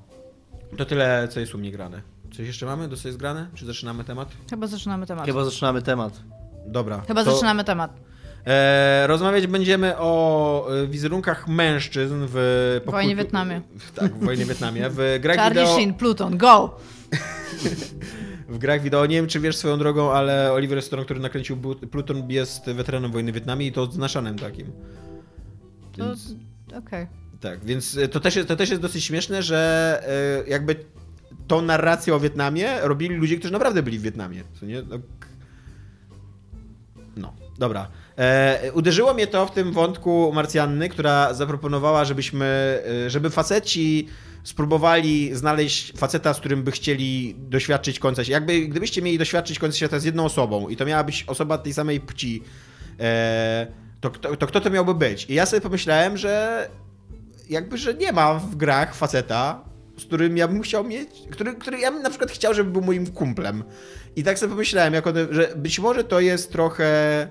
To 0.77 0.85
tyle, 0.85 1.27
co 1.31 1.39
jest 1.39 1.55
u 1.55 1.57
mnie 1.57 1.71
grane. 1.71 2.01
Coś 2.37 2.47
jeszcze 2.47 2.65
mamy? 2.65 2.87
Do 2.87 2.97
co 2.97 3.07
jest 3.07 3.17
grane? 3.17 3.47
Czy 3.55 3.65
zaczynamy 3.65 4.03
temat? 4.03 4.29
Chyba 4.49 4.67
zaczynamy 4.67 5.05
temat. 5.05 5.25
Chyba 5.25 5.45
zaczynamy 5.45 5.81
temat. 5.81 6.21
Dobra. 6.67 7.01
Chyba 7.07 7.23
to, 7.23 7.31
zaczynamy 7.31 7.63
temat. 7.63 8.10
E, 8.47 9.07
rozmawiać 9.07 9.47
będziemy 9.47 9.97
o 9.97 10.67
e, 10.83 10.87
wizerunkach 10.87 11.47
mężczyzn 11.47 12.15
w... 12.27 12.81
W 12.87 12.91
wojnie 12.91 13.15
Wietnamie. 13.15 13.61
Tak, 13.95 14.15
w 14.15 14.25
wojnie 14.25 14.45
Wietnamie. 14.45 14.89
W 14.89 14.95
grach, 15.21 15.37
Charlie 15.37 15.61
wideo, 15.61 15.75
Sheen, 15.75 15.93
Pluton, 15.93 16.37
go! 16.37 16.77
w 18.49 18.57
grach 18.57 18.81
wideo, 18.81 19.05
nie 19.05 19.15
wiem 19.15 19.27
czy 19.27 19.39
wiesz 19.39 19.57
swoją 19.57 19.77
drogą, 19.77 20.11
ale 20.11 20.53
Oliver 20.53 20.81
Stone, 20.81 21.05
który 21.05 21.19
nakręcił 21.19 21.57
Pluton 21.91 22.29
jest 22.29 22.65
weteranem 22.65 23.11
wojny 23.11 23.31
Wietnamie 23.31 23.67
i 23.67 23.71
to 23.71 23.81
odznaczanym 23.81 24.39
takim. 24.39 24.71
To- 25.97 26.05
Więc, 26.05 26.35
Okej. 26.75 27.07
tak, 27.39 27.65
więc 27.65 27.97
e, 27.97 28.07
to 28.07 28.19
też, 28.19 28.35
jest, 28.35 28.47
to 28.47 28.55
też 28.55 28.69
jest 28.69 28.81
dosyć 28.81 29.03
śmieszne, 29.03 29.43
że 29.43 30.03
e, 30.47 30.49
jakby 30.49 30.75
tą 31.47 31.61
narrację 31.61 32.15
o 32.15 32.19
Wietnamie 32.19 32.79
robili 32.81 33.15
ludzie, 33.15 33.37
którzy 33.37 33.53
naprawdę 33.53 33.83
byli 33.83 33.99
w 33.99 34.01
Wietnamie. 34.01 34.43
No, 34.61 34.77
no 37.17 37.33
dobra. 37.57 37.87
E, 38.21 38.71
uderzyło 38.73 39.13
mnie 39.13 39.27
to 39.27 39.45
w 39.45 39.51
tym 39.51 39.71
wątku 39.71 40.31
Marcjanny, 40.33 40.89
która 40.89 41.33
zaproponowała, 41.33 42.05
żebyśmy, 42.05 42.45
e, 43.05 43.09
żeby 43.09 43.29
faceci 43.29 44.07
spróbowali 44.43 45.35
znaleźć 45.35 45.93
faceta, 45.97 46.33
z 46.33 46.39
którym 46.39 46.63
by 46.63 46.71
chcieli 46.71 47.35
doświadczyć 47.37 47.99
końca 47.99 48.23
świata. 48.23 48.33
Jakby, 48.33 48.67
gdybyście 48.67 49.01
mieli 49.01 49.17
doświadczyć 49.17 49.59
końca 49.59 49.77
świata 49.77 49.99
z 49.99 50.03
jedną 50.03 50.25
osobą 50.25 50.69
i 50.69 50.75
to 50.75 50.85
miała 50.85 51.03
być 51.03 51.23
osoba 51.27 51.57
tej 51.57 51.73
samej 51.73 51.99
płci, 51.99 52.43
e, 52.99 53.67
to, 54.01 54.11
kto, 54.11 54.35
to 54.35 54.47
kto 54.47 54.61
to 54.61 54.69
miałby 54.69 54.93
być? 54.93 55.25
I 55.29 55.33
ja 55.33 55.45
sobie 55.45 55.61
pomyślałem, 55.61 56.17
że 56.17 56.67
jakby, 57.49 57.77
że 57.77 57.93
nie 57.93 58.11
ma 58.11 58.33
w 58.33 58.55
grach 58.55 58.95
faceta, 58.95 59.63
z 59.97 60.05
którym 60.05 60.37
ja 60.37 60.47
bym 60.47 60.61
chciał 60.61 60.83
mieć, 60.83 61.09
który, 61.31 61.55
który 61.55 61.79
ja 61.79 61.91
bym 61.91 62.01
na 62.01 62.09
przykład 62.09 62.31
chciał, 62.31 62.53
żeby 62.53 62.71
był 62.71 62.81
moim 62.81 63.07
kumplem. 63.07 63.63
I 64.15 64.23
tak 64.23 64.39
sobie 64.39 64.49
pomyślałem, 64.49 64.93
jako, 64.93 65.13
że 65.31 65.53
być 65.55 65.79
może 65.79 66.03
to 66.03 66.19
jest 66.19 66.51
trochę 66.51 67.27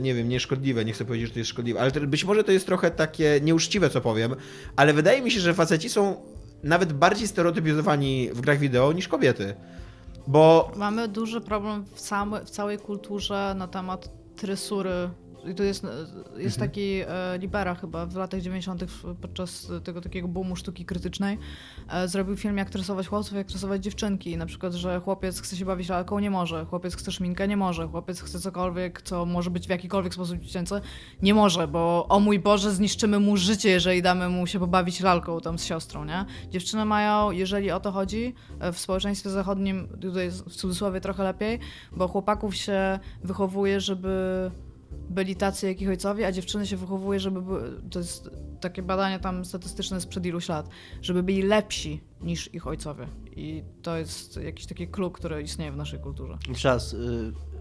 nie 0.00 0.14
wiem, 0.14 0.28
nieszkodliwe, 0.28 0.84
nie 0.84 0.92
chcę 0.92 1.04
powiedzieć, 1.04 1.28
że 1.28 1.34
to 1.34 1.38
jest 1.38 1.50
szkodliwe, 1.50 1.80
ale 1.80 1.90
być 1.90 2.24
może 2.24 2.44
to 2.44 2.52
jest 2.52 2.66
trochę 2.66 2.90
takie 2.90 3.40
nieuczciwe, 3.42 3.90
co 3.90 4.00
powiem, 4.00 4.34
ale 4.76 4.92
wydaje 4.92 5.22
mi 5.22 5.30
się, 5.30 5.40
że 5.40 5.54
faceci 5.54 5.88
są 5.88 6.16
nawet 6.62 6.92
bardziej 6.92 7.28
stereotypizowani 7.28 8.30
w 8.32 8.40
grach 8.40 8.58
wideo 8.58 8.92
niż 8.92 9.08
kobiety. 9.08 9.54
Bo 10.26 10.72
Mamy 10.76 11.08
duży 11.08 11.40
problem 11.40 11.84
w, 11.94 12.00
same, 12.00 12.44
w 12.44 12.50
całej 12.50 12.78
kulturze 12.78 13.54
na 13.58 13.68
temat 13.68 14.10
tresury. 14.36 15.10
I 15.44 15.54
tu 15.54 15.62
jest, 15.62 15.86
jest 16.36 16.56
Mhm. 16.56 16.70
taki 16.70 17.00
e, 17.08 17.38
Libera 17.38 17.74
chyba 17.74 18.06
w 18.06 18.16
latach 18.16 18.40
90. 18.40 18.84
w- 18.84 19.14
podczas 19.20 19.72
tego 19.84 20.00
takiego 20.00 20.28
boomu 20.28 20.56
sztuki 20.56 20.84
krytycznej 20.84 21.38
e, 21.88 22.08
zrobił 22.08 22.36
film 22.36 22.56
jak 22.58 22.70
tresować 22.70 23.06
chłopców, 23.08 23.36
jak 23.36 23.46
tresować 23.46 23.82
dziewczynki. 23.84 24.36
Na 24.36 24.46
przykład, 24.46 24.72
że 24.72 25.00
chłopiec 25.00 25.40
chce 25.40 25.56
się 25.56 25.64
bawić 25.64 25.88
lalką, 25.88 26.18
nie 26.18 26.30
może. 26.30 26.64
Chłopiec 26.64 26.96
chce 26.96 27.12
szminkę, 27.12 27.48
nie 27.48 27.56
może. 27.56 27.88
Chłopiec 27.88 28.20
chce 28.20 28.40
cokolwiek, 28.40 29.02
co 29.02 29.26
może 29.26 29.50
być 29.50 29.66
w 29.66 29.70
jakikolwiek 29.70 30.14
sposób 30.14 30.38
dziecięce, 30.38 30.80
nie 31.22 31.34
może, 31.34 31.68
bo 31.68 32.06
o 32.08 32.20
mój 32.20 32.38
Boże, 32.38 32.70
zniszczymy 32.70 33.18
mu 33.20 33.36
życie, 33.36 33.70
jeżeli 33.70 34.02
damy 34.02 34.28
mu 34.28 34.46
się 34.46 34.58
pobawić 34.58 35.00
lalką 35.00 35.40
tam 35.40 35.58
z 35.58 35.64
siostrą, 35.64 36.04
nie? 36.04 36.24
Dziewczyny 36.50 36.84
mają, 36.84 37.30
jeżeli 37.30 37.70
o 37.70 37.80
to 37.80 37.92
chodzi, 37.92 38.34
e, 38.60 38.72
w 38.72 38.78
społeczeństwie 38.78 39.30
zachodnim, 39.30 39.88
tutaj 40.00 40.30
w 40.30 40.42
cudzysłowie 40.56 41.00
trochę 41.00 41.22
lepiej, 41.24 41.58
bo 41.92 42.08
chłopaków 42.08 42.54
się 42.56 42.98
wychowuje, 43.24 43.80
żeby 43.80 44.10
byli 44.92 45.36
tacy 45.36 45.66
jak 45.66 45.80
ich 45.80 45.88
ojcowie, 45.88 46.26
a 46.26 46.32
dziewczyny 46.32 46.66
się 46.66 46.76
wychowuje, 46.76 47.20
żeby 47.20 47.42
były, 47.42 47.82
to 47.90 47.98
jest 47.98 48.30
takie 48.60 48.82
badanie 48.82 49.18
tam 49.18 49.44
statystyczne 49.44 50.00
sprzed 50.00 50.26
iluś 50.26 50.48
lat, 50.48 50.68
żeby 51.02 51.22
byli 51.22 51.42
lepsi 51.42 52.00
niż 52.20 52.54
ich 52.54 52.66
ojcowie. 52.66 53.06
I 53.36 53.62
to 53.82 53.96
jest 53.96 54.36
jakiś 54.36 54.66
taki 54.66 54.88
klub, 54.88 55.14
który 55.14 55.42
istnieje 55.42 55.72
w 55.72 55.76
naszej 55.76 56.00
kulturze. 56.00 56.38
Czas. 56.56 56.96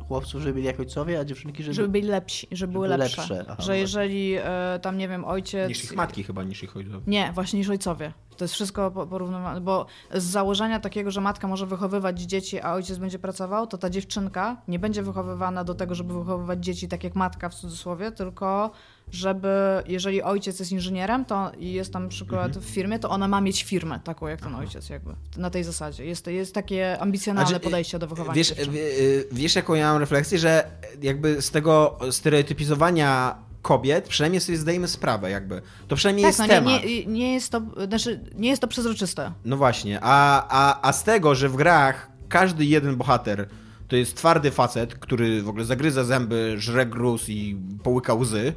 Chłopców, 0.10 0.42
żeby 0.42 0.54
byli 0.54 0.66
jak 0.66 0.80
ojcowie, 0.80 1.20
a 1.20 1.26
dziewczynki, 1.26 1.64
żeby... 1.64 1.74
Żeby 1.74 1.90
byli 1.90 2.08
lepsi, 2.08 2.48
żeby 2.52 2.74
były 2.74 2.88
były 2.88 2.98
lepsze. 2.98 3.22
lepsze, 3.22 3.46
aha, 3.48 3.62
że 3.62 3.72
no 3.72 3.76
jeżeli 3.76 4.36
e, 4.36 4.80
tam, 4.82 4.98
nie 4.98 5.08
wiem, 5.08 5.26
ojciec... 5.26 5.70
niż 5.70 5.84
ich 5.84 5.96
matki 5.96 6.24
chyba, 6.24 6.44
niż 6.44 6.64
ich 6.64 6.78
ojcowie. 6.78 7.02
Nie, 7.08 7.32
właśnie 7.34 7.60
niż 7.60 7.70
ojcowie. 7.70 8.14
To 8.38 8.44
jest 8.44 8.54
wszystko 8.54 8.92
po- 8.92 9.08
porównywane, 9.08 9.62
bo 9.62 9.86
z 10.14 10.24
założenia 10.24 10.80
takiego, 10.80 11.12
że 11.12 11.22
matka 11.22 11.48
może 11.48 11.66
wychowywać 11.66 12.22
dzieci, 12.22 12.62
a 12.62 12.74
ojciec 12.74 12.98
będzie 12.98 13.20
pracował, 13.20 13.68
to 13.68 13.78
ta 13.78 13.90
dziewczynka 13.90 14.62
nie 14.68 14.80
będzie 14.80 15.04
wychowywana 15.04 15.64
do 15.64 15.76
tego, 15.76 15.96
żeby 15.96 16.14
wychowywać 16.14 16.66
dzieci 16.66 16.88
tak 16.88 17.04
jak 17.04 17.16
matka 17.16 17.50
w 17.50 17.56
cudzysłowie, 17.56 18.12
tylko 18.12 18.72
żeby, 19.12 19.48
jeżeli 19.88 20.22
ojciec 20.22 20.60
jest 20.60 20.72
inżynierem 20.72 21.26
to 21.26 21.52
i 21.60 21.74
jest 21.74 21.94
tam 21.94 22.10
przykład 22.10 22.58
w 22.58 22.66
firmie, 22.66 23.00
to 23.00 23.10
ona 23.10 23.28
ma 23.28 23.42
mieć 23.42 23.64
firmę 23.64 24.00
taką 24.04 24.28
jak 24.28 24.42
ten 24.42 24.56
ojciec 24.56 24.90
jakby. 24.90 25.14
Na 25.38 25.50
tej 25.50 25.64
zasadzie. 25.64 26.06
Jest, 26.06 26.28
jest 26.28 26.54
takie 26.54 27.00
ambicjonalne 27.00 27.50
Znaczy, 27.50 27.64
podejście 27.64 28.00
do 28.00 28.08
wychowania 28.08 28.36
Wiesz, 28.36 28.52
y, 28.52 29.28
wiesz, 29.32 29.56
jaką 29.56 29.74
ja 29.74 29.92
mam 29.92 30.02
refleksję, 30.02 30.40
że 30.40 30.72
jakby 31.02 31.42
z 31.42 31.52
tego 31.52 32.00
stereotypizowania 32.12 33.36
kobiet 33.62 34.08
przynajmniej 34.08 34.42
sobie 34.42 34.58
zdajemy 34.58 34.88
sprawę, 34.88 35.30
jakby. 35.32 35.62
To 35.88 35.96
przynajmniej 35.96 36.24
Tak, 36.24 36.30
jest 36.30 36.40
no 36.40 36.48
temat. 36.48 36.84
nie, 36.84 37.06
nie, 37.06 37.06
nie, 37.06 37.34
jest 37.34 37.52
to, 37.52 37.62
znaczy, 37.88 38.20
nie 38.36 38.50
jest 38.50 38.62
to 38.62 38.68
przezroczyste. 38.68 39.32
No 39.46 39.58
właśnie, 39.58 40.00
a, 40.02 40.48
a, 40.50 40.90
a 40.90 40.94
z 40.94 41.04
tego, 41.04 41.36
że 41.36 41.50
w 41.50 41.56
grach 41.56 42.12
każdy 42.30 42.66
jeden 42.66 42.96
bohater 42.96 43.50
to 43.88 43.96
jest 43.96 44.18
twardy 44.18 44.52
facet, 44.52 44.96
który 44.96 45.44
w 45.44 45.50
ogóle 45.50 45.66
zagryza 45.66 46.04
zęby, 46.04 46.56
żre 46.58 46.86
gruz 46.86 47.30
i 47.30 47.58
połyka 47.84 48.14
łzy, 48.14 48.54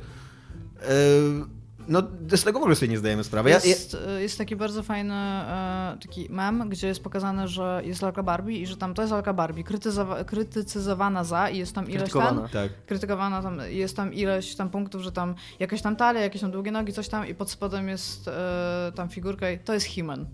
no 1.89 2.03
z 2.37 2.43
tego 2.45 2.59
w 2.59 2.63
ogóle 2.63 2.77
sobie 2.77 2.89
nie 2.89 2.99
zdajemy 2.99 3.25
sprawy. 3.25 3.51
Ja, 3.51 3.59
ja, 3.59 3.65
Jest, 3.65 3.95
y, 4.19 4.23
jest 4.23 4.39
taki 4.39 4.57
bardzo 4.57 4.83
fajny 4.83 5.15
e, 5.15 5.97
taki 6.03 6.27
mem, 6.31 6.69
gdzie 6.69 6.87
jest 6.89 7.03
pokazane, 7.03 7.49
że 7.49 7.83
jest 7.85 8.03
lalka 8.03 8.23
Barbie 8.23 8.59
i 8.59 8.67
że 8.67 8.77
tam 8.77 8.95
to 8.95 9.03
jest 9.03 9.13
lalka 9.13 9.33
Barbie, 9.35 9.65
krytyzowa- 9.65 10.25
krytycyzowana 10.25 11.25
za 11.25 11.49
i 11.49 11.59
jest 11.59 11.75
tam 11.75 11.85
ileś 11.91 12.13
tam, 12.13 12.23
Krytykowana. 12.23 12.49
tak. 12.49 12.87
krytykowana 12.87 13.43
tam, 13.43 13.59
jest 13.69 13.97
tam 13.97 14.15
ileś 14.15 14.55
tam 14.55 14.71
punktów, 14.71 15.03
że 15.03 15.13
tam 15.13 15.35
jakaś 15.61 15.83
tam 15.83 15.97
talia, 15.97 16.21
jakieś 16.21 16.41
tam 16.41 16.51
długie 16.51 16.71
nogi, 16.73 16.93
coś 16.93 17.09
tam 17.09 17.29
i 17.29 17.35
pod 17.35 17.51
spodem 17.51 17.89
jest 17.89 18.29
e, 18.29 18.93
tam 18.95 19.09
figurka 19.09 19.51
i 19.51 19.59
to 19.59 19.75
jest 19.75 19.87
He-Man. 19.87 20.27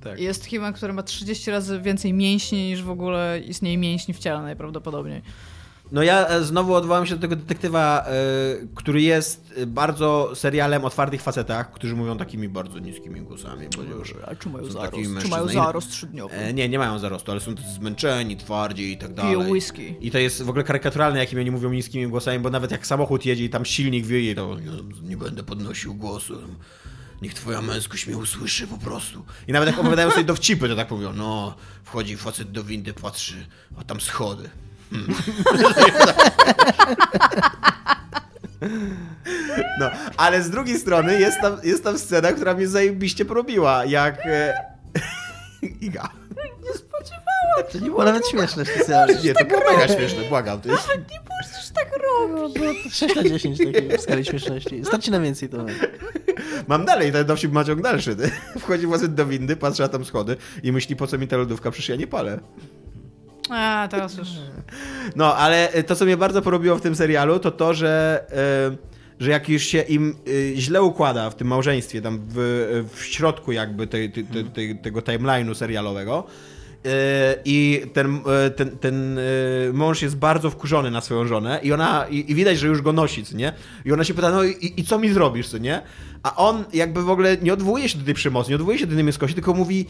Tak. 0.00 0.20
Jest 0.20 0.44
He-Man, 0.46 0.72
który 0.72 0.92
ma 0.92 1.02
30 1.02 1.50
razy 1.50 1.80
więcej 1.80 2.12
mięśni 2.12 2.68
niż 2.68 2.82
w 2.82 2.90
ogóle 2.90 3.40
istnieje 3.46 3.78
mięśni 3.78 4.14
w 4.14 4.18
ciele 4.18 4.42
najprawdopodobniej. 4.42 5.22
No 5.92 6.02
ja 6.02 6.28
e, 6.28 6.44
znowu 6.44 6.74
odwołam 6.74 7.06
się 7.06 7.14
do 7.14 7.20
tego 7.20 7.36
detektywa, 7.36 8.04
e, 8.06 8.12
który 8.74 9.02
jest 9.02 9.54
e, 9.56 9.66
bardzo 9.66 10.30
serialem 10.34 10.84
o 10.84 10.90
twardych 10.90 11.22
facetach, 11.22 11.72
którzy 11.72 11.96
mówią 11.96 12.18
takimi 12.18 12.48
bardzo 12.48 12.78
niskimi 12.78 13.20
głosami. 13.20 13.66
A 14.26 14.34
czy 14.34 14.48
mają 14.48 14.70
zarost? 14.70 14.96
Czy 15.22 15.28
mają 15.28 15.48
zarost 15.48 15.90
trzydniowy? 15.90 16.34
Nie, 16.54 16.68
nie 16.68 16.78
mają 16.78 16.98
zarostu, 16.98 17.30
ale 17.30 17.40
są 17.40 17.54
zmęczeni, 17.76 18.36
twardzi 18.36 18.92
i 18.92 18.98
tak 18.98 19.14
dalej. 19.14 19.36
Piją 19.36 19.50
whisky. 19.50 19.94
I 20.00 20.10
to 20.10 20.18
jest 20.18 20.42
w 20.42 20.48
ogóle 20.48 20.64
karykaturalne, 20.64 21.18
jakim 21.18 21.38
oni 21.38 21.50
mówią 21.50 21.72
niskimi 21.72 22.08
głosami, 22.08 22.38
bo 22.38 22.50
nawet 22.50 22.70
jak 22.70 22.86
samochód 22.86 23.26
jedzie 23.26 23.44
i 23.44 23.50
tam 23.50 23.64
silnik 23.64 24.06
wieje, 24.06 24.34
to 24.34 24.56
nie, 24.60 25.08
nie 25.08 25.16
będę 25.16 25.42
podnosił 25.42 25.94
głosu. 25.94 26.38
Niech 27.22 27.34
twoja 27.34 27.62
męskość 27.62 28.06
mnie 28.06 28.16
usłyszy 28.16 28.66
po 28.66 28.78
prostu. 28.78 29.24
I 29.48 29.52
nawet 29.52 29.68
jak 29.68 29.78
opowiadają 29.78 30.10
sobie 30.10 30.24
dowcipy, 30.34 30.68
to 30.68 30.76
tak 30.76 30.90
mówią, 30.90 31.12
no, 31.12 31.54
wchodzi 31.84 32.16
facet 32.16 32.50
do 32.50 32.64
windy, 32.64 32.92
patrzy, 32.92 33.46
a 33.76 33.84
tam 33.84 34.00
schody. 34.00 34.50
No, 39.80 39.90
ale 40.16 40.42
z 40.42 40.50
drugiej 40.50 40.78
strony 40.78 41.20
jest 41.20 41.40
tam, 41.40 41.56
jest 41.64 41.84
tam 41.84 41.98
scena, 41.98 42.32
która 42.32 42.54
mnie 42.54 42.68
zajebiście 42.68 43.24
porobiła, 43.24 43.84
jak... 43.84 44.26
E... 44.26 44.54
Iga. 45.80 46.08
To 47.72 47.78
nie 47.78 47.90
było 47.90 48.04
nawet 48.04 48.28
śmieszne 48.28 48.64
specjalnie. 48.64 49.14
Nie, 49.24 49.34
to 49.34 49.44
było 49.44 49.60
mega 49.72 49.88
śmieszne, 49.88 50.22
błagam. 50.28 50.60
To 50.60 50.68
jest... 50.68 50.88
Nie 50.88 51.20
możesz 51.30 51.70
tak 51.70 51.90
robić! 52.02 52.62
No, 52.62 52.72
to 52.84 52.90
6 52.90 53.16
na 53.16 53.22
10 53.22 53.58
takiej 53.58 53.98
w 53.98 54.00
skali 54.00 54.24
śmieszności. 54.24 54.84
Starczy 54.84 55.10
na 55.10 55.20
więcej 55.20 55.48
to. 55.48 55.66
Mam 56.68 56.84
dalej, 56.84 57.12
ten 57.12 57.26
dowcip 57.26 57.52
ma 57.52 57.64
ciąg 57.64 57.82
dalszy. 57.82 58.16
Wchodzi 58.60 58.86
facet 58.86 59.14
do 59.14 59.26
windy, 59.26 59.56
patrzy 59.56 59.82
na 59.82 59.88
tam 59.88 60.04
schody 60.04 60.36
i 60.62 60.72
myśli, 60.72 60.96
po 60.96 61.06
co 61.06 61.18
mi 61.18 61.28
ta 61.28 61.36
lodówka, 61.36 61.70
przecież 61.70 61.88
ja 61.88 61.96
nie 61.96 62.06
palę. 62.06 62.40
A, 63.50 63.88
teraz 63.90 64.16
już. 64.16 64.28
No, 65.16 65.36
ale 65.36 65.68
to, 65.86 65.96
co 65.96 66.04
mnie 66.04 66.16
bardzo 66.16 66.42
porobiło 66.42 66.76
w 66.76 66.80
tym 66.80 66.96
serialu, 66.96 67.38
to 67.38 67.50
to, 67.50 67.74
że, 67.74 68.24
e, 69.20 69.24
że 69.24 69.30
jak 69.30 69.48
już 69.48 69.62
się 69.62 69.80
im 69.80 70.16
e, 70.26 70.56
źle 70.56 70.82
układa 70.82 71.30
w 71.30 71.34
tym 71.34 71.48
małżeństwie, 71.48 72.02
tam 72.02 72.20
w, 72.28 72.36
w 72.94 73.04
środku 73.04 73.52
jakby 73.52 73.86
tej, 73.86 74.12
tej, 74.12 74.24
tej, 74.54 74.78
tego 74.78 75.00
timeline'u 75.00 75.54
serialowego, 75.54 76.24
e, 76.84 77.36
i 77.44 77.82
ten, 77.92 78.20
e, 78.26 78.50
ten, 78.50 78.78
ten 78.78 79.18
e, 79.18 79.22
mąż 79.72 80.02
jest 80.02 80.16
bardzo 80.16 80.50
wkurzony 80.50 80.90
na 80.90 81.00
swoją 81.00 81.26
żonę 81.26 81.60
i 81.62 81.72
ona, 81.72 82.06
i, 82.10 82.30
i 82.30 82.34
widać, 82.34 82.58
że 82.58 82.66
już 82.66 82.82
go 82.82 82.92
nosi, 82.92 83.24
co 83.24 83.36
nie? 83.36 83.52
I 83.84 83.92
ona 83.92 84.04
się 84.04 84.14
pyta, 84.14 84.30
no 84.30 84.44
i, 84.44 84.72
i 84.76 84.84
co 84.84 84.98
mi 84.98 85.12
zrobisz, 85.12 85.48
co 85.48 85.58
nie? 85.58 85.82
A 86.22 86.36
on 86.36 86.64
jakby 86.72 87.02
w 87.02 87.10
ogóle 87.10 87.36
nie 87.42 87.52
odwołuje 87.52 87.88
się 87.88 87.98
do 87.98 88.04
tej 88.04 88.14
przemocy, 88.14 88.50
nie 88.50 88.56
odwołuje 88.56 88.78
się 88.78 88.86
do 88.86 88.90
tej 88.90 88.98
niemieckości, 88.98 89.34
tylko 89.34 89.54
mówi, 89.54 89.86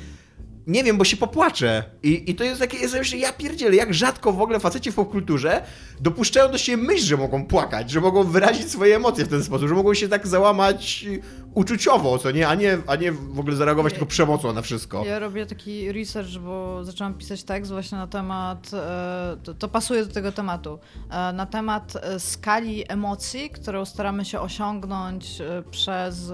nie 0.66 0.84
wiem, 0.84 0.98
bo 0.98 1.04
się 1.04 1.16
popłaczę. 1.16 1.84
I, 2.02 2.30
i 2.30 2.34
to 2.34 2.44
jest 2.44 2.60
takie, 2.60 2.78
jest, 2.78 2.94
że 3.02 3.16
ja 3.16 3.32
pierdzielę, 3.32 3.76
jak 3.76 3.94
rzadko 3.94 4.32
w 4.32 4.40
ogóle 4.40 4.60
faceci 4.60 4.92
w 4.92 4.94
popkulturze 4.94 5.62
dopuszczają 6.00 6.52
do 6.52 6.58
siebie 6.58 6.82
myśl, 6.82 7.04
że 7.04 7.16
mogą 7.16 7.46
płakać, 7.46 7.90
że 7.90 8.00
mogą 8.00 8.24
wyrazić 8.24 8.70
swoje 8.70 8.96
emocje 8.96 9.24
w 9.24 9.28
ten 9.28 9.44
sposób, 9.44 9.68
że 9.68 9.74
mogą 9.74 9.94
się 9.94 10.08
tak 10.08 10.26
załamać 10.26 11.06
uczuciowo, 11.54 12.18
co 12.18 12.30
nie, 12.30 12.48
a 12.48 12.54
nie, 12.54 12.78
a 12.86 12.96
nie 12.96 13.12
w 13.12 13.40
ogóle 13.40 13.56
zareagować 13.56 13.92
tylko 13.92 14.06
przemocą 14.06 14.52
na 14.52 14.62
wszystko. 14.62 15.04
Ja 15.04 15.18
robię 15.18 15.46
taki 15.46 15.92
research, 15.92 16.38
bo 16.38 16.84
zaczęłam 16.84 17.14
pisać 17.14 17.42
tekst 17.42 17.72
właśnie 17.72 17.98
na 17.98 18.06
temat, 18.06 18.70
e, 18.74 19.36
to, 19.42 19.54
to 19.54 19.68
pasuje 19.68 20.06
do 20.06 20.12
tego 20.12 20.32
tematu, 20.32 20.78
e, 21.10 21.32
na 21.32 21.46
temat 21.46 21.96
e, 21.96 22.20
skali 22.20 22.84
emocji, 22.88 23.50
którą 23.50 23.84
staramy 23.84 24.24
się 24.24 24.40
osiągnąć 24.40 25.42
przez 25.70 26.32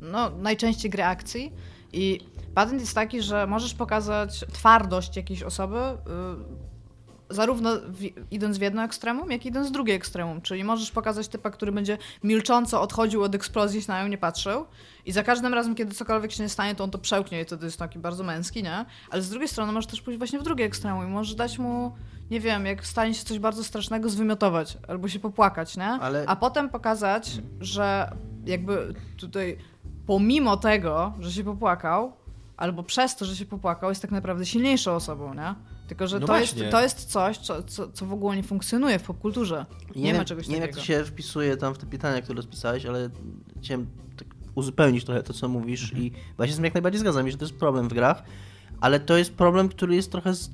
no, 0.00 0.30
najczęściej 0.30 0.90
gry 0.90 1.04
akcji 1.04 1.52
i 1.92 2.20
patent 2.56 2.80
jest 2.80 2.94
taki, 2.94 3.22
że 3.22 3.46
możesz 3.46 3.74
pokazać 3.74 4.44
twardość 4.52 5.16
jakiejś 5.16 5.42
osoby 5.42 5.78
y, 5.78 7.34
zarówno 7.34 7.70
w, 7.76 8.02
idąc 8.30 8.58
w 8.58 8.60
jedno 8.60 8.82
ekstremum, 8.82 9.30
jak 9.30 9.44
i 9.44 9.48
idąc 9.48 9.68
w 9.68 9.70
drugie 9.70 9.94
ekstremum. 9.94 10.40
Czyli 10.40 10.64
możesz 10.64 10.90
pokazać 10.90 11.28
typa, 11.28 11.50
który 11.50 11.72
będzie 11.72 11.98
milcząco 12.22 12.82
odchodził 12.82 13.22
od 13.22 13.34
eksplozji, 13.34 13.82
na 13.88 14.02
nią 14.02 14.08
nie 14.08 14.18
patrzył 14.18 14.66
i 15.06 15.12
za 15.12 15.22
każdym 15.22 15.54
razem, 15.54 15.74
kiedy 15.74 15.94
cokolwiek 15.94 16.32
się 16.32 16.42
nie 16.42 16.48
stanie, 16.48 16.74
to 16.74 16.84
on 16.84 16.90
to 16.90 16.98
przełknie 16.98 17.40
i 17.40 17.44
wtedy 17.44 17.66
jest 17.66 17.78
taki 17.78 17.98
bardzo 17.98 18.24
męski, 18.24 18.62
nie? 18.62 18.84
Ale 19.10 19.22
z 19.22 19.30
drugiej 19.30 19.48
strony 19.48 19.72
możesz 19.72 19.90
też 19.90 20.00
pójść 20.02 20.18
właśnie 20.18 20.38
w 20.38 20.42
drugie 20.42 20.64
ekstremum 20.64 21.04
i 21.04 21.10
możesz 21.10 21.34
dać 21.34 21.58
mu, 21.58 21.92
nie 22.30 22.40
wiem, 22.40 22.66
jak 22.66 22.86
stanie 22.86 23.14
się 23.14 23.24
coś 23.24 23.38
bardzo 23.38 23.64
strasznego, 23.64 24.08
zwymiotować 24.08 24.78
albo 24.88 25.08
się 25.08 25.18
popłakać, 25.18 25.76
nie? 25.76 25.88
Ale- 25.88 26.24
A 26.26 26.36
potem 26.36 26.68
pokazać, 26.68 27.30
że 27.60 28.12
jakby 28.46 28.94
tutaj 29.16 29.58
pomimo 30.06 30.56
tego, 30.56 31.12
że 31.20 31.32
się 31.32 31.44
popłakał, 31.44 32.12
albo 32.56 32.82
przez 32.82 33.16
to, 33.16 33.24
że 33.24 33.36
się 33.36 33.46
popłakał, 33.46 33.88
jest 33.90 34.02
tak 34.02 34.10
naprawdę 34.10 34.46
silniejszą 34.46 34.92
osobą, 34.92 35.34
nie? 35.34 35.54
Tylko, 35.88 36.06
że 36.06 36.20
No 36.20 36.26
to, 36.26 36.38
jest, 36.38 36.58
to 36.70 36.82
jest 36.82 37.04
coś, 37.04 37.38
co, 37.38 37.62
co, 37.62 37.88
co 37.92 38.06
w 38.06 38.12
ogóle 38.12 38.36
nie 38.36 38.42
funkcjonuje 38.42 38.98
w 38.98 39.02
popkulturze. 39.02 39.66
Nie, 39.96 40.12
ma 40.12 40.18
wiem, 40.18 40.26
czegoś 40.26 40.48
nie 40.48 40.54
wiem, 40.54 40.60
takiego. 40.60 40.78
jak 40.78 40.86
to 40.86 40.92
się 40.92 41.04
wpisuje 41.04 41.56
tam 41.56 41.74
w 41.74 41.78
te 41.78 41.86
pytania, 41.86 42.22
które 42.22 42.42
spisałeś, 42.42 42.86
ale 42.86 43.10
chciałem 43.62 43.86
tak 44.16 44.28
uzupełnić 44.54 45.04
trochę 45.04 45.22
to, 45.22 45.32
co 45.32 45.48
mówisz 45.48 45.82
Mhm. 45.82 46.02
i 46.02 46.12
właśnie 46.36 46.52
z 46.52 46.56
tym 46.56 46.64
jak 46.64 46.74
najbardziej 46.74 47.00
zgadzam 47.00 47.26
się, 47.26 47.32
że 47.32 47.38
to 47.38 47.44
jest 47.44 47.56
problem 47.58 47.88
w 47.88 47.92
grach, 47.92 48.22
ale 48.80 49.00
to 49.00 49.16
jest 49.16 49.32
problem, 49.34 49.68
który 49.68 49.94
jest 49.96 50.12
trochę 50.12 50.34
z... 50.34 50.50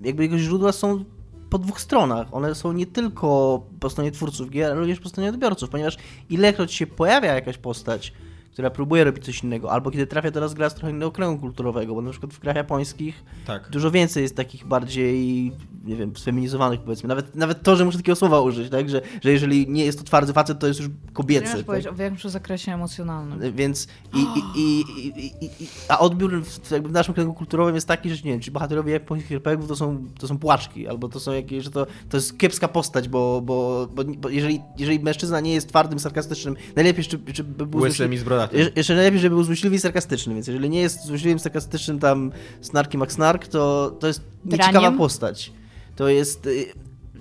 jakby 0.00 0.22
jego 0.22 0.38
źródła 0.38 0.72
są 0.72 1.04
po 1.50 1.58
dwóch 1.58 1.80
stronach. 1.80 2.34
One 2.34 2.54
są 2.54 2.72
nie 2.72 2.86
tylko 2.86 3.62
po 3.80 3.90
stronie 3.90 4.10
twórców 4.10 4.50
gier, 4.50 4.70
ale 4.70 4.80
również 4.80 5.00
po 5.00 5.08
stronie 5.08 5.28
odbiorców, 5.30 5.70
ponieważ 5.70 5.96
ilekroć 6.30 6.72
się 6.74 6.86
pojawia 6.86 7.34
jakaś 7.34 7.58
postać, 7.58 8.12
która 8.52 8.70
próbuje 8.70 9.04
robić 9.04 9.24
coś 9.24 9.44
innego, 9.44 9.72
albo 9.72 9.90
kiedy 9.90 10.06
trafia 10.06 10.30
teraz 10.30 10.54
gra 10.54 10.70
z 10.70 10.74
trochę 10.74 10.90
innego 10.90 11.12
kręgu 11.12 11.40
kulturowego, 11.40 11.94
bo 11.94 12.02
na 12.02 12.10
przykład 12.10 12.32
w 12.32 12.40
grach 12.40 12.56
japońskich 12.56 13.24
Tak. 13.46 13.70
dużo 13.70 13.90
więcej 13.90 14.22
jest 14.22 14.36
takich 14.36 14.66
bardziej, 14.66 15.52
nie 15.84 15.96
wiem, 15.96 16.16
sfeminizowanych 16.16 16.80
powiedzmy. 16.80 17.08
Nawet, 17.08 17.34
nawet 17.34 17.62
to, 17.62 17.76
że 17.76 17.84
muszę 17.84 17.98
takiego 17.98 18.16
słowa 18.16 18.40
użyć, 18.40 18.70
tak? 18.70 18.90
Że, 18.90 19.02
że 19.24 19.32
jeżeli 19.32 19.68
nie 19.68 19.84
jest 19.84 19.98
to 19.98 20.04
twardy 20.04 20.32
facet, 20.32 20.58
to 20.58 20.66
jest 20.66 20.80
już 20.80 20.90
kobiecy. 21.12 21.44
możesz 21.44 21.58
tak? 21.58 21.66
powiedzieć 21.66 21.86
o 21.86 21.94
większym 21.94 22.30
zakresie 22.30 22.72
emocjonalnym. 22.72 23.52
Więc 23.52 23.88
i, 24.14 24.18
i, 24.18 24.60
i, 24.60 24.80
i, 24.80 25.44
i, 25.44 25.64
i, 25.64 25.68
a 25.88 25.98
odbiór 25.98 26.44
w, 26.44 26.70
jakby 26.70 26.88
w 26.88 26.92
naszym 26.92 27.14
kręgu 27.14 27.34
kulturowym 27.34 27.74
jest 27.74 27.88
taki, 27.88 28.10
że 28.10 28.22
nie 28.24 28.30
wiem, 28.30 28.40
czy 28.40 28.50
bohaterowie 28.50 28.92
japońskich 28.92 29.32
RPGów 29.32 29.68
to 29.68 29.76
są, 29.76 30.04
to 30.18 30.28
są 30.28 30.38
płaczki, 30.38 30.88
albo 30.88 31.08
to 31.08 31.20
są 31.20 31.32
jakieś, 31.32 31.64
że 31.64 31.70
to, 31.70 31.86
to 32.08 32.16
jest 32.16 32.38
kiepska 32.38 32.68
postać, 32.68 33.08
bo, 33.08 33.40
bo, 33.40 33.88
bo, 33.94 34.04
bo 34.04 34.28
jeżeli, 34.28 34.60
jeżeli 34.78 35.00
mężczyzna 35.00 35.40
nie 35.40 35.54
jest 35.54 35.68
twardym, 35.68 35.98
sarkastycznym, 35.98 36.56
najlepiej, 36.76 37.04
czy, 37.04 37.18
czy 37.18 37.44
by 37.44 37.66
był 37.66 37.80
Łysym 37.80 38.12
i 38.12 38.18
Jeż- 38.46 38.70
Jeszcze 38.76 38.94
najlepiej, 38.94 39.20
żeby 39.20 39.34
był 39.34 39.44
złośliwy 39.44 39.76
i 39.76 39.78
sarkastyczny, 39.78 40.34
więc 40.34 40.46
jeżeli 40.46 40.70
nie 40.70 40.80
jest 40.80 41.04
złośliwym, 41.04 41.38
sarkastycznym 41.38 41.98
tam 41.98 42.32
Snarki 42.60 42.98
McSnark, 42.98 43.46
to, 43.48 43.90
to 44.00 44.06
jest 44.06 44.20
nieciekawa 44.44 44.72
Draniem? 44.80 44.98
postać. 44.98 45.52
To 45.96 46.08
jest, 46.08 46.46
y, 46.46 46.66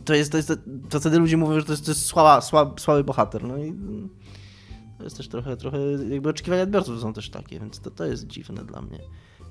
to 0.06 0.14
jest, 0.14 0.32
to 0.32 0.38
jest, 0.38 0.54
to 0.90 1.00
wtedy 1.00 1.20
ludzie 1.20 1.38
mówią, 1.38 1.60
że 1.60 1.66
to 1.66 1.74
jest, 1.74 1.86
to 1.86 1.92
jest 1.92 2.06
słaba, 2.06 2.42
słab, 2.42 2.82
słaby 2.82 3.04
bohater, 3.04 3.44
no 3.44 3.58
i 3.58 3.68
mm, 3.68 4.10
to 4.98 5.04
jest 5.04 5.18
też 5.18 5.28
trochę, 5.28 5.58
trochę 5.58 5.78
jakby 6.10 6.30
oczekiwania 6.30 6.64
odbiorców 6.64 7.02
są 7.02 7.14
też 7.14 7.30
takie, 7.30 7.60
więc 7.60 7.80
to, 7.80 7.92
to 7.92 8.06
jest 8.06 8.28
dziwne 8.28 8.66
dla 8.66 8.82
mnie. 8.82 9.00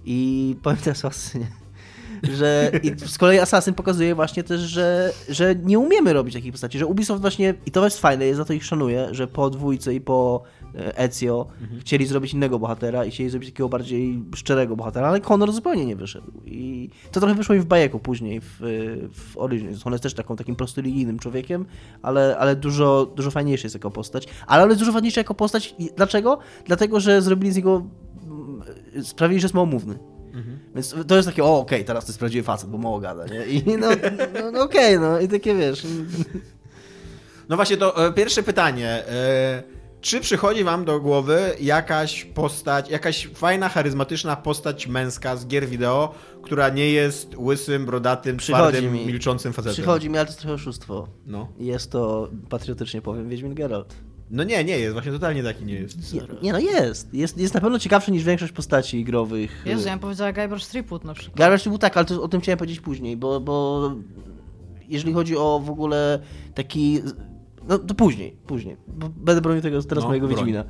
I 0.05 0.57
powiem 0.63 0.79
teraz 0.85 1.05
o 1.05 1.09
Asasynie, 1.09 1.47
że 2.39 2.71
i 2.83 2.93
z 3.09 3.19
kolei 3.19 3.39
Assassin 3.39 3.75
pokazuje 3.75 4.15
właśnie 4.15 4.43
też, 4.43 4.61
że, 4.61 5.13
że 5.29 5.55
nie 5.55 5.79
umiemy 5.79 6.13
robić 6.13 6.35
takich 6.35 6.53
postaci, 6.53 6.79
że 6.79 6.87
Ubisoft 6.87 7.21
właśnie, 7.21 7.55
i 7.67 7.71
to 7.71 7.85
jest 7.85 8.01
fajne, 8.01 8.27
ja 8.27 8.35
za 8.35 8.45
to 8.45 8.53
ich 8.53 8.65
szanuję, 8.65 9.09
że 9.11 9.27
po 9.27 9.51
dwójce 9.51 9.95
i 9.95 10.01
po 10.01 10.43
e, 10.75 10.99
Ezio 10.99 11.47
chcieli 11.81 12.07
zrobić 12.07 12.35
innego 12.35 12.59
bohatera 12.59 13.05
i 13.05 13.11
chcieli 13.11 13.31
zrobić 13.31 13.51
takiego 13.51 13.69
bardziej 13.69 14.23
szczerego 14.35 14.77
bohatera, 14.77 15.09
ale 15.09 15.21
Connor 15.21 15.53
zupełnie 15.53 15.87
nie 15.87 15.97
wyszedł. 15.97 16.33
I 16.45 16.91
to 17.13 17.21
trochę 17.21 17.35
wyszło 17.35 17.55
i 17.55 17.61
w 17.61 17.65
Bajeku 17.65 17.99
później, 17.99 18.41
w, 18.41 18.57
w 19.13 19.39
Origins. 19.39 19.87
On 19.87 19.93
jest 19.93 20.03
też 20.03 20.15
taką, 20.15 20.37
takim 20.37 20.57
prostolinijnym 20.57 21.19
człowiekiem, 21.19 21.67
ale, 22.03 22.39
ale 22.39 22.57
dużo, 22.57 23.13
dużo 23.17 23.31
fajniejszy 23.31 23.67
jest 23.67 23.75
jako 23.75 23.91
postać. 23.91 24.29
Ale 24.47 24.63
on 24.63 24.69
jest 24.69 24.81
dużo 24.81 24.93
fajniejszy 24.93 25.21
jako 25.21 25.35
postać. 25.35 25.75
Dlaczego? 25.97 26.39
Dlatego, 26.65 27.01
że 27.01 27.23
zrobili 27.23 27.53
z 27.53 27.57
niego 27.57 27.87
mm, 28.27 28.63
sprawili, 29.05 29.41
że 29.41 29.45
jest 29.45 29.55
małomówny. 29.55 29.99
Więc 30.75 30.95
to 31.07 31.17
jest 31.17 31.29
takie, 31.29 31.45
o 31.45 31.59
okej, 31.59 31.85
teraz 31.85 32.05
to 32.05 32.11
jest 32.11 32.19
prawdziwy 32.19 32.45
facet, 32.45 32.71
bo 32.71 32.79
mało 32.79 33.01
gada, 33.01 33.27
nie? 33.27 33.47
I 33.47 33.77
no, 33.79 33.89
no, 34.35 34.51
no 34.51 34.63
okej, 34.63 34.99
no 35.01 35.21
i 35.21 35.29
takie 35.29 35.55
wiesz. 35.55 35.87
No 37.49 37.57
właśnie, 37.57 37.77
to 37.77 38.07
e, 38.07 38.13
pierwsze 38.13 38.43
pytanie. 38.43 38.89
E, 38.89 39.63
czy 40.01 40.21
przychodzi 40.21 40.65
wam 40.65 40.85
do 40.85 41.01
głowy 41.01 41.41
jakaś 41.61 42.25
postać, 42.25 42.91
jakaś 42.91 43.27
fajna, 43.35 43.69
charyzmatyczna 43.69 44.37
postać 44.37 44.87
męska 44.87 45.37
z 45.37 45.47
gier 45.47 45.67
wideo, 45.67 46.15
która 46.43 46.69
nie 46.69 46.91
jest 46.91 47.37
łysym, 47.37 47.87
brodatym, 47.87 48.37
Przychodzi 48.37 48.73
twardym, 48.73 48.93
mi. 48.93 49.07
milczącym 49.07 49.53
facetem? 49.53 49.73
Przychodzi 49.75 50.11
mi, 50.11 50.17
ale 50.17 50.27
to 50.27 50.31
jest 50.31 50.41
trochę 50.41 50.55
oszustwo. 50.55 51.09
No. 51.27 51.49
Jest 51.59 51.91
to, 51.93 52.29
patriotycznie 52.49 53.03
powiem, 53.03 53.29
Wiedźmin 53.29 53.55
Geralt. 53.55 53.95
no 54.31 54.45
nie, 54.45 54.65
nie 54.65 54.79
jest, 54.79 54.93
właśnie 54.93 55.13
totalnie 55.13 55.43
taki 55.43 55.65
nie 55.65 55.75
jest. 55.75 56.13
Nie, 56.15 56.21
nie 56.43 56.53
no 56.53 56.59
jest. 56.59 57.15
jest. 57.15 57.39
Jest 57.39 57.55
na 57.55 57.61
pewno 57.61 57.79
ciekawszy 57.79 58.13
niż 58.13 58.25
większość 58.25 58.53
postaci 58.53 59.05
growych. 59.05 59.63
Jezu, 59.67 59.87
ja 59.87 59.93
bym 59.93 60.01
powiedziała 60.01 60.33
Guybrush 60.33 60.67
Threepwood 60.67 61.05
na 61.05 61.15
przykład. 61.15 61.39
Garbage 61.39 61.65
był 61.71 61.79
tak, 61.79 61.97
ale 61.97 62.07
to, 62.07 62.23
o 62.23 62.29
tym 62.29 62.41
chciałem 62.41 62.59
powiedzieć 62.59 62.81
później, 62.81 63.17
bo, 63.17 63.41
bo 63.41 63.93
jeżeli 64.89 65.13
chodzi 65.13 65.37
o 65.37 65.61
w 65.65 65.71
ogóle 65.71 66.19
taki... 66.55 67.03
No 67.69 67.79
to 67.79 67.95
później, 67.95 68.37
później. 68.47 68.77
Będę 69.17 69.41
bronił 69.41 69.63
tego 69.63 69.83
teraz 69.83 70.05
No, 70.05 70.09
mojego. 70.09 70.29
Wiedźmina. 70.29 70.65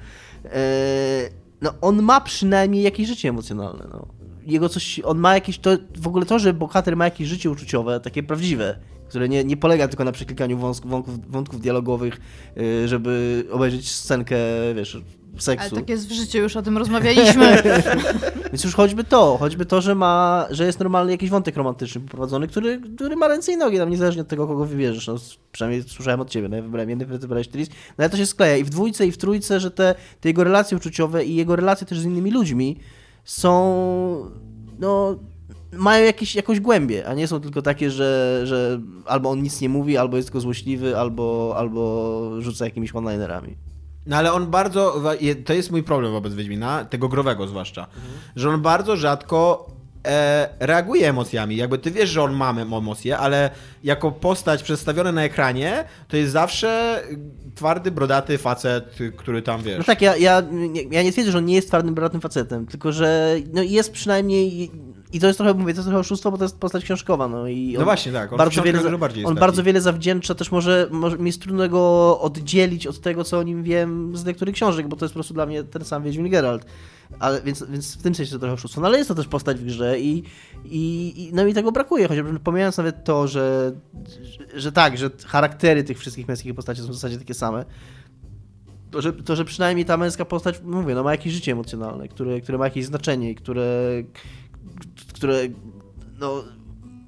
E, 0.44 1.30
no 1.60 1.72
on 1.80 2.02
ma 2.02 2.20
przynajmniej 2.20 2.82
jakieś 2.82 3.08
życie 3.08 3.28
emocjonalne, 3.28 3.86
no. 3.90 4.06
Jego 4.46 4.68
coś, 4.68 5.00
on 5.04 5.18
ma 5.18 5.34
jakieś, 5.34 5.58
to 5.58 5.70
w 5.98 6.06
ogóle 6.06 6.26
to, 6.26 6.38
że 6.38 6.52
bohater 6.54 6.96
ma 6.96 7.04
jakieś 7.04 7.28
życie 7.28 7.50
uczuciowe, 7.50 8.00
takie 8.00 8.22
prawdziwe, 8.22 8.78
które 9.08 9.28
nie, 9.28 9.44
nie 9.44 9.56
polega 9.56 9.88
tylko 9.88 10.04
na 10.04 10.12
przeklikaniu 10.12 10.58
wąsk, 10.58 10.86
wątków, 10.86 11.30
wątków 11.30 11.60
dialogowych, 11.60 12.20
y, 12.56 12.88
żeby 12.88 13.44
obejrzeć 13.50 13.90
scenkę, 13.90 14.36
wiesz, 14.74 15.02
seksu. 15.38 15.68
Ale 15.70 15.80
tak 15.80 15.88
jest 15.88 16.08
w 16.08 16.12
życiu, 16.12 16.38
już 16.38 16.56
o 16.56 16.62
tym 16.62 16.78
rozmawialiśmy. 16.78 17.62
Więc 18.52 18.64
już 18.64 18.74
choćby 18.74 19.04
to, 19.04 19.36
choćby 19.40 19.66
to, 19.66 19.80
że 19.80 19.94
ma, 19.94 20.46
że 20.50 20.66
jest 20.66 20.78
normalny 20.78 21.12
jakiś 21.12 21.30
wątek 21.30 21.56
romantyczny 21.56 22.00
poprowadzony, 22.00 22.46
który, 22.46 22.80
który 22.96 23.16
ma 23.16 23.28
ręce 23.28 23.52
i 23.52 23.56
nogi, 23.56 23.78
tam 23.78 23.90
niezależnie 23.90 24.22
od 24.22 24.28
tego, 24.28 24.46
kogo 24.46 24.64
wybierzesz. 24.64 25.06
No, 25.06 25.16
przynajmniej 25.52 25.82
słyszałem 25.82 26.20
od 26.20 26.30
ciebie, 26.30 26.48
no 26.48 26.56
ja 26.56 26.62
wybrałem 26.62 26.90
jedny, 26.90 27.06
wybrałeś 27.06 27.48
Tris, 27.48 27.68
no 27.68 27.74
ale 27.98 28.10
to 28.10 28.16
się 28.16 28.26
skleja 28.26 28.56
i 28.56 28.64
w 28.64 28.70
dwójce 28.70 29.06
i 29.06 29.12
w 29.12 29.18
trójce, 29.18 29.60
że 29.60 29.70
te, 29.70 29.94
te 30.20 30.28
jego 30.28 30.44
relacje 30.44 30.76
uczuciowe 30.76 31.24
i 31.24 31.34
jego 31.34 31.56
relacje 31.56 31.86
też 31.86 32.00
z 32.00 32.04
innymi 32.04 32.30
ludźmi 32.30 32.76
są, 33.24 34.30
no, 34.78 35.18
mają 35.72 36.04
jakieś, 36.04 36.34
jakąś 36.34 36.60
głębię, 36.60 37.06
a 37.06 37.14
nie 37.14 37.28
są 37.28 37.40
tylko 37.40 37.62
takie, 37.62 37.90
że, 37.90 38.40
że 38.44 38.80
albo 39.06 39.30
on 39.30 39.42
nic 39.42 39.60
nie 39.60 39.68
mówi, 39.68 39.96
albo 39.96 40.16
jest 40.16 40.28
tylko 40.28 40.40
złośliwy, 40.40 40.98
albo, 40.98 41.54
albo 41.56 42.30
rzuca 42.40 42.64
jakimiś 42.64 42.94
one-linerami. 42.94 43.67
No 44.06 44.16
ale 44.16 44.32
on 44.32 44.46
bardzo, 44.46 45.02
to 45.44 45.52
jest 45.52 45.70
mój 45.70 45.82
problem 45.82 46.12
wobec 46.12 46.34
Wiedźmina, 46.34 46.84
tego 46.84 47.08
growego 47.08 47.46
zwłaszcza, 47.46 47.86
że 48.36 48.50
on 48.50 48.62
bardzo 48.62 48.96
rzadko 48.96 49.70
e, 50.06 50.48
reaguje 50.60 51.08
emocjami. 51.08 51.56
Jakby 51.56 51.78
ty 51.78 51.90
wiesz, 51.90 52.10
że 52.10 52.22
on 52.22 52.32
ma 52.32 52.50
emocje, 52.50 53.18
ale 53.18 53.50
jako 53.84 54.12
postać 54.12 54.62
przedstawiona 54.62 55.12
na 55.12 55.22
ekranie, 55.22 55.84
to 56.08 56.16
jest 56.16 56.32
zawsze 56.32 57.02
twardy, 57.54 57.90
brodaty 57.90 58.38
facet, 58.38 58.98
który 59.16 59.42
tam 59.42 59.62
wiesz. 59.62 59.78
No 59.78 59.84
tak, 59.84 60.02
ja, 60.02 60.16
ja, 60.16 60.42
ja 60.90 61.02
nie 61.02 61.12
twierdzę, 61.12 61.32
że 61.32 61.38
on 61.38 61.44
nie 61.44 61.54
jest 61.54 61.68
twardym, 61.68 61.94
brudnym 61.94 62.20
facetem, 62.20 62.66
tylko 62.66 62.92
że 62.92 63.36
no 63.52 63.62
jest 63.62 63.92
przynajmniej 63.92 64.70
I 65.12 65.20
to 65.20 65.26
jest 65.26 65.38
trochę, 65.38 65.54
mówię, 65.54 65.74
to 65.74 65.78
jest 65.78 65.88
trochę 65.88 65.98
oszustwo, 66.00 66.30
bo 66.30 66.38
to 66.38 66.44
jest 66.44 66.58
postać 66.58 66.84
książkowa, 66.84 67.28
no 67.28 67.48
i 67.48 67.74
No 67.78 67.84
właśnie, 67.84 68.12
tak. 68.12 68.32
On 68.32 68.38
bardzo 68.38 68.62
wiele, 68.62 68.82
za- 68.82 68.98
bardziej 68.98 69.24
on 69.24 69.34
taki. 69.34 69.40
bardzo 69.40 69.62
wiele 69.62 69.80
zawdzięcza, 69.80 70.34
też 70.34 70.52
może, 70.52 70.88
może 70.90 71.18
mi 71.18 71.26
jest 71.26 71.42
trudno 71.42 71.68
go 71.68 72.20
oddzielić 72.20 72.86
od 72.86 73.00
tego, 73.00 73.24
co 73.24 73.38
o 73.38 73.42
nim 73.42 73.62
wiem 73.62 74.16
z 74.16 74.24
niektórych 74.24 74.54
książek, 74.54 74.88
bo 74.88 74.96
to 74.96 75.04
jest 75.04 75.12
po 75.12 75.16
prostu 75.16 75.34
dla 75.34 75.46
mnie 75.46 75.64
ten 75.64 75.84
sam 75.84 76.02
Wiedźmin 76.02 76.30
Geralt. 76.30 76.66
Ale, 77.18 77.42
więc, 77.42 77.64
więc 77.70 77.96
w 77.98 78.02
tym 78.02 78.14
sensie 78.14 78.32
to 78.32 78.38
trochę 78.38 78.54
oszustwo. 78.54 78.80
No 78.80 78.86
ale 78.86 78.98
jest 78.98 79.08
to 79.08 79.14
też 79.14 79.28
postać 79.28 79.56
w 79.60 79.64
grze 79.64 80.00
i, 80.00 80.22
i, 80.64 81.12
i 81.16 81.30
no 81.34 81.44
mi 81.44 81.54
tego 81.54 81.72
brakuje, 81.72 82.08
chociażby 82.08 82.40
pomijając 82.40 82.76
nawet 82.78 83.04
to, 83.04 83.28
że, 83.28 83.72
że, 84.52 84.60
że 84.60 84.72
tak, 84.72 84.98
że 84.98 85.10
charaktery 85.26 85.84
tych 85.84 85.98
wszystkich 85.98 86.28
męskich 86.28 86.54
postaci 86.54 86.80
są 86.82 86.88
w 86.88 86.94
zasadzie 86.94 87.18
takie 87.18 87.34
same. 87.34 87.64
To 88.90 89.02
że, 89.02 89.12
to, 89.12 89.36
że 89.36 89.44
przynajmniej 89.44 89.84
ta 89.86 89.96
męska 89.96 90.24
postać, 90.24 90.60
mówię, 90.64 90.94
no 90.94 91.02
ma 91.02 91.10
jakieś 91.12 91.32
życie 91.32 91.52
emocjonalne, 91.52 92.08
które, 92.08 92.40
które 92.40 92.58
ma 92.58 92.64
jakieś 92.64 92.84
znaczenie, 92.86 93.30
i 93.30 93.34
które, 93.34 93.64
które 95.14 95.40
no, 96.18 96.44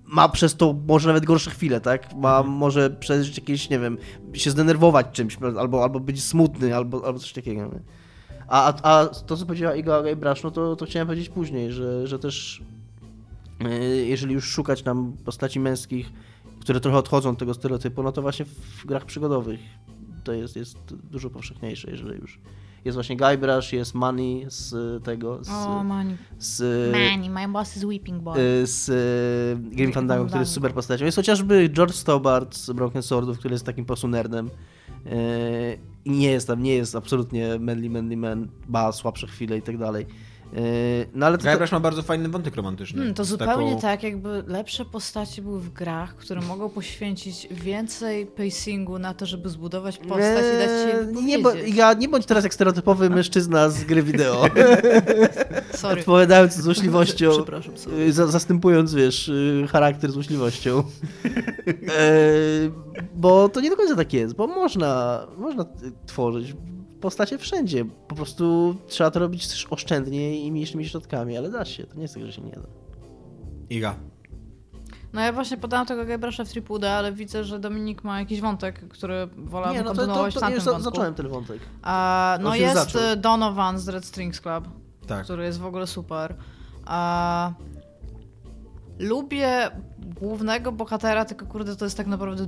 ma 0.05 0.29
przez 0.29 0.57
to 0.57 0.75
może 0.89 1.09
nawet 1.09 1.25
gorsze 1.25 1.51
chwile, 1.51 1.81
tak? 1.81 2.15
Ma, 2.15 2.43
może 2.43 2.91
przeżyć 2.91 3.39
jakieś, 3.39 3.71
nie 3.71 3.79
wiem, 3.79 3.99
się 4.33 4.51
zdenerwować 4.51 5.07
czymś, 5.13 5.39
albo, 5.59 5.83
albo 5.83 6.01
być 6.01 6.25
smutny, 6.25 6.77
albo, 6.77 7.07
albo 7.07 7.19
coś 7.19 7.33
takiego. 7.33 7.63
Nie? 7.63 7.81
A, 8.49 8.73
a, 8.73 8.83
a 8.83 9.07
to, 9.07 9.37
co 9.37 9.47
powiedziała 9.47 9.75
Iga 9.75 10.03
Gejbrasz, 10.03 10.43
no 10.43 10.51
to, 10.51 10.77
to 10.77 10.87
chciałem 10.87 11.09
powiedzieć 11.09 11.29
później, 11.29 11.73
że, 11.73 12.07
że 12.07 12.19
też 12.19 12.63
yy, 13.61 14.07
jeżeli 14.07 14.35
już 14.35 14.45
szukać 14.45 14.85
nam 14.85 15.13
postaci 15.25 15.61
męskich, 15.61 16.13
które 16.61 16.81
trochę 16.81 16.99
odchodzą 16.99 17.31
od 17.31 17.39
tego 17.39 17.55
stereotypu, 17.55 18.03
no 18.03 18.13
to 18.13 18.23
właśnie 18.23 18.45
w 18.45 18.87
grach 18.87 19.05
przygodowych 19.05 19.61
to 20.25 20.33
jest, 20.33 20.57
jest 20.57 20.79
dużo 21.11 21.31
powszechniejsze, 21.31 21.91
jeżeli 21.91 22.21
już. 22.21 22.41
Jest 22.85 22.95
właśnie 22.97 23.17
Guybrush, 23.17 23.73
jest 23.73 23.95
Money 23.95 24.45
z 24.49 24.75
tego, 25.05 25.45
z, 25.45 25.49
O, 25.51 25.85
mani. 25.85 26.17
z, 26.39 26.63
Mani, 26.93 27.31
my 27.31 27.49
boss 27.49 27.77
is 27.77 27.85
weeping 27.85 28.23
boy. 28.23 28.39
y, 28.41 28.67
z 28.67 28.89
y, 28.89 29.77
Grim 29.77 29.93
Fandango, 29.93 30.27
który 30.27 30.41
jest 30.41 30.53
super 30.53 30.73
postacią. 30.75 31.05
Jest 31.05 31.17
chociażby 31.17 31.69
George 31.69 31.95
Stobart 31.95 32.57
z 32.57 32.71
Broken 32.73 33.03
Swordów, 33.03 33.39
który 33.39 33.55
jest 33.55 33.67
takim 33.67 33.85
po 33.85 33.87
prostu 33.87 34.09
nerdem. 34.09 34.51
I 36.05 36.11
nie 36.11 36.31
jest 36.31 36.47
tam, 36.47 36.63
nie 36.63 36.75
jest 36.75 36.97
absolutnie 36.97 37.59
manly, 37.59 37.91
manly 37.91 38.17
man, 38.17 38.49
ma 38.69 38.93
słabsze 38.93 39.27
chwile 39.27 39.59
i 39.59 39.63
tak 39.63 39.79
dalej. 39.79 40.07
Y, 40.57 41.07
No 41.15 41.27
ale 41.27 41.39
to, 41.39 41.45
Guybrush 41.51 41.73
ma 41.73 41.81
bardzo 41.81 42.03
fajny 42.03 42.29
wątek 42.29 42.57
romantyczny. 42.57 42.99
Hmm, 42.99 43.15
to 43.15 43.25
zupełnie 43.25 43.71
taką- 43.71 43.81
tak, 43.81 44.03
jakby 44.03 44.45
lepsze 44.47 44.85
postacie 44.85 45.43
były 45.43 45.61
w 45.61 45.73
grach, 45.73 46.17
które 46.17 46.41
mogą 46.41 46.69
poświęcić 46.69 47.49
więcej 47.51 48.27
pacingu 48.27 48.99
na 48.99 49.15
to, 49.15 49.27
żeby 49.27 49.49
zbudować 49.49 49.99
postać 49.99 50.45
i 50.55 50.59
dać 50.59 50.69
ci 50.83 50.89
je 50.89 51.19
Eee, 51.19 51.25
nie, 51.25 51.39
bo. 51.39 51.53
Iga, 51.53 51.93
nie 51.93 52.09
bądź 52.09 52.27
teraz 52.27 52.45
jak 52.45 52.55
stereotypowy 52.55 53.11
mężczyzna 53.11 53.69
z 53.69 53.85
gry 53.85 54.03
wideo. 54.03 54.45
Sorry. 55.75 56.01
Odpowiadając 56.01 56.53
z 56.55 56.61
złośliwością, 56.61 57.31
Przepraszam, 57.31 57.77
sorry. 57.79 57.97
y, 57.97 58.13
za, 58.13 58.27
zastępując, 58.27 58.95
wiesz, 58.95 59.29
y, 59.29 59.67
charakter 59.73 60.13
złośliwością. 60.13 60.83
E, 61.99 62.13
bo 63.15 63.49
to 63.49 63.61
nie 63.61 63.71
do 63.71 63.77
końca 63.77 63.97
tak 63.97 64.13
jest, 64.13 64.35
bo 64.35 64.47
można, 64.47 65.21
można 65.39 65.65
tworzyć 66.07 66.55
postacie 67.01 67.39
wszędzie. 67.39 67.85
Po 68.09 68.15
prostu 68.15 68.77
trzeba 68.89 69.11
to 69.11 69.19
robić 69.21 69.49
też 69.49 69.67
oszczędnie 69.71 70.41
i 70.47 70.53
mniejszymi 70.53 70.89
środkami, 70.89 71.37
ale 71.37 71.51
da 71.51 71.65
się. 71.65 71.87
To 71.87 71.95
nie 71.97 72.03
jest 72.03 72.15
tak, 72.15 72.27
że 72.27 72.33
się 72.33 72.43
nie 72.43 72.53
da. 72.53 72.67
Iga. 73.71 73.95
No 75.13 75.21
ja 75.21 75.33
właśnie 75.33 75.57
podałam 75.57 75.87
tego 75.87 76.05
Gejbrasza 76.05 76.45
w 76.45 76.49
Tripuda, 76.49 76.91
ale 76.91 77.13
widzę, 77.13 77.45
że 77.45 77.59
Dominik 77.59 78.05
ma 78.05 78.19
jakiś 78.21 78.41
wątek, 78.41 78.89
który 78.89 79.27
wolałabym 79.37 79.79
nie, 79.79 79.85
no 79.85 79.95
to, 79.95 80.07
to, 80.07 80.31
to 80.31 80.41
tamtym 80.41 80.55
już 80.55 80.65
wątku. 80.65 80.83
zacząłem 80.83 81.15
ten 81.15 81.29
wątek. 81.29 81.59
A, 81.83 82.39
no 82.43 82.55
jest 82.55 82.75
zaczął. 82.75 83.03
e, 83.03 83.17
Donovan 83.17 83.79
z 83.79 83.89
Red 83.89 84.05
Strings 84.05 84.41
Club, 84.41 84.69
Tak. 85.07 85.25
który 85.25 85.45
jest 85.45 85.59
w 85.61 85.67
ogóle 85.67 85.87
super. 85.87 86.35
A, 86.85 87.53
lubię 88.99 89.71
głównego 89.99 90.73
bohatera, 90.73 91.25
tylko 91.25 91.47
kurde, 91.47 91.77
to 91.77 91.85
jest 91.85 91.97
tak 91.97 92.07
naprawdę 92.07 92.47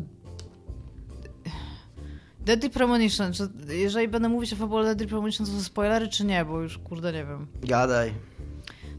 Deadly 2.45 2.71
Premonition. 2.71 3.33
Czy, 3.33 3.49
jeżeli 3.69 4.09
będę 4.09 4.29
mówić 4.29 4.53
o 4.53 4.57
fabule 4.57 4.85
Deadly 4.85 5.07
Premonition, 5.07 5.47
to 5.47 5.53
są 5.53 5.61
spoilery, 5.61 6.09
czy 6.09 6.25
nie? 6.25 6.45
Bo 6.45 6.61
już 6.61 6.79
kurde 6.79 7.13
nie 7.13 7.25
wiem. 7.25 7.47
Gadaj. 7.63 8.15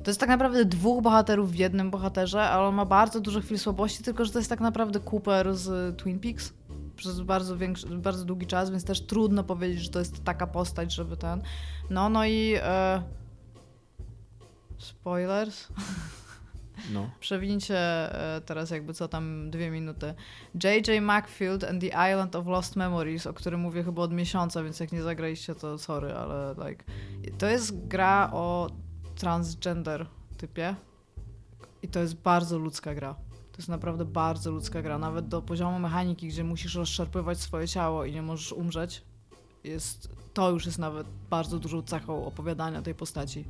To 0.04 0.10
jest 0.10 0.20
tak 0.20 0.30
naprawdę 0.30 0.66
dwóch 0.66 1.04
bohaterów 1.04 1.52
w 1.52 1.56
jednym 1.56 1.92
bohaterze, 1.92 2.42
ale 2.42 2.68
on 2.68 2.76
ma 2.76 2.86
bardzo 2.86 3.20
dużo 3.20 3.42
chwil 3.42 3.60
słabości, 3.60 4.04
tylko 4.04 4.26
że 4.26 4.32
to 4.32 4.40
jest 4.40 4.50
tak 4.50 4.60
naprawdę 4.60 5.00
Cooper 5.00 5.56
z 5.56 5.98
Twin 5.98 6.20
Peaks 6.20 6.54
przez 6.96 7.22
bardzo, 7.22 7.58
większy, 7.58 7.88
bardzo 7.88 8.26
długi 8.26 8.48
czas, 8.48 8.70
więc 8.70 8.84
też 8.84 9.02
trudno 9.02 9.44
powiedzieć, 9.44 9.80
że 9.80 9.90
to 9.90 10.00
jest 10.00 10.24
taka 10.24 10.48
postać, 10.48 10.94
żeby 10.94 11.18
ten. 11.18 11.42
No, 11.90 12.10
no 12.10 12.26
i. 12.26 12.54
E... 12.62 13.04
Spoilers. 14.78 15.68
No. 16.94 17.10
E, 17.70 18.42
teraz 18.46 18.70
jakby 18.70 18.94
co 18.94 19.08
tam 19.08 19.52
dwie 19.52 19.72
minuty. 19.72 20.14
J.J. 20.64 21.02
Macfield 21.02 21.64
and 21.64 21.82
the 21.82 22.12
Island 22.12 22.36
of 22.36 22.48
Lost 22.48 22.76
Memories, 22.76 23.28
o 23.28 23.34
którym 23.34 23.60
mówię 23.60 23.84
chyba 23.84 24.02
od 24.02 24.14
miesiąca, 24.14 24.64
więc 24.64 24.80
jak 24.80 24.92
nie 24.92 25.02
zagraliście 25.02 25.56
to 25.56 25.78
sorry, 25.78 26.14
ale 26.14 26.56
like... 26.70 26.84
To 27.38 27.48
jest 27.48 27.88
gra 27.88 28.30
o 28.34 28.70
transgender 29.16 30.08
typie 30.38 30.76
i 31.82 31.88
to 31.88 32.00
jest 32.00 32.16
bardzo 32.16 32.58
ludzka 32.58 32.96
gra. 32.96 33.14
To 33.52 33.58
jest 33.58 33.70
naprawdę 33.70 34.06
bardzo 34.06 34.52
ludzka 34.52 34.82
gra, 34.82 34.98
nawet 34.98 35.28
do 35.28 35.42
poziomu 35.42 35.80
mechaniki, 35.80 36.28
gdzie 36.28 36.44
musisz 36.44 36.76
rozszarpywać 36.76 37.40
swoje 37.40 37.68
ciało 37.68 38.06
i 38.06 38.12
nie 38.12 38.22
możesz 38.22 38.52
umrzeć. 38.52 39.04
Jest, 39.64 40.10
to 40.34 40.52
już 40.52 40.66
jest 40.66 40.80
nawet 40.80 41.08
bardzo 41.30 41.60
dużą 41.60 41.82
cechą 41.82 42.26
opowiadania 42.26 42.82
tej 42.82 42.96
postaci. 42.96 43.46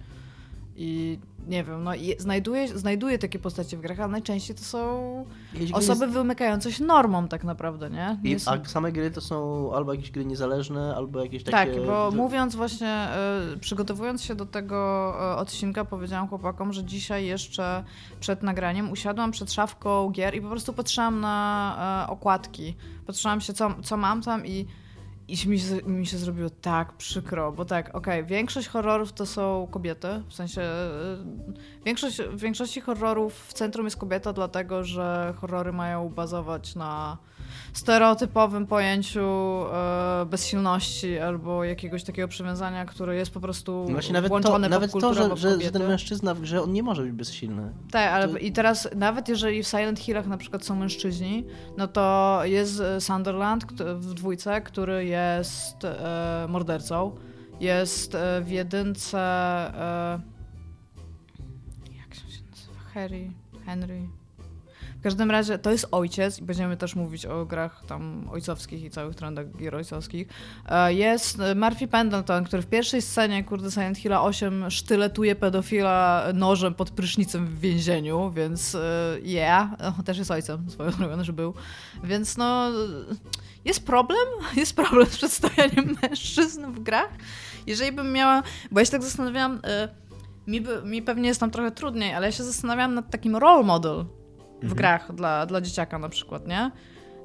I 0.76 1.20
nie 1.48 1.64
wiem, 1.64 1.84
no 1.84 1.96
i 1.96 2.16
znajduję, 2.18 2.68
znajduję 2.68 3.20
takie 3.20 3.40
postacie 3.40 3.78
w 3.78 3.82
grach, 3.82 4.00
ale 4.00 4.12
najczęściej 4.12 4.56
to 4.56 4.64
są 4.64 5.26
Jeśli 5.54 5.74
osoby 5.76 6.08
wymykające 6.08 6.72
się 6.72 6.84
normom 6.84 7.28
tak 7.28 7.44
naprawdę, 7.44 7.90
nie? 7.90 8.20
nie 8.24 8.32
I, 8.32 8.40
są... 8.40 8.52
a 8.52 8.66
same 8.66 8.92
gry 8.92 9.12
to 9.12 9.22
są 9.22 9.70
albo 9.76 9.94
jakieś 9.94 10.12
gry 10.12 10.26
niezależne, 10.26 10.96
albo 10.96 11.20
jakieś 11.24 11.44
Tak, 11.44 11.54
takie... 11.54 11.82
bo 11.86 12.12
że- 12.12 12.18
mówiąc 12.18 12.56
właśnie, 12.56 13.08
y, 13.54 13.58
przygotowując 13.60 14.24
się 14.24 14.36
do 14.36 14.46
tego 14.46 15.14
y, 15.34 15.38
odcinka, 15.38 15.86
powiedziałam 15.86 16.28
chłopakom, 16.28 16.74
że 16.74 16.84
dzisiaj 16.84 17.26
jeszcze 17.26 17.84
przed 18.20 18.44
nagraniem 18.44 18.92
usiadłam 18.92 19.32
przed 19.32 19.54
szafką 19.54 20.10
gier 20.10 20.36
i 20.36 20.42
po 20.42 20.50
prostu 20.50 20.74
patrzyłam 20.74 21.20
na 21.22 22.06
y, 22.08 22.12
okładki. 22.12 22.76
Patrzyłam 23.08 23.42
się, 23.42 23.54
co, 23.54 23.76
co 23.84 23.98
mam 23.98 24.22
tam 24.22 24.46
i, 24.46 24.66
i 25.28 25.48
mi, 25.48 25.60
się, 25.60 25.76
mi 25.76 26.06
się 26.06 26.18
zrobiło 26.18 26.50
tak 26.50 26.94
przykro, 26.94 27.52
bo 27.52 27.66
tak, 27.66 27.96
okej, 27.96 28.26
większość 28.26 28.68
horrorów 28.68 29.14
to 29.14 29.26
są 29.26 29.68
kobiety, 29.72 30.08
w 30.28 30.34
sensie 30.34 30.62
y, 30.62 31.84
większość, 31.86 32.22
w 32.22 32.40
większości 32.40 32.82
horrorów 32.82 33.46
w 33.48 33.54
centrum 33.54 33.86
jest 33.86 33.98
kobieta, 33.98 34.34
dlatego 34.34 34.84
że 34.84 35.34
horrory 35.38 35.74
mają 35.74 36.10
bazować 36.10 36.76
na 36.76 37.18
stereotypowym 37.74 38.68
pojęciu 38.68 39.22
e, 39.74 40.26
bezsilności 40.26 41.20
albo 41.20 41.64
jakiegoś 41.64 42.04
takiego 42.04 42.28
przywiązania, 42.28 42.86
które 42.86 43.16
jest 43.16 43.32
po 43.32 43.40
prostu 43.40 43.86
Właśnie 43.90 44.14
nawet 44.14 44.30
to, 44.30 44.34
włączone 44.34 44.70
nawet 44.70 44.92
to 44.92 45.14
że, 45.14 45.38
że, 45.38 45.62
że 45.62 45.72
ten 45.72 45.88
mężczyzna 45.88 46.34
w 46.34 46.42
grze, 46.42 46.62
on 46.62 46.74
nie 46.74 46.84
może 46.84 47.04
być 47.04 47.12
bezsilny. 47.12 47.74
Tak, 47.92 48.12
ale 48.14 48.28
to- 48.28 48.38
i 48.38 48.52
teraz 48.52 48.90
nawet 48.96 49.30
jeżeli 49.30 49.64
w 49.64 49.68
Silent 49.68 50.00
Hillach 50.00 50.28
na 50.28 50.38
przykład 50.38 50.66
są 50.66 50.76
mężczyźni, 50.76 51.46
no 51.78 51.88
to 51.88 52.40
jest 52.44 52.82
Sunderland 53.00 53.66
w 53.96 54.14
dwójce, 54.14 54.62
który 54.62 55.06
jest 55.06 55.86
e, 55.86 56.46
mordercą. 56.50 57.16
Jest 57.60 58.16
e, 58.16 58.42
w 58.42 58.50
jedynce 58.52 59.20
e, 59.20 60.20
jak 61.98 62.16
się 62.16 62.22
nazywa? 62.52 62.80
Harry, 62.94 63.32
Henry. 63.66 64.02
Każdym 65.04 65.32
razie 65.32 65.58
to 65.58 65.72
jest 65.72 65.88
ojciec 65.92 66.40
i 66.40 66.44
będziemy 66.44 66.78
też 66.78 66.96
mówić 66.96 67.26
o 67.26 67.46
grach 67.46 67.84
tam 67.88 68.30
ojcowskich 68.32 68.84
i 68.84 68.90
całych 68.90 69.16
trendach 69.16 69.58
gier 69.58 69.76
ojcowskich. 69.76 70.28
E, 70.70 70.94
Jest 70.94 71.40
e, 71.40 71.56
Murphy 71.56 71.88
Pendleton, 71.88 72.44
który 72.44 72.62
w 72.62 72.68
pierwszej 72.68 73.02
scenie, 73.02 73.44
kurde, 73.44 73.72
Silent 73.72 73.98
Hilla 73.98 74.22
8 74.22 74.72
sztyletuje 74.72 75.36
pedofila 75.36 76.24
nożem 76.34 76.74
pod 76.74 76.90
prysznicem 76.90 77.48
w 77.48 77.60
więzieniu, 77.60 78.32
więc 78.32 78.76
e, 78.76 79.18
yeah, 79.24 79.70
też 80.06 80.18
jest 80.18 80.32
ojcem, 80.32 80.70
swoją 80.70 80.92
drogą, 80.92 81.24
że 81.24 81.34
był. 81.34 81.54
Więc 82.04 82.38
no, 82.38 82.72
jest 83.66 83.86
problem, 83.86 84.28
jest 84.56 84.76
problem 84.76 85.08
z 85.08 85.18
przedstawianiem 85.18 85.96
mężczyzn 86.02 86.66
w 86.72 86.80
grach. 86.80 87.10
Jeżeli 87.68 87.92
bym 87.92 88.12
miała, 88.12 88.44
bo 88.72 88.80
ja 88.80 88.86
się 88.86 88.92
tak 88.92 89.04
zastanawiałam, 89.04 89.62
mi, 90.48 90.62
mi 90.86 91.02
pewnie 91.02 91.28
jest 91.28 91.40
tam 91.40 91.52
trochę 91.52 91.72
trudniej, 91.72 92.14
ale 92.14 92.26
ja 92.26 92.32
się 92.32 92.44
zastanawiałam 92.44 92.94
nad 92.94 93.10
takim 93.10 93.36
role 93.36 93.64
model 93.64 94.06
w 94.64 94.74
grach 94.74 95.16
dla, 95.16 95.46
dla 95.46 95.62
dzieciaka 95.62 96.00
na 96.00 96.10
przykład, 96.10 96.48
nie? 96.48 96.72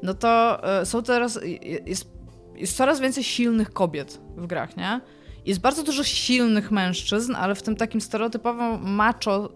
No 0.02 0.14
to 0.14 0.62
e, 0.80 0.86
są 0.86 1.02
teraz, 1.02 1.40
jest, 1.86 2.10
jest 2.54 2.76
coraz 2.76 3.00
więcej 3.00 3.24
silnych 3.24 3.72
kobiet 3.72 4.20
w 4.36 4.46
grach, 4.46 4.76
nie? 4.76 5.00
Jest 5.46 5.60
bardzo 5.60 5.82
dużo 5.82 6.04
silnych 6.04 6.70
mężczyzn, 6.70 7.34
ale 7.34 7.54
w 7.54 7.62
tym 7.62 7.76
takim 7.76 8.00
stereotypowym 8.00 8.94
macho 8.94 9.52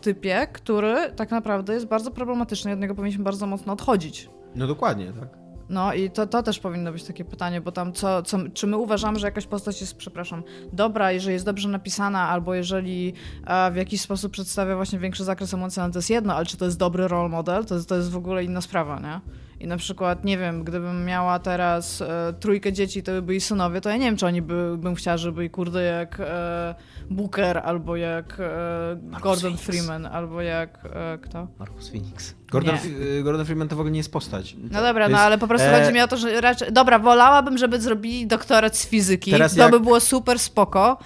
typie, 0.00 0.46
który 0.52 0.96
tak 1.16 1.30
naprawdę 1.30 1.74
jest 1.74 1.86
bardzo 1.86 2.10
problematyczny 2.10 2.70
i 2.70 2.74
od 2.74 2.80
niego 2.80 2.94
powinniśmy 2.94 3.24
bardzo 3.24 3.46
mocno 3.46 3.72
odchodzić. 3.72 4.30
No 4.54 4.66
dokładnie, 4.66 5.12
tak. 5.20 5.45
No 5.68 5.94
i 5.94 6.10
to, 6.10 6.26
to 6.26 6.42
też 6.42 6.58
powinno 6.58 6.92
być 6.92 7.04
takie 7.04 7.24
pytanie, 7.24 7.60
bo 7.60 7.72
tam 7.72 7.92
co, 7.92 8.22
co, 8.22 8.38
czy 8.54 8.66
my 8.66 8.76
uważamy, 8.76 9.18
że 9.18 9.26
jakaś 9.26 9.46
postać 9.46 9.80
jest, 9.80 9.96
przepraszam, 9.96 10.42
dobra, 10.72 11.12
jeżeli 11.12 11.32
jest 11.32 11.44
dobrze 11.44 11.68
napisana, 11.68 12.28
albo 12.28 12.54
jeżeli 12.54 13.12
e, 13.46 13.70
w 13.70 13.76
jakiś 13.76 14.00
sposób 14.00 14.32
przedstawia 14.32 14.76
właśnie 14.76 14.98
większy 14.98 15.24
zakres 15.24 15.54
emocjonalny, 15.54 15.92
to 15.92 15.98
jest 15.98 16.10
jedno, 16.10 16.34
ale 16.34 16.46
czy 16.46 16.56
to 16.56 16.64
jest 16.64 16.78
dobry 16.78 17.08
role 17.08 17.28
model, 17.28 17.64
to, 17.64 17.84
to 17.84 17.96
jest 17.96 18.10
w 18.10 18.16
ogóle 18.16 18.44
inna 18.44 18.60
sprawa, 18.60 19.00
nie? 19.00 19.45
I 19.60 19.66
na 19.66 19.76
przykład, 19.76 20.24
nie 20.24 20.38
wiem, 20.38 20.64
gdybym 20.64 21.04
miała 21.04 21.38
teraz 21.38 22.02
e, 22.02 22.34
trójkę 22.40 22.72
dzieci, 22.72 23.02
to 23.02 23.12
by 23.12 23.22
byli 23.22 23.40
synowie, 23.40 23.80
to 23.80 23.90
ja 23.90 23.96
nie 23.96 24.04
wiem, 24.04 24.16
czy 24.16 24.26
oni 24.26 24.42
by, 24.42 24.78
bym 24.78 24.94
chciała, 24.94 25.16
żeby 25.16 25.36
byli 25.36 25.50
kurde 25.50 25.82
jak 25.82 26.20
e, 26.20 26.74
Booker, 27.10 27.58
albo 27.58 27.96
jak 27.96 28.40
e, 28.40 28.96
Gordon 29.22 29.40
Phoenix. 29.40 29.62
Freeman, 29.62 30.06
albo 30.06 30.42
jak 30.42 30.78
e, 30.84 31.18
kto? 31.18 31.46
Marcus 31.58 31.90
Phoenix. 31.90 32.34
Gordon, 32.50 32.74
y, 33.00 33.22
Gordon 33.22 33.46
Freeman 33.46 33.68
to 33.68 33.76
w 33.76 33.80
ogóle 33.80 33.90
nie 33.92 33.98
jest 33.98 34.12
postać. 34.12 34.56
No 34.70 34.82
dobra, 34.82 35.08
no 35.08 35.10
jest- 35.10 35.22
ale 35.22 35.38
po 35.38 35.48
prostu 35.48 35.68
e, 35.68 35.80
chodzi 35.80 35.94
mi 35.94 36.00
o 36.00 36.08
to, 36.08 36.16
że 36.16 36.40
raczej... 36.40 36.72
Dobra, 36.72 36.98
wolałabym, 36.98 37.58
żeby 37.58 37.80
zrobili 37.80 38.26
doktorat 38.26 38.76
z 38.76 38.86
fizyki. 38.86 39.30
Teraz 39.30 39.54
to 39.54 39.60
jak- 39.60 39.70
by 39.70 39.80
było 39.80 40.00
super 40.00 40.38
spoko, 40.38 40.98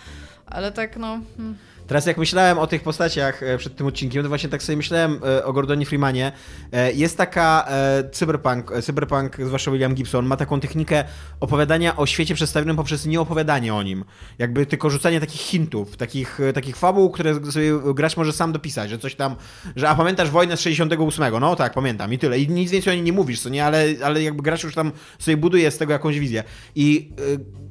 ale 0.46 0.72
tak 0.72 0.96
no... 0.96 1.20
hmm. 1.36 1.56
Teraz 1.90 2.06
jak 2.06 2.18
myślałem 2.18 2.58
o 2.58 2.66
tych 2.66 2.82
postaciach 2.82 3.42
e, 3.42 3.58
przed 3.58 3.76
tym 3.76 3.86
odcinkiem, 3.86 4.22
to 4.22 4.28
właśnie 4.28 4.48
tak 4.48 4.62
sobie 4.62 4.76
myślałem 4.76 5.20
e, 5.24 5.44
o 5.44 5.52
Gordonie 5.52 5.86
Freemanie. 5.86 6.32
E, 6.72 6.92
Jest 6.92 7.16
taka 7.16 7.68
cyberpunk, 8.12 8.72
cyberpunk, 8.82 9.36
zwłaszcza 9.46 9.70
William 9.70 9.94
Gibson, 9.94 10.26
ma 10.26 10.36
taką 10.36 10.60
technikę 10.60 11.04
opowiadania 11.40 11.96
o 11.96 12.06
świecie 12.06 12.34
przedstawionym 12.34 12.76
poprzez 12.76 13.06
nieopowiadanie 13.06 13.74
o 13.74 13.82
nim. 13.82 14.04
Jakby 14.38 14.66
tylko 14.66 14.90
rzucanie 14.90 15.20
takich 15.20 15.40
hintów, 15.40 15.96
takich, 15.96 16.38
takich 16.54 16.76
fabuł, 16.76 17.10
które 17.10 17.52
sobie 17.52 17.72
gracz 17.94 18.16
może 18.16 18.32
sam 18.32 18.52
dopisać, 18.52 18.90
że 18.90 18.98
coś 18.98 19.14
tam, 19.14 19.36
że 19.76 19.88
a 19.88 19.94
pamiętasz 19.94 20.30
wojnę 20.30 20.56
z 20.56 20.60
68? 20.60 21.40
No 21.40 21.56
tak, 21.56 21.74
pamiętam 21.74 22.12
i 22.12 22.18
tyle. 22.18 22.38
I 22.38 22.48
nic 22.48 22.70
więcej 22.70 22.92
o 22.92 22.94
niej 22.94 23.04
nie 23.04 23.12
mówisz, 23.12 23.40
co 23.40 23.48
nie, 23.48 23.64
ale, 23.64 23.84
ale 24.04 24.22
jakby 24.22 24.42
gracz 24.42 24.64
już 24.64 24.74
tam 24.74 24.92
sobie 25.18 25.36
buduje 25.36 25.70
z 25.70 25.78
tego 25.78 25.92
jakąś 25.92 26.18
wizję. 26.18 26.44
I 26.74 27.10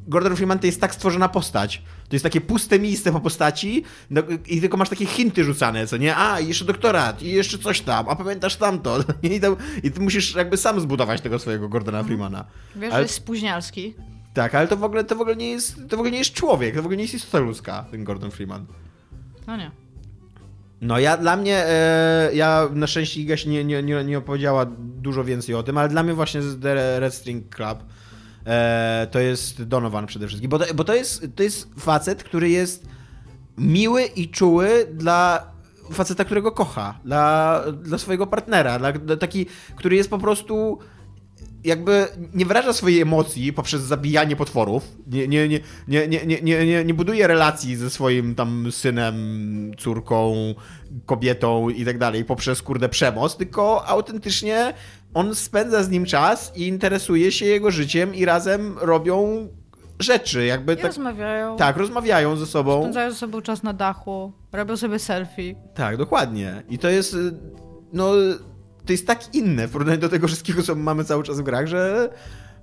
Gordon 0.10 0.36
Freeman 0.36 0.60
to 0.60 0.66
jest 0.66 0.82
tak 0.82 0.96
stworzona 0.96 1.30
postać. 1.30 1.82
To 2.10 2.16
jest 2.16 2.24
takie 2.24 2.42
puste 2.42 2.80
miejsce 2.80 3.12
po 3.12 3.20
postaci 3.20 3.84
no, 4.10 4.22
i 4.48 4.62
tylko 4.62 4.78
masz 4.78 4.90
takie 4.90 5.06
hinty 5.06 5.44
rzucane, 5.44 5.88
co 5.88 5.98
nie? 5.98 6.16
A, 6.18 6.40
jeszcze 6.40 6.66
doktorat, 6.66 7.22
i 7.22 7.32
jeszcze 7.32 7.58
coś 7.58 7.82
tam, 7.82 8.10
a 8.10 8.16
pamiętasz 8.16 8.56
tamto. 8.56 9.00
I, 9.24 9.40
tam, 9.40 9.56
I 9.84 9.92
ty 9.92 10.00
musisz 10.00 10.36
jakby 10.36 10.58
sam 10.58 10.80
zbudować 10.80 11.22
tego 11.22 11.40
swojego 11.40 11.70
Gordona 11.70 12.04
Freemana. 12.04 12.46
Wiesz, 12.76 12.84
Ale- 12.92 12.94
że 12.94 13.02
jest 13.02 13.14
spóźnialski. 13.14 13.94
Tak, 14.34 14.56
ale 14.56 14.68
to 14.68 14.78
w 14.78 14.84
ogóle, 14.84 15.04
to 15.04 15.16
w 15.16 15.22
ogóle 15.22 15.36
nie 15.36 15.50
jest, 15.50 15.76
to 15.90 15.98
w 15.98 16.00
ogóle 16.00 16.12
nie 16.12 16.18
jest 16.18 16.34
człowiek, 16.34 16.76
to 16.76 16.82
w 16.82 16.86
ogóle 16.86 16.98
nie 16.98 17.04
jest 17.04 17.16
istota 17.16 17.40
ludzka, 17.40 17.86
ten 17.92 18.04
Gordon 18.04 18.32
Freeman. 18.32 18.66
No 19.48 19.58
nie. 19.58 19.72
No 20.82 21.00
ja, 21.00 21.18
dla 21.18 21.38
mnie, 21.38 21.66
e, 21.66 22.30
ja 22.34 22.70
na 22.74 22.88
szczęście 22.88 23.22
Iga 23.22 23.38
się 23.38 23.50
nie, 23.50 23.64
nie, 23.64 23.84
nie, 23.84 24.04
nie 24.04 24.18
opowiedziała 24.18 24.66
dużo 24.78 25.24
więcej 25.24 25.56
o 25.56 25.64
tym, 25.64 25.78
ale 25.78 25.90
dla 25.90 26.04
mnie 26.04 26.14
właśnie 26.14 26.42
The 26.62 27.00
Red 27.00 27.14
String 27.14 27.56
Club 27.56 27.80
to 29.12 29.20
jest 29.20 29.64
Donovan 29.64 30.06
przede 30.08 30.28
wszystkim, 30.28 30.50
bo 30.50 30.60
to, 30.60 30.74
bo 30.74 30.84
to 30.84 30.96
jest, 30.96 31.28
to 31.36 31.44
jest 31.44 31.68
facet, 31.80 32.24
który 32.24 32.50
jest 32.50 32.86
miły 33.58 34.04
i 34.04 34.30
czuły 34.30 34.88
dla 34.94 35.52
faceta, 35.92 36.26
którego 36.26 36.52
kocha, 36.52 37.00
dla, 37.06 37.64
dla 37.84 37.98
swojego 37.98 38.28
partnera, 38.28 38.80
dla, 38.80 38.92
dla 38.92 39.18
taki, 39.18 39.46
który 39.76 39.96
jest 39.96 40.10
po 40.10 40.18
prostu 40.18 40.80
jakby 41.64 42.08
nie 42.34 42.46
wyraża 42.46 42.74
swojej 42.74 43.02
emocji 43.02 43.54
poprzez 43.54 43.82
zabijanie 43.82 44.36
potworów, 44.36 44.84
nie, 45.08 45.28
nie, 45.28 45.48
nie, 45.48 45.60
nie, 45.88 46.08
nie, 46.08 46.26
nie, 46.26 46.66
nie, 46.66 46.86
nie 46.86 46.94
buduje 46.94 47.28
relacji 47.28 47.76
ze 47.76 47.90
swoim 47.90 48.36
tam 48.36 48.72
synem, 48.72 49.16
córką, 49.78 50.34
kobietą 51.06 51.70
i 51.70 51.86
tak 51.86 51.98
dalej 51.98 52.26
poprzez 52.26 52.62
kurde 52.62 52.90
przemoc, 52.90 53.38
tylko 53.38 53.88
autentycznie 53.88 54.74
on 55.14 55.36
spędza 55.36 55.84
z 55.84 55.90
nim 55.90 56.06
czas 56.06 56.52
i 56.56 56.68
interesuje 56.68 57.32
się 57.32 57.46
jego 57.46 57.72
życiem 57.72 58.16
i 58.16 58.26
razem 58.26 58.76
robią 58.82 59.48
rzeczy, 60.00 60.46
jakby 60.46 60.74
I 60.74 60.76
tak, 60.76 60.86
rozmawiają. 60.86 61.58
tak, 61.58 61.78
rozmawiają 61.78 62.36
ze 62.36 62.46
sobą. 62.46 62.80
Spędzają 62.82 63.12
ze 63.12 63.18
sobą 63.18 63.42
czas 63.42 63.64
na 63.64 63.74
dachu, 63.74 64.34
robią 64.52 64.78
sobie 64.78 65.00
selfie. 65.00 65.56
Tak, 65.76 65.98
dokładnie. 65.98 66.64
I 66.70 66.78
to 66.80 66.90
jest, 66.90 67.14
y, 67.14 67.32
no, 67.94 68.12
to 68.86 68.92
jest 68.94 69.08
tak 69.08 69.36
inne 69.36 69.68
w 69.68 69.72
porównaniu 69.72 70.00
do 70.00 70.10
tego 70.10 70.28
wszystkiego, 70.28 70.64
co 70.64 70.76
mamy 70.76 71.04
cały 71.04 71.24
czas 71.24 71.40
w 71.40 71.44
grach, 71.44 71.68
że, 71.68 72.10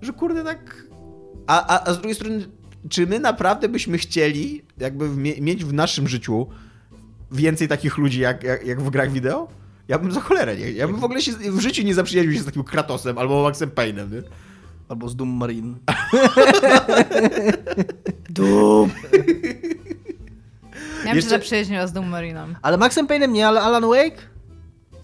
że 0.01 0.13
kurde 0.13 0.45
tak... 0.45 0.85
A, 1.47 1.67
a, 1.67 1.89
a 1.89 1.93
z 1.93 1.97
drugiej 1.97 2.15
strony, 2.15 2.47
czy 2.89 3.07
my 3.07 3.19
naprawdę 3.21 3.69
byśmy 3.69 3.99
chcieli 3.99 4.63
jakby 4.79 5.09
mie- 5.09 5.41
mieć 5.41 5.65
w 5.65 5.73
naszym 5.73 6.09
życiu 6.09 6.47
więcej 7.33 7.69
takich 7.69 7.99
ludzi 7.99 8.21
jak, 8.21 8.43
jak, 8.43 8.67
jak 8.67 8.81
w 8.83 8.91
grach 8.91 9.11
wideo? 9.11 9.49
Ja 9.89 9.99
bym 9.99 10.13
za 10.13 10.21
cholerę 10.21 10.57
nie. 10.57 10.71
Ja 10.73 10.87
bym 10.89 10.97
w 10.97 11.05
ogóle 11.05 11.23
się 11.23 11.33
w 11.33 11.61
życiu 11.61 11.83
nie 11.83 11.95
zaprzyjaźnił 11.95 12.35
się 12.35 12.41
z 12.41 12.45
takim 12.45 12.65
Kratosem 12.65 13.19
albo 13.19 13.43
Maxem 13.43 13.71
Payne'em, 13.71 14.13
nie? 14.13 14.23
Albo 14.89 15.09
z 15.09 15.17
Doom 15.17 15.29
Marine. 15.29 15.75
Doom! 18.31 18.91
Ja 19.13 19.19
bym 21.05 21.11
się 21.11 21.17
Jeszcze- 21.17 21.31
zaprzyjaźniła 21.31 21.87
z 21.87 21.93
Doom 21.93 22.09
Marinem. 22.09 22.57
Ale 22.63 22.77
Maxem 22.79 23.07
Payne'em 23.07 23.29
nie, 23.29 23.49
ale 23.49 23.61
Alan 23.63 23.87
Wake? 23.89 24.23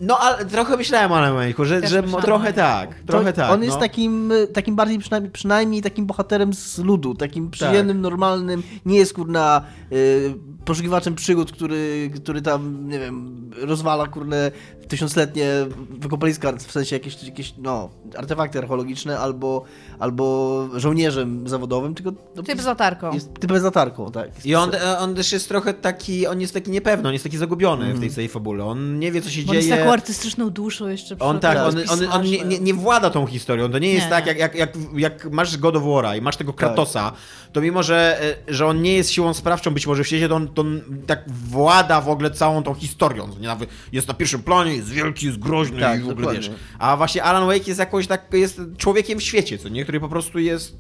No, 0.03 0.18
ale 0.18 0.44
trochę 0.44 0.76
myślałem 0.76 1.12
o 1.12 1.38
Wake'u, 1.40 1.64
że, 1.64 1.80
Też 1.80 1.90
że 1.90 2.03
trochę 2.03 2.53
tak, 2.53 2.94
trochę 3.07 3.32
tak. 3.32 3.50
On 3.50 3.62
jest 3.62 3.74
no. 3.74 3.80
takim, 3.80 4.32
takim 4.53 4.76
bardziej 4.76 4.98
przynajmniej, 4.98 5.32
przynajmniej 5.32 5.82
takim 5.82 6.07
bohaterem 6.07 6.55
z 6.55 6.78
ludu, 6.78 7.14
takim 7.14 7.50
przyjemnym, 7.50 8.00
normalnym, 8.00 8.62
nie 8.86 8.98
jest 8.98 9.14
kurna 9.14 9.62
y, 9.92 10.34
poszukiwaczem 10.64 11.14
przygód, 11.14 11.53
który, 11.53 12.11
który 12.14 12.42
tam, 12.42 12.88
nie 12.88 12.98
wiem, 12.98 13.50
rozwala 13.61 14.07
kurde 14.07 14.50
tysiącletnie 14.89 15.47
wykopaliska, 15.91 16.53
w 16.53 16.72
sensie 16.72 16.97
jakieś, 16.97 17.22
jakieś 17.22 17.55
no, 17.59 17.89
artefakty 18.16 18.59
archeologiczne, 18.59 19.18
albo, 19.18 19.64
albo 19.99 20.68
żołnierzem 20.76 21.49
zawodowym, 21.49 21.95
tylko 21.95 22.12
no, 22.37 22.43
Typ 22.43 22.61
z 22.61 22.64
latarką. 22.64 23.14
jest 23.14 23.35
typem 23.41 23.61
z 23.61 23.62
latarką, 23.62 24.12
tak. 24.12 24.30
I 24.45 24.55
on, 24.55 24.70
on 24.99 25.14
też 25.14 25.33
jest 25.33 25.49
trochę 25.49 25.74
taki, 25.74 26.26
on 26.26 26.41
jest 26.41 26.55
taki 26.55 26.70
niepewny, 26.70 27.09
on 27.09 27.12
jest 27.12 27.24
taki 27.24 27.39
zagubiony 27.39 27.95
w 27.95 28.01
tej 28.01 28.11
całej 28.11 28.28
fabule. 28.28 28.64
On 28.64 28.99
nie 28.99 29.12
wie, 29.12 29.22
co 29.22 29.30
się 29.30 29.43
Bo 29.43 29.51
on 29.51 29.57
jest 29.57 29.68
dzieje. 29.68 29.80
taką 29.80 29.93
artystyczną 29.93 30.51
duszą 30.51 30.89
jeszcze. 30.89 31.16
przy 31.16 31.24
On 31.24 31.41
tak, 31.41 31.59
on, 31.59 31.78
okazji. 31.78 32.07
on, 32.07 32.12
on 32.12 32.22
nie, 32.22 32.45
nie, 32.45 32.59
nie 32.59 32.74
włada 32.74 33.11
tą 33.11 33.26
historią. 33.26 33.70
To 33.70 33.78
nie 33.78 33.93
jest 33.93 34.05
Nie, 34.05 34.11
tak, 34.11 34.26
nie. 34.26 34.33
Jak, 34.33 34.39
jak, 34.39 34.55
jak, 34.55 34.70
jak 34.97 35.30
masz 35.30 35.57
God 35.57 35.76
of 35.76 35.83
War'a 35.83 36.18
i 36.18 36.20
masz 36.20 36.37
tego 36.37 36.53
Kratosa, 36.53 37.12
to 37.53 37.61
mimo, 37.61 37.83
że, 37.83 38.22
e, 38.49 38.55
że 38.55 38.66
on 38.66 38.83
nie 38.83 38.95
jest 38.95 39.11
siłą 39.11 39.35
sprawczą 39.35 39.70
być 39.70 39.87
może 39.87 40.05
w 40.05 40.07
świecie, 40.07 40.28
to 40.28 40.35
on, 40.35 40.49
to 40.49 40.62
on 40.62 40.80
tak 41.07 41.30
włada 41.30 42.01
w 42.01 42.09
ogóle 42.09 42.30
całą 42.30 42.62
tą 42.62 42.74
historią. 42.74 43.28
Nie, 43.41 43.47
nawet 43.47 43.68
jest 43.93 44.09
na 44.09 44.14
pierwszym 44.14 44.43
planie, 44.43 44.71
jest 44.72 44.88
wielki, 44.90 45.26
jest 45.26 45.38
groźny 45.38 45.80
Tak, 45.80 46.00
i 46.00 46.02
w 46.02 46.08
ogóle 46.08 46.26
dokładnie. 46.26 46.48
wiesz. 46.48 46.58
A 46.78 46.96
właśnie 46.96 47.22
Alan 47.24 47.46
Wake 47.46 47.68
jest 47.68 47.80
jakoś 47.80 48.06
tak, 48.06 48.32
jest 48.32 48.60
człowiekiem 48.78 49.18
w 49.18 49.22
świecie, 49.22 49.58
co 49.58 49.68
nie? 49.68 49.82
Który 49.82 50.00
po 50.00 50.08
prostu 50.08 50.38
jest 50.38 50.76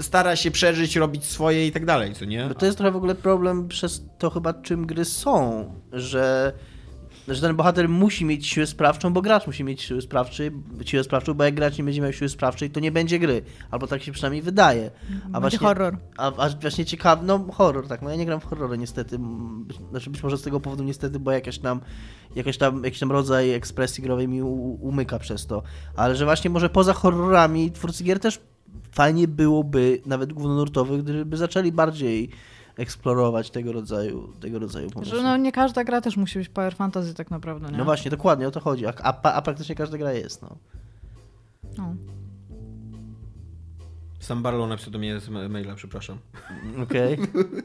stara 0.00 0.36
się 0.36 0.50
przeżyć, 0.50 0.96
robić 0.96 1.24
swoje 1.24 1.66
i 1.66 1.72
tak 1.72 1.84
dalej, 1.84 2.14
co 2.14 2.24
nie? 2.24 2.46
Bo 2.48 2.54
to 2.54 2.66
jest 2.66 2.78
trochę 2.78 2.92
w 2.92 2.96
ogóle 2.96 3.14
problem 3.14 3.68
przez 3.68 4.02
to 4.18 4.30
chyba, 4.30 4.54
czym 4.54 4.86
gry 4.86 5.04
są, 5.04 5.64
że, 5.92 6.52
że 7.34 7.40
ten 7.40 7.56
bohater 7.56 7.88
musi 7.88 8.24
mieć 8.24 8.46
siłę 8.46 8.66
sprawczą, 8.66 9.12
bo 9.12 9.22
gracz 9.22 9.46
musi 9.46 9.64
mieć 9.64 9.82
siłę, 9.82 10.02
sprawczej, 10.02 10.50
siłę 10.84 11.04
sprawczą, 11.04 11.34
bo 11.34 11.44
jak 11.44 11.54
gracz 11.54 11.78
nie 11.78 11.84
będzie 11.84 12.00
miał 12.00 12.12
siły 12.12 12.28
sprawczej, 12.28 12.70
to 12.70 12.80
nie 12.80 12.92
będzie 12.92 13.18
gry. 13.18 13.42
Albo 13.70 13.86
tak 13.86 14.02
się 14.02 14.12
przynajmniej 14.12 14.42
wydaje. 14.42 14.90
A 15.32 15.40
Będzie 15.40 15.58
horror. 15.58 15.96
A, 16.16 16.32
a 16.36 16.48
właśnie 16.48 16.84
ciekawe, 16.84 17.22
no 17.26 17.46
horror, 17.52 17.88
tak, 17.88 18.02
no 18.02 18.10
ja 18.10 18.16
nie 18.16 18.26
gram 18.26 18.40
w 18.40 18.44
horrory 18.44 18.78
niestety, 18.78 19.18
znaczy 19.90 20.10
być 20.10 20.22
może 20.22 20.38
z 20.38 20.42
tego 20.42 20.60
powodu 20.60 20.84
niestety, 20.84 21.18
bo 21.18 21.32
jakaś 21.32 21.58
tam, 21.58 21.80
jakaś 22.36 22.58
tam, 22.58 22.84
jakiś 22.84 23.00
tam 23.00 23.12
rodzaj 23.12 23.50
ekspresji 23.50 24.02
growej 24.02 24.28
mi 24.28 24.42
u, 24.42 24.78
umyka 24.80 25.18
przez 25.18 25.46
to, 25.46 25.62
ale 25.96 26.16
że 26.16 26.24
właśnie 26.24 26.50
może 26.50 26.70
poza 26.70 26.92
horrorami 26.92 27.72
twórcy 27.72 28.04
gier 28.04 28.20
też 28.20 28.40
fajnie 28.92 29.28
byłoby, 29.28 30.02
nawet 30.06 30.32
głównonurtowych, 30.32 31.02
gdyby 31.02 31.36
zaczęli 31.36 31.72
bardziej 31.72 32.30
eksplorować 32.78 33.50
tego 33.50 33.72
rodzaju, 33.72 34.32
tego 34.40 34.58
rodzaju 34.58 34.90
pomysły. 34.90 35.16
Że 35.16 35.22
no 35.22 35.36
nie 35.36 35.52
każda 35.52 35.84
gra 35.84 36.00
też 36.00 36.16
musi 36.16 36.38
być 36.38 36.48
power 36.48 36.74
fantasy 36.74 37.14
tak 37.14 37.30
naprawdę, 37.30 37.70
nie? 37.70 37.78
No 37.78 37.84
właśnie, 37.84 38.10
dokładnie 38.10 38.48
o 38.48 38.50
to 38.50 38.60
chodzi, 38.60 38.86
a, 38.86 38.92
a, 39.02 39.32
a 39.32 39.42
praktycznie 39.42 39.74
każda 39.74 39.98
gra 39.98 40.12
jest, 40.12 40.42
no. 40.42 40.56
No. 41.78 41.94
Sam 44.20 44.42
Barlow 44.42 44.68
napisał 44.68 44.90
do 44.90 44.98
mnie 44.98 45.18
maila, 45.48 45.74
przepraszam. 45.74 46.18
Okej. 46.82 47.18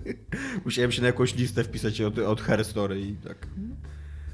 Musiałem 0.66 0.91
się 0.91 1.01
na 1.01 1.07
jakąś 1.07 1.36
listę 1.36 1.64
wpisać 1.64 2.01
od, 2.01 2.20
od 2.20 2.41
Her 2.41 2.66
Story 2.66 3.01
i 3.01 3.16
tak. 3.16 3.47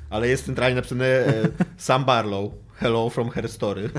Ale 0.10 0.28
jest 0.28 0.46
centralnie 0.46 0.76
napisane 0.76 1.06
e, 1.06 1.34
Sam 1.78 2.06
Barlow. 2.06 2.52
Hello 2.76 3.10
from 3.10 3.30
Her 3.30 3.50
Story. 3.50 3.90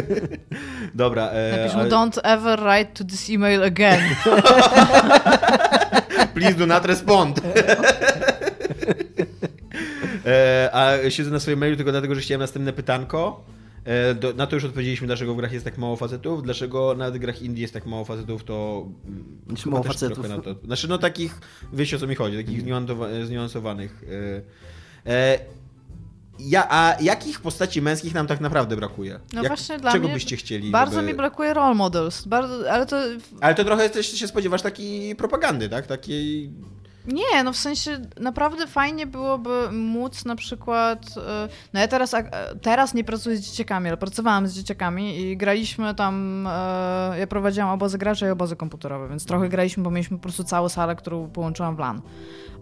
Dobra. 0.94 1.30
E, 1.30 1.56
Napisz 1.56 1.74
mu 1.74 1.80
ale- 1.80 1.90
don't 1.90 2.20
ever 2.22 2.60
write 2.60 2.92
to 2.94 3.04
this 3.04 3.30
email 3.30 3.62
again. 3.62 4.00
Please 6.40 6.58
do 6.58 6.66
not 6.66 6.84
respond. 6.86 7.40
a 10.72 10.92
siedzę 11.08 11.30
na 11.30 11.40
swoim 11.40 11.58
mailu 11.58 11.76
tylko 11.76 11.92
dlatego, 11.92 12.14
że 12.14 12.20
chciałem 12.20 12.40
następne 12.40 12.72
pytanko. 12.72 13.44
E, 13.84 14.14
do, 14.14 14.32
na 14.34 14.46
to 14.46 14.56
już 14.56 14.64
odpowiedzieliśmy, 14.64 15.06
dlaczego 15.06 15.34
w 15.34 15.36
grach 15.36 15.52
jest 15.52 15.64
tak 15.64 15.78
mało 15.78 15.96
facetów, 15.96 16.42
dlaczego 16.42 16.94
nawet 16.98 17.14
w 17.14 17.18
grach 17.18 17.42
indie 17.42 17.62
jest 17.62 17.74
tak 17.74 17.86
mało 17.86 18.04
facetów, 18.04 18.44
to 18.44 18.86
Znaczy 19.46 19.68
mało 19.68 19.82
facetów. 19.82 20.14
trochę 20.18 20.28
Na 20.28 20.42
to. 20.42 20.54
Znaczy 20.64 20.88
no 20.88 20.98
takich, 20.98 21.40
wiecie 21.72 21.96
o 21.96 21.98
co 21.98 22.06
mi 22.06 22.14
chodzi, 22.14 22.36
takich 22.36 22.62
zniuantowa- 22.62 23.24
zniuansowanych. 23.24 24.04
E, 25.06 25.10
e, 25.12 25.38
ja, 26.44 26.66
a 26.70 26.94
jakich 27.00 27.40
postaci 27.40 27.82
męskich 27.82 28.14
nam 28.14 28.26
tak 28.26 28.40
naprawdę 28.40 28.76
brakuje? 28.76 29.20
No 29.32 29.42
Jak, 29.42 29.50
właśnie 29.50 29.78
dla 29.78 29.92
czego 29.92 30.04
mnie 30.04 30.14
byście 30.14 30.36
chcieli? 30.36 30.70
Bardzo 30.70 30.94
żeby... 30.96 31.06
mi 31.08 31.14
brakuje 31.14 31.54
role 31.54 31.74
models, 31.74 32.26
bardzo, 32.26 32.72
ale 32.72 32.86
to 32.86 32.96
Ale 33.40 33.54
to 33.54 33.64
trochę 33.64 33.90
też 33.90 34.12
się 34.18 34.28
spodziewasz 34.28 34.62
takiej 34.62 35.16
propagandy, 35.16 35.68
tak? 35.68 35.86
Takiej... 35.86 36.50
Nie, 37.06 37.44
no 37.44 37.52
w 37.52 37.56
sensie 37.56 37.98
naprawdę 38.20 38.66
fajnie 38.66 39.06
byłoby 39.06 39.72
móc 39.72 40.24
na 40.24 40.36
przykład. 40.36 41.04
e, 41.16 41.48
No 41.72 41.80
ja 41.80 41.88
teraz, 41.88 42.14
e, 42.14 42.30
teraz 42.62 42.94
nie 42.94 43.04
pracuję 43.04 43.36
z 43.36 43.40
dzieciakami, 43.40 43.88
ale 43.88 43.96
pracowałam 43.96 44.46
z 44.48 44.54
dzieciakami 44.54 45.20
i 45.20 45.36
graliśmy 45.36 45.94
tam. 45.94 46.46
e, 46.46 47.14
Ja 47.18 47.26
prowadziłam 47.26 47.70
obozy 47.70 47.98
graczy 47.98 48.26
i 48.26 48.28
obozy 48.30 48.56
komputerowe, 48.56 49.08
więc 49.08 49.26
trochę 49.26 49.48
graliśmy, 49.48 49.82
bo 49.82 49.90
mieliśmy 49.90 50.16
po 50.16 50.22
prostu 50.22 50.44
całą 50.44 50.68
salę, 50.68 50.96
którą 50.96 51.28
połączyłam 51.30 51.76
w 51.76 51.78
LAN. 51.78 52.00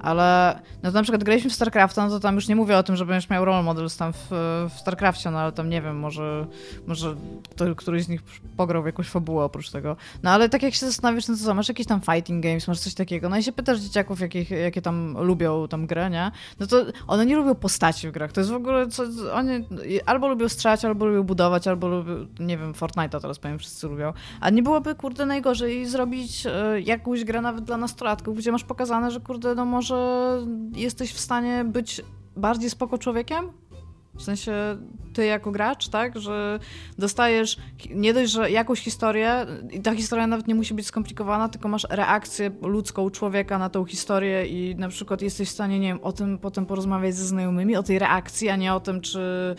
Ale 0.01 0.59
no 0.83 0.91
to 0.91 0.95
na 0.95 1.03
przykład 1.03 1.25
graliśmy 1.25 1.51
w 1.51 1.55
StarCrafta, 1.55 2.05
no 2.05 2.11
to 2.11 2.21
tam 2.21 2.35
już 2.35 2.49
nie 2.49 2.57
mówię 2.57 2.79
o 2.79 2.83
tym, 2.83 2.97
że 2.97 3.07
będziesz 3.07 3.31
miał 3.31 3.45
role 3.45 3.63
models 3.63 3.97
tam 3.97 4.13
w, 4.13 4.27
w 4.71 4.79
StarCrafcie, 4.79 5.31
no 5.31 5.39
ale 5.39 5.53
tam 5.53 5.69
nie 5.69 5.83
wiem, 5.83 5.99
może, 5.99 6.47
może 6.87 7.15
kto, 7.51 7.75
któryś 7.75 8.05
z 8.05 8.09
nich 8.09 8.23
pograł 8.57 8.83
w 8.83 8.87
jakąś 8.87 9.09
fabułę 9.09 9.45
oprócz 9.45 9.71
tego. 9.71 9.97
No 10.23 10.31
ale 10.31 10.49
tak 10.49 10.63
jak 10.63 10.75
się 10.75 10.87
zastanawiasz, 10.87 11.29
no 11.29 11.35
to 11.35 11.45
co, 11.45 11.55
masz 11.55 11.69
jakieś 11.69 11.87
tam 11.87 12.01
fighting 12.01 12.43
games, 12.43 12.69
masz 12.69 12.81
coś 12.81 12.95
takiego, 12.95 13.29
no 13.29 13.37
i 13.37 13.43
się 13.43 13.53
pytasz 13.53 13.79
dzieciaków, 13.79 14.21
jakich, 14.21 14.51
jakie 14.51 14.83
tam 14.83 15.17
lubią 15.19 15.69
tam 15.69 15.87
grę, 15.87 16.11
nie? 16.11 16.31
No 16.61 16.67
to 16.67 16.85
one 17.07 17.27
nie 17.27 17.37
lubią 17.37 17.55
postaci 17.55 18.09
w 18.09 18.13
grach, 18.13 18.33
to 18.33 18.41
jest 18.41 18.51
w 18.51 18.55
ogóle, 18.55 18.89
co, 18.89 19.03
oni 19.35 19.65
albo 20.07 20.29
lubią 20.29 20.49
strzelać, 20.49 20.85
albo 20.85 21.07
lubią 21.07 21.23
budować, 21.23 21.69
albo 21.69 21.89
lubią, 21.89 22.27
nie 22.41 22.59
wiem, 22.59 22.73
Fortnite'a 22.73 23.21
teraz 23.21 23.39
powiem, 23.39 23.59
wszyscy 23.59 23.89
lubią. 23.89 24.13
A 24.41 24.51
nie 24.51 24.63
byłoby, 24.63 24.95
kurde, 24.95 25.27
najgorzej 25.27 25.87
zrobić 25.87 26.47
e, 26.47 26.81
jakąś 26.81 27.25
grę 27.25 27.41
nawet 27.41 27.65
dla 27.65 27.77
nastolatków, 27.77 28.37
gdzie 28.37 28.53
masz 28.53 28.65
pokazane, 28.65 29.11
że 29.11 29.21
kurde, 29.21 29.55
no 29.55 29.65
może 29.65 29.88
jesteś 30.77 31.13
w 31.13 31.21
stanie 31.21 31.65
być 31.65 32.03
bardziej 32.37 32.71
spoko 32.71 32.99
człowiekiem? 32.99 33.53
W 34.15 34.23
sensie 34.23 34.53
ty 35.15 35.25
jako 35.25 35.51
gracz, 35.51 35.89
tak, 35.89 36.19
że 36.21 36.59
dostajesz 36.99 37.57
nie 37.91 38.15
dość, 38.15 38.33
że 38.33 38.51
jakąś 38.51 38.81
historię 38.81 39.47
i 39.71 39.81
ta 39.81 39.95
historia 39.95 40.27
nawet 40.27 40.49
nie 40.49 40.55
musi 40.55 40.75
być 40.75 40.87
skomplikowana, 40.87 41.49
tylko 41.49 41.69
masz 41.69 41.87
reakcję 41.91 42.51
ludzką 42.63 43.11
człowieka 43.11 43.59
na 43.59 43.71
tą 43.71 43.85
historię 43.85 44.47
i 44.47 44.77
na 44.77 44.89
przykład 44.89 45.23
jesteś 45.23 45.49
w 45.49 45.53
stanie, 45.53 45.81
nie 45.81 45.89
wiem, 45.89 46.01
o 46.03 46.13
tym 46.13 46.39
potem 46.39 46.67
porozmawiać 46.67 47.15
ze 47.15 47.25
znajomymi, 47.25 47.77
o 47.77 47.83
tej 47.83 47.99
reakcji, 47.99 48.49
a 48.49 48.57
nie 48.57 48.75
o 48.75 48.81
tym, 48.81 49.01
czy 49.01 49.55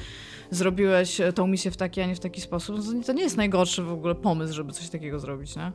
zrobiłeś 0.51 1.21
tą 1.35 1.47
misję 1.47 1.71
w 1.71 1.77
taki, 1.77 2.01
a 2.01 2.05
nie 2.05 2.15
w 2.15 2.19
taki 2.19 2.41
sposób. 2.41 2.75
No 2.77 3.03
To 3.03 3.13
nie 3.13 3.23
jest 3.23 3.37
najgorszy 3.37 3.83
w 3.83 3.91
ogóle 3.91 4.15
pomysł, 4.15 4.53
żeby 4.53 4.71
coś 4.71 4.89
takiego 4.89 5.19
zrobić, 5.19 5.55
nie? 5.55 5.71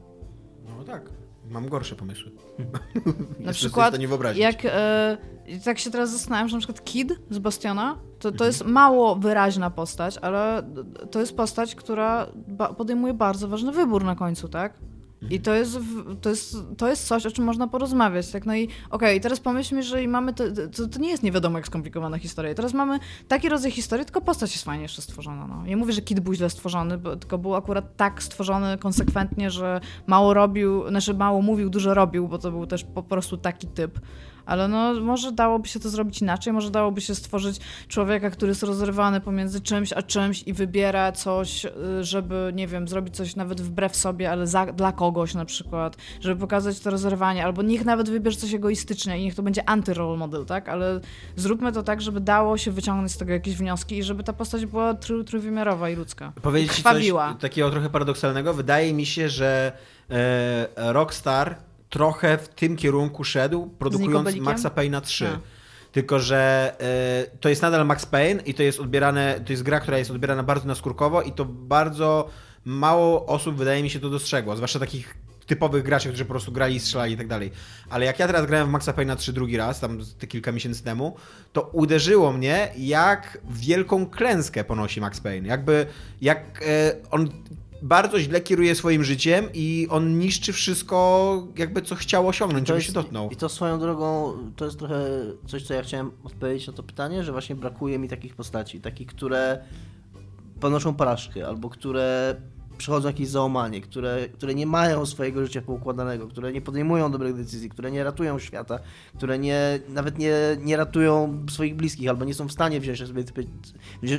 No 0.78 0.84
tak. 0.84 1.23
Mam 1.51 1.68
gorsze 1.68 1.97
pomysły. 1.97 2.32
Na 3.40 3.53
przykład, 3.53 3.95
jak 4.36 4.64
e, 4.64 5.16
tak 5.64 5.78
się 5.78 5.90
teraz 5.90 6.12
zastanawiam, 6.12 6.49
że 6.49 6.57
na 6.57 6.59
przykład 6.59 6.84
Kid 6.84 7.12
z 7.30 7.38
Bastiona, 7.38 7.99
to, 8.18 8.32
to 8.32 8.45
jest 8.45 8.64
mało 8.64 9.16
wyraźna 9.16 9.70
postać, 9.70 10.18
ale 10.18 10.62
to 11.11 11.20
jest 11.20 11.36
postać, 11.36 11.74
która 11.74 12.26
ba 12.49 12.68
podejmuje 12.68 13.14
bardzo 13.14 13.49
ważny 13.49 13.72
wybór 13.72 14.05
na 14.05 14.14
końcu, 14.14 14.49
tak? 14.49 14.78
I 15.30 15.40
to 15.40 15.54
jest, 15.54 15.78
to, 16.20 16.30
jest, 16.30 16.56
to 16.76 16.88
jest 16.88 17.06
coś, 17.06 17.26
o 17.26 17.30
czym 17.30 17.44
można 17.44 17.68
porozmawiać. 17.68 18.30
Tak? 18.30 18.46
No 18.46 18.56
i 18.56 18.68
okej, 18.90 19.20
teraz 19.20 19.40
pomyślmy, 19.40 19.82
że 19.82 20.08
mamy. 20.08 20.34
To, 20.34 20.44
to, 20.76 20.88
to 20.88 20.98
nie 20.98 21.10
jest 21.10 21.22
nie 21.22 21.32
wiadomo 21.32 21.58
jak 21.58 21.66
skomplikowana 21.66 22.18
historia. 22.18 22.54
Teraz 22.54 22.74
mamy 22.74 22.98
taki 23.28 23.48
rodzaj 23.48 23.70
historii, 23.70 24.04
tylko 24.04 24.20
postać 24.20 24.52
jest 24.52 24.64
fajnie 24.64 24.82
jeszcze 24.82 25.02
stworzona. 25.02 25.46
No. 25.46 25.66
Nie 25.66 25.76
mówię, 25.76 25.92
że 25.92 26.02
Kid 26.02 26.20
był 26.20 26.34
źle 26.34 26.50
stworzony, 26.50 26.98
bo, 26.98 27.16
tylko 27.16 27.38
był 27.38 27.54
akurat 27.54 27.96
tak 27.96 28.22
stworzony 28.22 28.78
konsekwentnie, 28.78 29.50
że 29.50 29.80
mało 30.06 30.34
robił, 30.34 30.88
znaczy 30.88 31.14
mało 31.14 31.42
mówił, 31.42 31.70
dużo 31.70 31.94
robił, 31.94 32.28
bo 32.28 32.38
to 32.38 32.50
był 32.50 32.66
też 32.66 32.84
po 32.84 33.02
prostu 33.02 33.36
taki 33.36 33.66
typ. 33.66 34.00
Ale 34.47 34.68
no, 34.68 34.95
może 34.95 35.32
dałoby 35.32 35.68
się 35.68 35.80
to 35.80 35.88
zrobić 35.88 36.22
inaczej, 36.22 36.53
może 36.53 36.70
dałoby 36.70 37.01
się 37.01 37.14
stworzyć 37.14 37.61
człowieka, 37.88 38.30
który 38.30 38.51
jest 38.51 38.62
rozrywany 38.62 39.20
pomiędzy 39.20 39.61
czymś 39.61 39.92
a 39.92 40.03
czymś 40.03 40.42
i 40.42 40.53
wybiera 40.53 41.12
coś, 41.12 41.64
y, 41.64 41.70
żeby, 42.01 42.53
nie 42.55 42.66
wiem, 42.66 42.88
zrobić 42.88 43.16
coś 43.16 43.36
nawet 43.36 43.61
wbrew 43.61 43.97
sobie, 43.97 44.30
ale 44.30 44.47
za, 44.47 44.66
dla 44.66 44.92
kogoś 44.92 45.34
na 45.34 45.45
przykład, 45.45 45.97
żeby 46.20 46.40
pokazać 46.40 46.80
to 46.80 46.90
rozerwanie, 46.90 47.45
albo 47.45 47.62
niech 47.62 47.84
nawet 47.84 48.11
wybierze 48.11 48.36
coś 48.36 48.55
egoistycznie 48.55 49.18
i 49.20 49.24
niech 49.24 49.34
to 49.34 49.42
będzie 49.42 49.68
anty-role 49.68 50.16
model, 50.16 50.45
tak? 50.45 50.68
Ale 50.68 51.01
zróbmy 51.36 51.72
to 51.72 51.82
tak, 51.82 52.03
żeby 52.03 52.20
dało 52.20 52.59
się 52.59 52.70
wyciągnąć 52.70 53.12
z 53.12 53.16
tego 53.16 53.32
jakieś 53.32 53.57
wnioski 53.57 53.99
i 53.99 54.03
żeby 54.03 54.24
ta 54.24 54.32
postać 54.32 54.66
była 54.66 54.95
trój, 54.95 55.24
trójwymiarowa 55.24 55.90
i 55.90 55.97
ludzka. 55.97 56.32
Powiedzieć 56.42 56.78
I 56.78 56.82
coś 56.82 57.12
takiego 57.40 57.70
trochę 57.70 57.90
paradoksalnego. 57.90 58.55
Wydaje 58.55 58.95
mi 58.95 59.07
się, 59.07 59.28
że 59.28 59.72
e, 60.11 60.92
Rockstar 60.92 61.57
trochę 61.95 62.38
w 62.38 62.49
tym 62.49 62.76
kierunku 62.76 63.24
szedł, 63.24 63.66
produkując? 63.66 64.36
Maxa 64.36 64.68
Payne'a 64.68 65.01
3. 65.01 65.26
A. 65.26 65.38
Tylko, 65.92 66.20
że 66.20 66.72
e, 66.80 67.36
to 67.40 67.49
jest 67.49 67.62
nadal 67.62 67.86
Max 67.86 68.07
Payne 68.07 68.42
i 68.42 68.55
to 68.55 68.62
jest 68.62 68.80
odbierane, 68.80 69.40
to 69.47 69.53
jest 69.53 69.62
gra, 69.62 69.80
która 69.80 69.99
jest 69.99 70.11
odbierana 70.11 70.42
bardzo 70.42 70.66
naskórkowo 70.66 71.22
i 71.22 71.32
to 71.32 71.45
bardzo 71.45 72.28
mało 72.64 73.26
osób, 73.26 73.57
wydaje 73.57 73.82
mi 73.82 73.90
się, 73.90 74.01
to 74.01 74.11
dostrzegło. 74.11 74.57
Zwłaszcza 74.57 74.78
takich 74.78 75.14
typowych 75.47 75.82
graczy, 75.82 76.09
którzy 76.09 76.24
po 76.24 76.30
prostu 76.30 76.53
grali, 76.53 76.80
strzelali 76.80 77.14
i 77.14 77.16
tak 77.16 77.28
dalej. 77.28 77.51
Ale 77.90 78.07
jak 78.07 78.18
ja 78.18 78.26
teraz 78.26 78.47
grałem 78.47 78.68
w 78.68 78.70
Maxa 78.70 78.92
Payne'a 78.92 79.16
3 79.16 79.32
drugi 79.32 79.57
raz, 79.57 79.80
tam 79.80 79.99
te 80.18 80.26
kilka 80.26 80.53
miesięcy 80.53 80.84
temu, 80.84 81.16
to 81.53 81.62
uderzyło 81.62 82.32
mnie, 82.32 82.72
jak 82.76 83.38
wielką 83.51 84.07
klęskę 84.07 84.64
ponosi 84.64 85.01
Max 85.01 85.20
Payne. 85.20 85.49
Jakby, 85.49 85.86
jak 86.20 86.62
e, 86.66 86.97
on 87.11 87.28
bardzo 87.85 88.20
źle 88.20 88.41
kieruje 88.41 88.74
swoim 88.74 89.05
życiem 89.05 89.49
i 89.55 89.87
on 89.91 90.18
niszczy 90.18 90.53
wszystko, 90.53 91.49
jakby 91.57 91.82
co 91.82 91.95
chciał 91.95 92.28
osiągnąć, 92.28 92.68
żeby 92.68 92.82
się 92.82 92.93
dotknął. 92.93 93.30
I 93.30 93.37
to 93.37 93.49
swoją 93.49 93.78
drogą, 93.78 94.32
to 94.57 94.64
jest 94.64 94.78
trochę 94.78 95.05
coś, 95.47 95.62
co 95.62 95.74
ja 95.74 95.82
chciałem 95.82 96.11
odpowiedzieć 96.24 96.66
na 96.66 96.72
to 96.72 96.82
pytanie, 96.82 97.24
że 97.24 97.32
właśnie 97.32 97.55
brakuje 97.55 97.99
mi 97.99 98.09
takich 98.09 98.35
postaci, 98.35 98.80
takich, 98.80 99.07
które 99.07 99.64
ponoszą 100.61 100.95
porażki, 100.95 101.43
albo 101.43 101.70
które 101.70 102.37
przechodzą 102.78 103.08
jakieś 103.08 103.28
załamanie, 103.28 103.80
które, 103.80 104.28
które 104.28 104.54
nie 104.54 104.66
mają 104.66 105.06
swojego 105.06 105.46
życia 105.46 105.62
poukładanego, 105.62 106.28
które 106.28 106.52
nie 106.52 106.60
podejmują 106.60 107.10
dobrych 107.10 107.36
decyzji, 107.36 107.70
które 107.70 107.90
nie 107.90 108.04
ratują 108.04 108.38
świata, 108.38 108.78
które 109.16 109.38
nie, 109.38 109.80
nawet 109.88 110.18
nie, 110.18 110.34
nie 110.60 110.76
ratują 110.76 111.44
swoich 111.50 111.76
bliskich, 111.76 112.08
albo 112.08 112.24
nie 112.24 112.34
są 112.34 112.48
w 112.48 112.52
stanie 112.52 112.80
wziąć 112.80 113.00
na 113.00 113.06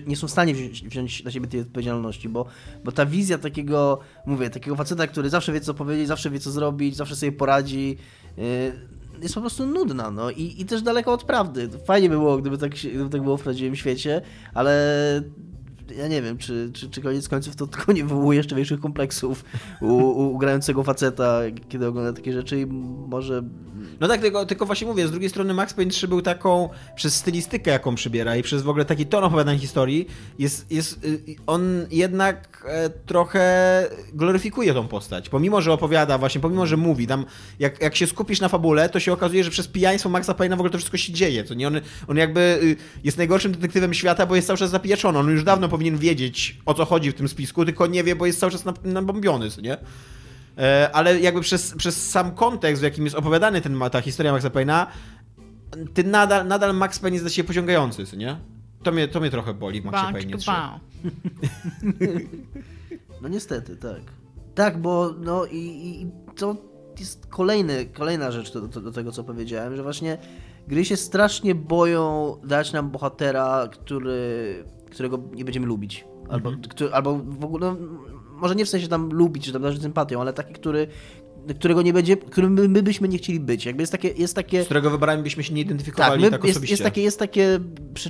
nie 0.07 0.15
są 0.15 0.27
w 0.27 0.31
stanie 0.31 0.53
wziąć, 0.53 0.83
wziąć 0.83 1.23
na 1.23 1.31
siebie 1.31 1.47
tej 1.47 1.61
odpowiedzialności, 1.61 2.29
bo, 2.29 2.45
bo 2.83 2.91
ta 2.91 3.05
wizja 3.05 3.37
takiego, 3.37 3.99
mówię, 4.25 4.49
takiego 4.49 4.75
faceta, 4.75 5.07
który 5.07 5.29
zawsze 5.29 5.53
wie 5.53 5.61
co 5.61 5.73
powiedzieć, 5.73 6.07
zawsze 6.07 6.29
wie 6.29 6.39
co 6.39 6.51
zrobić, 6.51 6.95
zawsze 6.95 7.15
sobie 7.15 7.31
poradzi, 7.31 7.97
yy, 8.37 8.43
jest 9.21 9.35
po 9.35 9.41
prostu 9.41 9.65
nudna, 9.65 10.11
no 10.11 10.31
i, 10.31 10.61
i 10.61 10.65
też 10.65 10.81
daleko 10.81 11.13
od 11.13 11.23
prawdy. 11.23 11.69
Fajnie 11.85 12.09
by 12.09 12.15
było, 12.15 12.37
gdyby 12.37 12.57
tak, 12.57 12.71
gdyby 12.71 13.09
tak 13.09 13.23
było 13.23 13.37
w 13.37 13.43
prawdziwym 13.43 13.75
świecie, 13.75 14.21
ale 14.53 14.75
ja 15.97 16.07
nie 16.07 16.21
wiem, 16.21 16.37
czy, 16.37 16.69
czy, 16.73 16.89
czy 16.89 17.01
koniec 17.01 17.29
końców 17.29 17.55
to 17.55 17.67
tylko 17.67 17.93
nie 17.93 18.03
wywołuje 18.03 18.37
jeszcze 18.37 18.55
większych 18.55 18.79
kompleksów 18.79 19.45
u, 19.81 19.87
u, 19.87 20.37
grającego 20.37 20.83
faceta, 20.83 21.39
kiedy 21.69 21.87
ogląda 21.87 22.13
takie 22.13 22.33
rzeczy 22.33 22.59
i 22.59 22.65
może... 23.07 23.43
No 23.99 24.07
tak, 24.07 24.21
tylko, 24.21 24.45
tylko 24.45 24.65
właśnie 24.65 24.87
mówię, 24.87 25.07
z 25.07 25.11
drugiej 25.11 25.29
strony 25.29 25.53
Max 25.53 25.73
Payne 25.73 25.91
3 25.91 26.07
był 26.07 26.21
taką, 26.21 26.69
przez 26.95 27.15
stylistykę 27.15 27.71
jaką 27.71 27.95
przybiera 27.95 28.35
i 28.35 28.43
przez 28.43 28.61
w 28.61 28.69
ogóle 28.69 28.85
taki 28.85 29.05
ton 29.05 29.23
opowiadań 29.23 29.59
historii, 29.59 30.07
jest, 30.39 30.71
jest, 30.71 31.05
y, 31.05 31.35
on 31.47 31.85
jednak 31.91 32.65
e, 32.67 32.89
trochę 32.89 33.45
gloryfikuje 34.13 34.73
tą 34.73 34.87
postać. 34.87 35.29
Pomimo, 35.29 35.61
że 35.61 35.73
opowiada 35.73 36.17
właśnie, 36.17 36.41
pomimo, 36.41 36.65
że 36.65 36.77
mówi, 36.77 37.07
tam 37.07 37.25
jak, 37.59 37.81
jak 37.81 37.95
się 37.95 38.07
skupisz 38.07 38.41
na 38.41 38.49
fabule, 38.49 38.89
to 38.89 38.99
się 38.99 39.13
okazuje, 39.13 39.43
że 39.43 39.51
przez 39.51 39.67
pijaństwo 39.67 40.09
Maxa 40.09 40.33
Payne'a 40.33 40.49
w 40.49 40.53
ogóle 40.53 40.69
to 40.69 40.77
wszystko 40.77 40.97
się 40.97 41.13
dzieje, 41.13 41.43
co 41.43 41.53
nie? 41.53 41.67
On, 41.67 41.81
on 42.07 42.17
jakby 42.17 42.59
y, 42.63 42.75
jest 43.03 43.17
najgorszym 43.17 43.51
detektywem 43.51 43.93
świata, 43.93 44.25
bo 44.25 44.35
jest 44.35 44.47
cały 44.47 44.59
czas 44.59 44.69
zapieczony. 44.69 45.19
On 45.19 45.29
już 45.29 45.43
dawno 45.43 45.69
powinien 45.75 45.97
wiedzieć, 45.97 46.59
o 46.65 46.73
co 46.73 46.85
chodzi 46.85 47.11
w 47.11 47.13
tym 47.13 47.27
spisku, 47.27 47.65
tylko 47.65 47.87
nie 47.87 48.03
wie, 48.03 48.15
bo 48.15 48.25
jest 48.25 48.39
cały 48.39 48.51
czas 48.51 48.65
nab- 48.65 48.85
nabombiony, 48.85 49.49
co 49.49 49.61
nie? 49.61 49.77
E, 50.57 50.89
ale 50.93 51.19
jakby 51.19 51.41
przez, 51.41 51.75
przez 51.77 52.09
sam 52.09 52.31
kontekst, 52.31 52.81
w 52.81 52.83
jakim 52.83 53.03
jest 53.03 53.15
opowiadany 53.15 53.61
ten, 53.61 53.79
ta 53.91 54.01
historia 54.01 54.31
Maxa 54.31 54.49
Payne'a, 54.49 54.85
ty 55.93 56.03
nadal, 56.03 56.47
nadal 56.47 56.75
Max 56.75 56.99
Payne 56.99 57.15
jest 57.15 57.23
dla 57.25 57.29
ciebie 57.31 57.47
pociągający, 57.47 58.05
co 58.05 58.15
nie? 58.15 58.37
To 58.83 58.91
mnie, 58.91 59.07
to 59.07 59.19
mnie 59.19 59.29
trochę 59.29 59.53
boli 59.53 59.81
w 59.81 59.85
Maxie 59.85 60.13
Payne 60.13 60.37
3. 60.37 60.51
bang. 60.51 60.81
No 63.21 63.27
niestety, 63.27 63.75
tak. 63.75 64.01
Tak, 64.55 64.81
bo 64.81 65.13
no 65.19 65.45
i, 65.45 65.57
i 65.57 66.01
i 66.01 66.07
to 66.35 66.55
jest 66.99 67.27
kolejny, 67.27 67.85
kolejna 67.85 68.31
rzecz 68.31 68.53
do, 68.53 68.61
do, 68.61 68.81
do 68.81 68.91
tego, 68.91 69.11
co 69.11 69.23
powiedziałem, 69.23 69.75
że 69.75 69.83
właśnie 69.83 70.17
gry 70.67 70.85
się 70.85 70.97
strasznie 70.97 71.55
boją 71.55 72.35
dać 72.43 72.73
nam 72.73 72.91
bohatera, 72.91 73.67
który, 73.71 74.63
którego 74.91 75.19
nie 75.33 75.45
będziemy 75.45 75.65
lubić. 75.65 76.05
Albo, 76.29 76.51
który, 76.69 76.93
albo 76.93 77.17
w 77.17 77.45
ogóle, 77.45 77.67
no, 77.67 77.77
może 78.31 78.55
nie 78.55 78.65
w 78.65 78.69
sensie 78.69 78.87
tam 78.87 79.09
lubić, 79.09 79.45
czy 79.45 79.53
tam 79.53 79.61
darzyć 79.61 79.81
sympatią, 79.81 80.21
ale 80.21 80.33
taki, 80.33 80.53
który, 80.53 80.87
którego 81.59 81.81
nie 81.81 81.93
będzie, 81.93 82.17
którym 82.17 82.53
my, 82.53 82.69
my 82.69 82.83
byśmy 82.83 83.07
nie 83.07 83.17
chcieli 83.17 83.39
być. 83.39 83.65
Jakby 83.65 83.83
jest 83.83 83.91
takie, 83.91 84.07
jest 84.07 84.35
takie 84.35 84.61
Z 84.61 84.65
którego 84.65 84.89
wyborami 84.89 85.23
byśmy 85.23 85.43
się 85.43 85.53
nie 85.53 85.61
tak, 85.61 85.65
identyfikowali 85.65 86.21
my, 86.23 86.31
tak, 86.31 86.43
jest, 86.43 86.69
jest 86.69 86.83
takie, 86.83 87.01
jest 87.01 87.19
takie, 87.19 87.59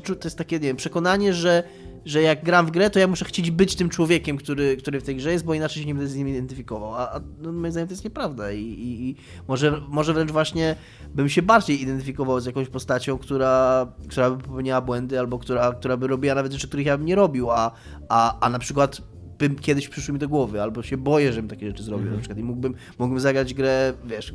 to 0.05 0.13
jest 0.23 0.37
takie, 0.37 0.55
nie 0.55 0.67
wiem, 0.67 0.77
przekonanie, 0.77 1.33
że 1.33 1.63
że 2.05 2.21
jak 2.21 2.43
gram 2.43 2.65
w 2.65 2.71
grę, 2.71 2.89
to 2.89 2.99
ja 2.99 3.07
muszę 3.07 3.25
chcieć 3.25 3.51
być 3.51 3.75
tym 3.75 3.89
człowiekiem, 3.89 4.37
który, 4.37 4.77
który 4.77 4.99
w 4.99 5.03
tej 5.03 5.15
grze 5.15 5.31
jest, 5.31 5.45
bo 5.45 5.53
inaczej 5.53 5.81
się 5.81 5.87
nie 5.87 5.95
będę 5.95 6.09
z 6.09 6.15
nim 6.15 6.29
identyfikował. 6.29 6.95
A, 6.95 7.11
a 7.11 7.21
no, 7.41 7.51
moim 7.51 7.71
zdaniem 7.71 7.87
to 7.87 7.93
jest 7.93 8.03
nieprawda 8.03 8.51
i, 8.51 8.61
i, 8.61 9.09
i 9.09 9.15
może, 9.47 9.81
może 9.89 10.13
wręcz 10.13 10.31
właśnie 10.31 10.75
bym 11.15 11.29
się 11.29 11.41
bardziej 11.41 11.81
identyfikował 11.81 12.39
z 12.39 12.45
jakąś 12.45 12.69
postacią, 12.69 13.17
która, 13.17 13.87
która 14.09 14.31
by 14.31 14.43
popełniała 14.43 14.81
błędy 14.81 15.19
albo 15.19 15.39
która, 15.39 15.73
która 15.73 15.97
by 15.97 16.07
robiła 16.07 16.35
nawet 16.35 16.53
rzeczy, 16.53 16.67
których 16.67 16.85
ja 16.85 16.97
bym 16.97 17.07
nie 17.07 17.15
robił, 17.15 17.51
a, 17.51 17.71
a, 18.09 18.39
a 18.39 18.49
na 18.49 18.59
przykład 18.59 19.01
bym 19.39 19.55
kiedyś 19.55 19.89
przyszły 19.89 20.13
mi 20.13 20.19
do 20.19 20.29
głowy, 20.29 20.61
albo 20.61 20.83
się 20.83 20.97
boję, 20.97 21.33
żebym 21.33 21.49
takie 21.49 21.67
rzeczy 21.67 21.83
zrobił 21.83 22.11
na 22.11 22.17
przykład 22.17 22.39
i 22.39 22.43
mógłbym, 22.43 22.75
mógłbym 22.99 23.19
zagrać 23.19 23.53
grę, 23.53 23.93
wiesz, 24.05 24.33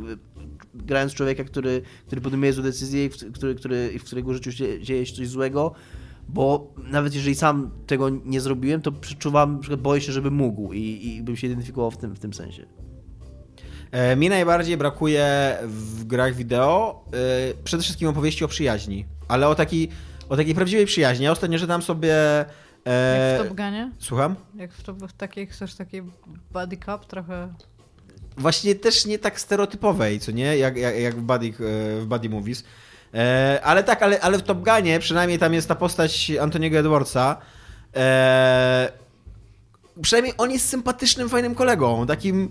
grając 0.75 1.15
człowieka, 1.15 1.45
który, 1.45 1.83
który 2.07 2.21
podejmuje 2.21 2.53
złe 2.53 2.63
decyzje 2.63 3.05
i 3.05 3.09
w, 3.09 3.33
który, 3.33 3.55
który, 3.55 3.99
w 3.99 4.05
którego 4.05 4.35
życiu 4.35 4.53
się, 4.53 4.83
dzieje 4.83 5.07
się 5.07 5.17
coś 5.17 5.29
złego, 5.29 5.75
bo 6.33 6.75
nawet 6.77 7.15
jeżeli 7.15 7.35
sam 7.35 7.71
tego 7.87 8.09
nie 8.09 8.41
zrobiłem, 8.41 8.83
to 8.83 8.93
przeczuwam, 8.93 9.53
na 9.53 9.59
przykład 9.59 9.81
boję 9.81 10.01
się, 10.01 10.13
żeby 10.13 10.31
mógł 10.31 10.73
i, 10.73 11.07
i 11.07 11.23
bym 11.23 11.37
się 11.37 11.47
identyfikował 11.47 11.91
w 11.91 11.97
tym, 11.97 12.15
w 12.15 12.19
tym 12.19 12.35
sensie. 12.35 12.67
E, 13.91 14.17
mi 14.17 14.29
najbardziej 14.29 14.77
brakuje 14.77 15.57
w 15.67 16.05
grach 16.05 16.35
wideo 16.35 17.05
e, 17.13 17.55
przede 17.65 17.83
wszystkim 17.83 18.09
opowieści 18.09 18.45
o 18.45 18.49
przyjaźni, 18.49 19.07
ale 19.29 19.49
o 19.49 19.55
takiej, 19.55 19.89
o 20.29 20.37
takiej 20.37 20.55
prawdziwej 20.55 20.87
przyjaźni. 20.87 21.25
Ja 21.25 21.33
ostatnio 21.33 21.59
czytam 21.59 21.83
sobie... 21.83 22.15
E, 22.87 23.39
Jak 23.39 23.47
w 23.47 23.49
Top 23.49 23.57
Gunie? 23.57 23.91
Słucham? 23.99 24.37
Jak 24.55 24.73
w, 24.73 25.13
takiej, 25.17 25.47
chcesz 25.47 25.75
takiej 25.75 26.03
body 26.53 26.77
cup 26.77 27.07
trochę... 27.07 27.55
Właśnie 28.37 28.75
też 28.75 29.07
nie 29.07 29.19
tak 29.19 29.41
stereotypowej, 29.41 30.21
co 30.21 30.33
nie? 30.33 30.57
Jak, 30.57 30.77
jak, 30.77 31.01
jak 31.01 31.15
w, 31.15 31.23
body, 31.23 31.47
e, 31.47 32.01
w 32.01 32.07
body 32.07 32.29
Movies. 32.29 32.65
E, 33.15 33.61
ale 33.65 33.85
tak, 33.85 34.03
ale, 34.03 34.21
ale 34.21 34.39
w 34.39 34.43
Top 34.43 34.59
Gunie 34.65 34.99
przynajmniej 34.99 35.39
tam 35.39 35.55
jest 35.55 35.69
ta 35.69 35.75
postać 35.75 36.33
Antoniego 36.41 36.79
Edwardsa. 36.79 37.37
E, 37.97 38.93
przynajmniej 40.03 40.35
on 40.39 40.51
jest 40.51 40.69
sympatycznym, 40.69 41.29
fajnym 41.29 41.55
kolegą. 41.55 42.07
Takim 42.07 42.51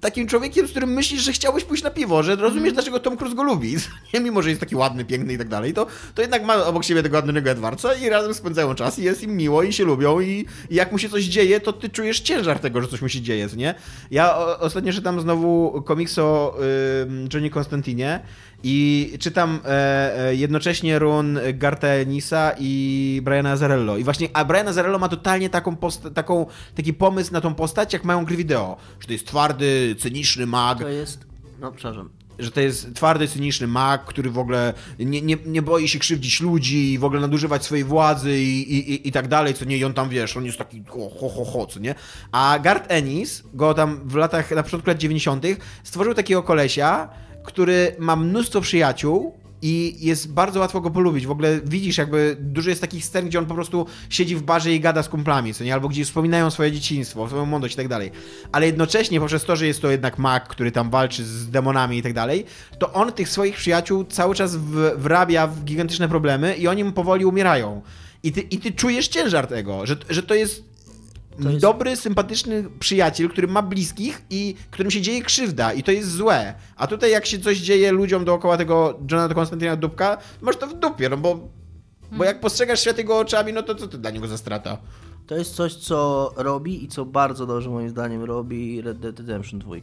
takim 0.00 0.26
człowiekiem, 0.26 0.66
z 0.66 0.70
którym 0.70 0.90
myślisz, 0.90 1.22
że 1.22 1.32
chciałbyś 1.32 1.64
pójść 1.64 1.82
na 1.82 1.90
piwo, 1.90 2.22
że 2.22 2.36
rozumiesz, 2.36 2.62
mm. 2.62 2.74
dlaczego 2.74 3.00
Tom 3.00 3.16
Cruise 3.16 3.36
go 3.36 3.42
lubi. 3.42 3.76
Nie, 4.14 4.20
mimo, 4.20 4.42
że 4.42 4.48
jest 4.48 4.60
taki 4.60 4.76
ładny, 4.76 5.04
piękny 5.04 5.32
i 5.32 5.38
tak 5.38 5.48
dalej, 5.48 5.74
to, 5.74 5.86
to 6.14 6.22
jednak 6.22 6.44
ma 6.44 6.64
obok 6.64 6.84
siebie 6.84 7.02
tego 7.02 7.16
ładnego 7.16 7.50
Edwardsa 7.50 7.94
i 7.94 8.08
razem 8.08 8.34
spędzają 8.34 8.74
czas 8.74 8.98
i 8.98 9.02
jest 9.02 9.22
im 9.22 9.36
miło 9.36 9.62
i 9.62 9.72
się 9.72 9.84
lubią 9.84 10.20
i, 10.20 10.46
i 10.70 10.74
jak 10.74 10.92
mu 10.92 10.98
się 10.98 11.08
coś 11.08 11.24
dzieje, 11.24 11.60
to 11.60 11.72
ty 11.72 11.88
czujesz 11.88 12.20
ciężar 12.20 12.58
tego, 12.58 12.82
że 12.82 12.88
coś 12.88 13.02
mu 13.02 13.08
się 13.08 13.20
dzieje, 13.20 13.48
nie? 13.56 13.74
Ja 14.10 14.36
o, 14.36 14.60
ostatnio 14.60 14.92
czytam 14.92 15.20
znowu 15.20 15.82
komiks 15.82 16.18
o 16.18 16.56
y, 16.60 17.28
Johnny 17.34 17.50
Konstantinie 17.50 18.20
i 18.68 19.12
czytam 19.20 19.60
e, 19.64 20.28
e, 20.28 20.34
jednocześnie 20.34 20.98
run 20.98 21.38
Garta 21.54 21.88
Enisa 21.88 22.52
i 22.58 23.20
Briana 23.24 23.50
Azarello. 23.50 23.96
I 23.96 24.04
właśnie, 24.04 24.28
a 24.32 24.44
Brian 24.44 24.68
Azarello 24.68 24.98
ma 24.98 25.08
totalnie 25.08 25.50
taką, 25.50 25.76
taką 26.14 26.46
taki 26.74 26.94
pomysł 26.94 27.32
na 27.32 27.40
tą 27.40 27.54
postać, 27.54 27.92
jak 27.92 28.04
mają 28.04 28.24
gry 28.24 28.36
wideo. 28.36 28.76
Że 29.00 29.06
to 29.06 29.12
jest 29.12 29.26
twardy, 29.26 29.96
cyniczny 29.98 30.46
mag. 30.46 30.78
To 30.78 30.88
jest, 30.88 31.26
no 31.60 31.72
przepraszam, 31.72 32.10
że 32.38 32.50
to 32.50 32.60
jest 32.60 32.94
twardy, 32.94 33.28
cyniczny 33.28 33.66
mag, 33.66 34.04
który 34.04 34.30
w 34.30 34.38
ogóle 34.38 34.74
nie, 34.98 35.22
nie, 35.22 35.36
nie 35.46 35.62
boi 35.62 35.88
się 35.88 35.98
krzywdzić 35.98 36.40
ludzi 36.40 36.92
i 36.92 36.98
w 36.98 37.04
ogóle 37.04 37.20
nadużywać 37.20 37.64
swojej 37.64 37.84
władzy 37.84 38.38
i, 38.38 38.78
i, 38.78 39.08
i 39.08 39.12
tak 39.12 39.28
dalej, 39.28 39.54
co 39.54 39.64
nie, 39.64 39.76
i 39.76 39.84
on 39.84 39.94
tam, 39.94 40.08
wiesz, 40.08 40.36
on 40.36 40.44
jest 40.44 40.58
taki 40.58 40.84
ho, 40.88 41.10
ho, 41.20 41.28
ho, 41.28 41.44
ho 41.44 41.66
co 41.66 41.80
nie? 41.80 41.94
A 42.32 42.58
Garth 42.62 42.84
Ennis 42.88 43.42
go 43.54 43.74
tam 43.74 44.08
w 44.08 44.14
latach, 44.14 44.50
na 44.50 44.62
początku 44.62 44.90
lat 44.90 44.98
90 44.98 45.44
stworzył 45.84 46.14
takiego 46.14 46.42
kolesia, 46.42 47.08
który 47.46 47.96
ma 47.98 48.16
mnóstwo 48.16 48.60
przyjaciół 48.60 49.34
i 49.62 49.96
jest 50.00 50.32
bardzo 50.32 50.60
łatwo 50.60 50.80
go 50.80 50.90
polubić. 50.90 51.26
W 51.26 51.30
ogóle 51.30 51.60
widzisz, 51.64 51.98
jakby 51.98 52.36
dużo 52.40 52.70
jest 52.70 52.80
takich 52.80 53.04
scen, 53.04 53.26
gdzie 53.26 53.38
on 53.38 53.46
po 53.46 53.54
prostu 53.54 53.86
siedzi 54.10 54.36
w 54.36 54.42
barze 54.42 54.72
i 54.72 54.80
gada 54.80 55.02
z 55.02 55.08
kumplami, 55.08 55.54
co 55.54 55.64
nie? 55.64 55.74
Albo 55.74 55.88
gdzie 55.88 56.04
wspominają 56.04 56.50
swoje 56.50 56.72
dzieciństwo, 56.72 57.28
swoją 57.28 57.46
młodość 57.46 57.74
i 57.74 57.76
tak 57.76 57.88
dalej. 57.88 58.10
Ale 58.52 58.66
jednocześnie, 58.66 59.20
poprzez 59.20 59.44
to, 59.44 59.56
że 59.56 59.66
jest 59.66 59.82
to 59.82 59.90
jednak 59.90 60.18
mag, 60.18 60.48
który 60.48 60.72
tam 60.72 60.90
walczy 60.90 61.24
z 61.24 61.50
demonami 61.50 61.98
i 61.98 62.02
tak 62.02 62.12
dalej, 62.12 62.44
to 62.78 62.92
on 62.92 63.12
tych 63.12 63.28
swoich 63.28 63.56
przyjaciół 63.56 64.04
cały 64.04 64.34
czas 64.34 64.56
wrabia 64.96 65.46
w 65.46 65.64
gigantyczne 65.64 66.08
problemy 66.08 66.56
i 66.56 66.68
oni 66.68 66.84
mu 66.84 66.92
powoli 66.92 67.24
umierają. 67.24 67.82
I 68.22 68.32
ty, 68.32 68.40
i 68.40 68.58
ty 68.58 68.72
czujesz 68.72 69.08
ciężar 69.08 69.46
tego, 69.46 69.86
że, 69.86 69.96
że 70.10 70.22
to 70.22 70.34
jest 70.34 70.64
jest... 71.44 71.58
dobry, 71.58 71.96
sympatyczny 71.96 72.64
przyjaciel, 72.78 73.28
który 73.28 73.48
ma 73.48 73.62
bliskich 73.62 74.22
i 74.30 74.54
którym 74.70 74.90
się 74.90 75.00
dzieje 75.00 75.22
krzywda 75.22 75.72
i 75.72 75.82
to 75.82 75.92
jest 75.92 76.10
złe. 76.10 76.54
A 76.76 76.86
tutaj 76.86 77.10
jak 77.10 77.26
się 77.26 77.38
coś 77.38 77.58
dzieje 77.58 77.92
ludziom 77.92 78.24
dookoła 78.24 78.56
tego 78.56 78.98
Jonathan 79.10 79.34
Konstantina 79.34 79.76
Dubka, 79.76 80.18
masz 80.40 80.56
to 80.56 80.66
w 80.66 80.74
dupie, 80.74 81.08
no 81.08 81.16
bo, 81.16 81.28
hmm. 81.28 82.18
bo 82.18 82.24
jak 82.24 82.40
postrzegasz 82.40 82.80
świat 82.80 82.98
jego 82.98 83.18
oczami, 83.18 83.52
no 83.52 83.62
to 83.62 83.74
co 83.74 83.88
to 83.88 83.98
dla 83.98 84.10
niego 84.10 84.28
za 84.28 84.38
strata? 84.38 84.78
To 85.26 85.36
jest 85.36 85.54
coś, 85.54 85.74
co 85.74 86.32
robi 86.36 86.84
i 86.84 86.88
co 86.88 87.04
bardzo 87.04 87.46
dobrze 87.46 87.70
moim 87.70 87.88
zdaniem 87.88 88.24
robi 88.24 88.80
Red 88.80 88.98
Dead 88.98 89.18
Redemption 89.18 89.60
2 89.60 89.76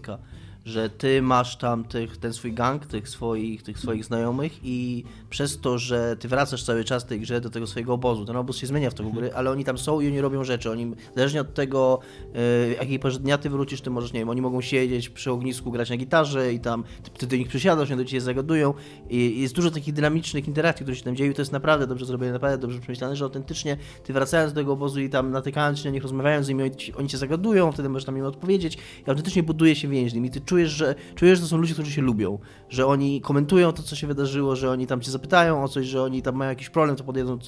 że 0.65 0.89
ty 0.89 1.21
masz 1.21 1.55
tam 1.55 1.83
tych, 1.83 2.17
ten 2.17 2.33
swój 2.33 2.53
gang, 2.53 2.85
tych 2.85 3.09
swoich, 3.09 3.63
tych 3.63 3.79
swoich 3.79 4.05
znajomych 4.05 4.59
i 4.63 5.03
przez 5.29 5.61
to, 5.61 5.77
że 5.77 6.15
ty 6.19 6.27
wracasz 6.27 6.63
cały 6.63 6.83
czas 6.83 7.05
tej 7.05 7.19
grze 7.19 7.41
do 7.41 7.49
tego 7.49 7.67
swojego 7.67 7.93
obozu, 7.93 8.25
ten 8.25 8.35
obóz 8.35 8.57
się 8.57 8.67
zmienia 8.67 8.89
w 8.89 8.93
toku 8.93 9.11
gry, 9.11 9.33
ale 9.33 9.51
oni 9.51 9.63
tam 9.63 9.77
są 9.77 10.01
i 10.01 10.07
oni 10.07 10.21
robią 10.21 10.43
rzeczy, 10.43 10.71
oni, 10.71 10.91
zależnie 11.15 11.41
od 11.41 11.53
tego, 11.53 11.99
yy, 12.33 12.75
jakiej 12.79 12.99
porze 12.99 13.19
dnia 13.19 13.37
ty 13.37 13.49
wrócisz, 13.49 13.81
ty 13.81 13.89
możesz, 13.89 14.13
nie 14.13 14.19
wiem, 14.19 14.29
oni 14.29 14.41
mogą 14.41 14.61
siedzieć 14.61 15.09
przy 15.09 15.31
ognisku, 15.31 15.71
grać 15.71 15.89
na 15.89 15.97
gitarze 15.97 16.53
i 16.53 16.59
tam 16.59 16.83
ty, 17.03 17.11
ty 17.11 17.27
do 17.27 17.35
nich 17.35 17.47
przysiadasz, 17.47 17.91
oni 17.91 17.97
do 17.97 18.05
ciebie 18.05 18.21
zagadują 18.21 18.73
i 19.09 19.41
jest 19.41 19.55
dużo 19.55 19.71
takich 19.71 19.93
dynamicznych 19.93 20.47
interakcji, 20.47 20.83
które 20.83 20.95
się 20.95 21.03
tam 21.03 21.15
dzieją 21.15 21.31
i 21.31 21.33
to 21.33 21.41
jest 21.41 21.51
naprawdę 21.51 21.87
dobrze 21.87 22.05
zrobione, 22.05 22.31
naprawdę 22.31 22.57
dobrze 22.57 22.79
przemyślane, 22.79 23.15
że 23.15 23.25
autentycznie 23.25 23.77
ty 24.03 24.13
wracając 24.13 24.53
do 24.53 24.61
tego 24.61 24.73
obozu 24.73 24.99
i 24.99 25.09
tam 25.09 25.31
natykając 25.31 25.79
się 25.79 25.85
na 25.85 25.93
nich, 25.93 26.03
rozmawiając 26.03 26.45
z 26.45 26.49
nimi, 26.49 26.63
oni, 26.63 26.73
oni 26.97 27.09
cię 27.09 27.17
zagadują, 27.17 27.71
wtedy 27.71 27.89
możesz 27.89 28.05
tam 28.05 28.17
im 28.17 28.25
odpowiedzieć 28.25 28.77
i 29.07 29.09
autentycznie 29.09 29.43
buduje 29.43 29.75
się 29.75 29.87
więź 29.87 30.11
z 30.11 30.13
nimi, 30.13 30.31
ty 30.31 30.41
czujesz, 30.53 30.71
że, 30.71 30.95
czujesz, 31.15 31.37
że 31.37 31.43
to 31.43 31.49
są 31.49 31.57
ludzie, 31.57 31.73
którzy 31.73 31.91
się 31.91 32.01
lubią, 32.01 32.39
że 32.69 32.87
oni 32.87 33.21
komentują 33.21 33.71
to, 33.71 33.83
co 33.83 33.95
się 33.95 34.07
wydarzyło, 34.07 34.55
że 34.55 34.71
oni 34.71 34.87
tam 34.87 35.01
cię 35.01 35.11
zapytają 35.11 35.63
o 35.63 35.67
coś, 35.67 35.87
że 35.87 36.03
oni 36.03 36.21
tam 36.21 36.35
mają 36.35 36.49
jakiś 36.49 36.69
problem, 36.69 36.95
to 36.95 37.03
podejdą 37.03 37.39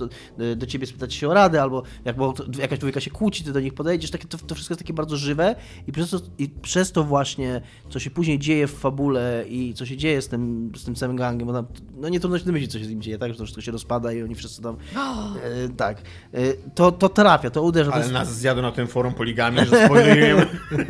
do 0.55 0.65
ciebie 0.65 0.87
spytać 0.87 1.13
się 1.13 1.29
o 1.29 1.33
radę, 1.33 1.61
albo 1.61 1.83
jak 2.05 2.15
jakaś 2.59 2.79
człowieka 2.79 2.99
się 2.99 3.11
kłóci, 3.11 3.43
ty 3.43 3.51
do 3.51 3.59
nich 3.59 3.73
podejdziesz, 3.73 4.11
takie, 4.11 4.27
to, 4.27 4.37
to 4.37 4.55
wszystko 4.55 4.73
jest 4.73 4.81
takie 4.81 4.93
bardzo 4.93 5.17
żywe 5.17 5.55
i 5.87 5.91
przez, 5.91 6.11
to, 6.11 6.19
i 6.37 6.49
przez 6.49 6.91
to 6.91 7.03
właśnie, 7.03 7.61
co 7.89 7.99
się 7.99 8.09
później 8.09 8.39
dzieje 8.39 8.67
w 8.67 8.73
fabule 8.73 9.45
i 9.47 9.73
co 9.73 9.85
się 9.85 9.97
dzieje 9.97 10.21
z 10.21 10.27
tym, 10.27 10.71
z 10.75 10.83
tym 10.83 10.95
całym 10.95 11.15
gangiem, 11.15 11.47
bo 11.47 11.53
tam, 11.53 11.65
no 11.97 12.09
nie 12.09 12.19
trudno 12.19 12.39
się 12.39 12.45
domyślić, 12.45 12.71
co 12.71 12.79
się 12.79 12.85
z 12.85 12.89
nim 12.89 13.01
dzieje, 13.01 13.17
tak, 13.17 13.31
że 13.31 13.37
to 13.37 13.43
wszystko 13.43 13.61
się 13.61 13.71
rozpada 13.71 14.13
i 14.13 14.23
oni 14.23 14.35
wszyscy 14.35 14.61
tam, 14.61 14.77
e, 14.95 15.69
tak, 15.69 16.01
e, 16.33 16.53
to, 16.53 16.91
to 16.91 17.09
trafia, 17.09 17.49
to 17.49 17.61
uderza. 17.61 17.91
Ale 17.91 18.01
to 18.01 18.05
jest... 18.05 18.13
nas 18.13 18.37
zjadł 18.37 18.61
na 18.61 18.71
tym 18.71 18.87
forum 18.87 19.13
poligami, 19.13 19.57
że 19.57 19.85
spoilujemy. 19.85 20.47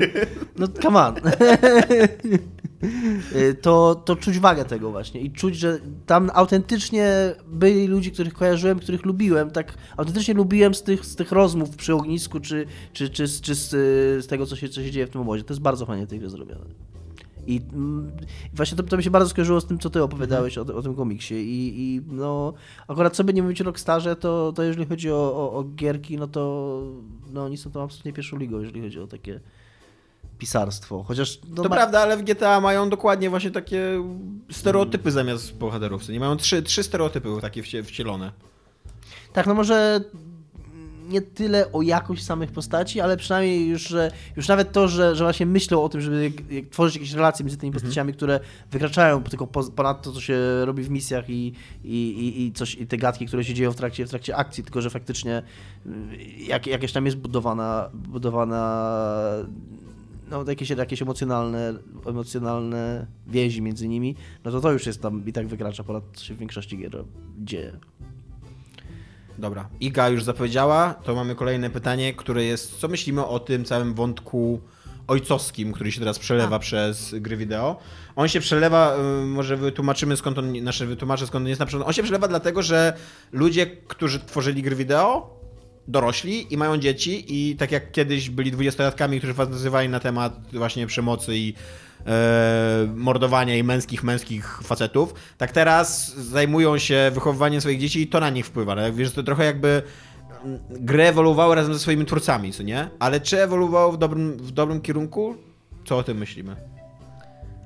no 0.60 0.68
come 0.68 1.06
on. 1.06 1.16
Y, 3.36 3.54
to, 3.62 3.96
to 3.96 4.16
czuć 4.16 4.40
wagę 4.40 4.66
tego 4.66 4.92
właśnie 4.92 5.22
i 5.22 5.32
czuć, 5.32 5.56
że 5.56 5.80
tam 6.06 6.32
autentycznie 6.34 7.36
byli 7.48 7.88
ludzie, 7.88 8.12
których 8.12 8.34
kojarzyłem, 8.34 8.80
których 8.80 9.06
lubiłem, 9.06 9.52
tak 9.52 9.78
autentycznie 9.98 10.34
lubiłem 10.34 10.74
z 10.74 10.84
tych, 10.84 11.06
z 11.06 11.16
tych 11.16 11.32
rozmów 11.32 11.76
przy 11.76 11.96
ognisku, 11.96 12.40
czy, 12.40 12.66
czy, 12.94 13.10
czy, 13.10 13.28
czy 13.42 13.56
z, 13.56 13.70
z 14.24 14.28
tego, 14.28 14.46
co 14.46 14.56
się, 14.56 14.70
co 14.70 14.84
się 14.84 14.92
dzieje 14.92 15.08
w 15.08 15.10
tym 15.10 15.22
obozie. 15.22 15.44
To 15.44 15.54
jest 15.54 15.62
bardzo 15.62 15.86
fajnie 15.86 16.08
tej 16.08 16.20
grze 16.20 16.30
zrobione. 16.30 16.66
I 17.48 17.62
mm, 17.74 18.12
właśnie 18.54 18.78
to, 18.78 18.84
to 18.84 18.98
mi 18.98 19.04
się 19.04 19.12
bardzo 19.12 19.30
skojarzyło 19.30 19.62
z 19.62 19.66
tym, 19.66 19.80
co 19.80 19.90
ty 19.90 20.04
opowiadałeś 20.04 20.58
o, 20.58 20.62
o 20.62 20.82
tym 20.82 20.96
komiksie. 20.96 21.36
I, 21.36 21.82
I, 21.82 22.02
no, 22.08 22.54
akurat 22.88 23.16
sobie 23.16 23.34
nie 23.34 23.44
mówić 23.44 23.60
Rockstarze, 23.60 24.16
to, 24.16 24.54
to 24.56 24.64
jeżeli 24.64 24.86
chodzi 24.86 25.12
o, 25.12 25.16
o, 25.16 25.54
o, 25.54 25.64
gierki, 25.64 26.18
no 26.18 26.28
to 26.28 26.82
no, 27.34 27.44
oni 27.44 27.58
są 27.58 27.72
tam 27.72 27.82
absolutnie 27.82 28.14
pierwszą 28.14 28.38
ligą, 28.38 28.60
jeżeli 28.60 28.82
chodzi 28.82 29.00
o 29.00 29.08
takie 29.08 29.40
pisarstwo. 30.38 31.04
Chociaż. 31.04 31.40
No, 31.50 31.64
to 31.64 31.70
ma... 31.70 31.76
prawda, 31.76 32.00
ale 32.00 32.18
w 32.18 32.24
GTA 32.24 32.62
mają 32.62 32.90
dokładnie 32.90 33.30
właśnie 33.30 33.52
takie 33.52 34.04
stereotypy 34.52 35.12
zamiast 35.12 35.58
bohaterów. 35.58 36.10
Nie 36.10 36.20
mają 36.20 36.38
trzy, 36.38 36.64
trzy 36.64 36.84
stereotypy 36.84 37.30
takie 37.42 37.64
wcielone. 37.84 38.32
Tak, 39.34 39.48
no 39.48 39.54
może 39.54 40.02
nie 41.10 41.22
tyle 41.22 41.72
o 41.72 41.82
jakość 41.82 42.24
samych 42.24 42.52
postaci, 42.52 43.00
ale 43.00 43.18
przynajmniej 43.18 43.68
już, 43.68 43.82
że, 43.82 44.12
już 44.36 44.48
nawet 44.48 44.72
to, 44.72 44.88
że, 44.88 45.16
że 45.16 45.24
właśnie 45.24 45.46
myślą 45.46 45.84
o 45.84 45.90
tym, 45.90 46.02
żeby 46.02 46.32
tworzyć 46.72 46.96
jakieś 46.96 47.14
relacje 47.14 47.46
między 47.46 47.58
tymi 47.58 47.68
mhm. 47.68 47.82
postaciami, 47.82 48.10
mhm. 48.10 48.18
które 48.18 48.40
wykraczają 48.72 49.24
tylko 49.24 49.48
ponad 49.48 50.02
to, 50.02 50.12
co 50.12 50.22
się 50.22 50.66
robi 50.66 50.84
w 50.84 50.90
misjach 50.90 51.30
i, 51.30 51.54
i, 51.84 52.46
i, 52.46 52.52
coś, 52.54 52.76
i 52.76 52.88
te 52.88 52.98
gadki, 52.98 53.26
które 53.26 53.44
się 53.44 53.54
dzieją 53.54 53.72
w 53.72 53.76
trakcie, 53.76 54.06
w 54.06 54.10
trakcie 54.10 54.36
akcji, 54.36 54.64
tylko 54.64 54.82
że 54.82 54.90
faktycznie 54.90 55.42
jak, 56.38 56.68
jakieś 56.68 56.92
tam 56.92 57.06
jest 57.06 57.18
budowana, 57.18 57.90
budowana 57.94 58.92
no, 60.30 60.44
jakieś, 60.48 60.70
jakieś 60.70 61.02
emocjonalne, 61.02 61.74
emocjonalne 62.06 63.08
więzi 63.28 63.62
między 63.62 63.88
nimi, 63.88 64.16
no 64.44 64.52
to 64.52 64.62
to 64.62 64.72
już 64.72 64.86
jest 64.86 65.02
tam 65.02 65.26
i 65.26 65.34
tak 65.34 65.48
wykracza 65.48 65.84
ponad 65.84 66.04
w 66.30 66.38
większości 66.38 66.78
gier 66.78 67.04
dzieje. 67.38 67.80
Dobra. 69.38 69.70
Iga 69.80 70.10
już 70.10 70.24
zapowiedziała, 70.24 70.94
to 70.94 71.16
mamy 71.16 71.36
kolejne 71.36 71.70
pytanie, 71.70 72.14
które 72.14 72.44
jest, 72.44 72.80
co 72.80 72.88
myślimy 72.88 73.26
o 73.26 73.40
tym 73.40 73.66
całym 73.66 73.94
wątku 73.94 74.62
ojcowskim, 75.08 75.74
który 75.74 75.92
się 75.92 76.00
teraz 76.00 76.20
przelewa 76.20 76.56
A. 76.56 76.60
przez 76.60 77.16
gry 77.20 77.38
wideo. 77.38 77.78
On 78.16 78.28
się 78.28 78.40
przelewa, 78.40 78.98
y, 79.24 79.26
może 79.26 79.58
wytłumaczymy 79.58 80.18
skąd 80.18 80.38
on, 80.38 80.64
nasze 80.64 80.86
wytłumaczę 80.86 81.28
skąd 81.28 81.44
on 81.44 81.48
jest 81.48 81.60
na 81.60 81.66
przykład. 81.66 81.88
On 81.88 81.94
się 81.94 82.04
przelewa 82.04 82.28
dlatego, 82.28 82.62
że 82.62 82.94
ludzie, 83.32 83.66
którzy 83.68 84.20
tworzyli 84.20 84.62
gry 84.62 84.76
wideo, 84.76 85.40
dorośli 85.88 86.54
i 86.54 86.58
mają 86.58 86.78
dzieci 86.78 87.26
i 87.28 87.56
tak 87.56 87.72
jak 87.72 87.92
kiedyś 87.92 88.30
byli 88.30 88.52
dwudziestolatkami, 88.52 89.18
którzy 89.18 89.34
fantazjowali 89.34 89.90
na 89.90 90.00
temat 90.00 90.40
właśnie 90.54 90.88
przemocy 90.88 91.38
i 91.38 91.54
e, 92.06 92.88
mordowania 92.96 93.56
i 93.56 93.64
męskich, 93.64 94.04
męskich 94.04 94.60
facetów, 94.64 95.14
tak 95.38 95.52
teraz 95.52 96.16
zajmują 96.16 96.78
się 96.78 97.12
wychowywaniem 97.14 97.62
swoich 97.62 97.80
dzieci 97.80 98.02
i 98.02 98.08
to 98.08 98.20
na 98.20 98.30
nich 98.30 98.46
wpływa. 98.46 98.76
No, 98.76 98.94
wiesz, 98.94 99.12
to 99.12 99.24
trochę 99.24 99.46
jakby 99.46 99.82
mm, 100.44 100.60
gry 100.70 101.04
ewoluowały 101.04 101.56
razem 101.56 101.74
ze 101.74 101.80
swoimi 101.80 102.06
twórcami, 102.06 102.52
co 102.52 102.64
nie? 102.64 102.90
Ale 103.00 103.20
czy 103.20 103.42
ewoluowało 103.42 103.92
w 103.92 103.98
dobrym, 103.98 104.38
w 104.38 104.52
dobrym 104.52 104.82
kierunku? 104.82 105.36
Co 105.86 105.98
o 105.98 106.04
tym 106.04 106.18
myślimy? 106.18 106.56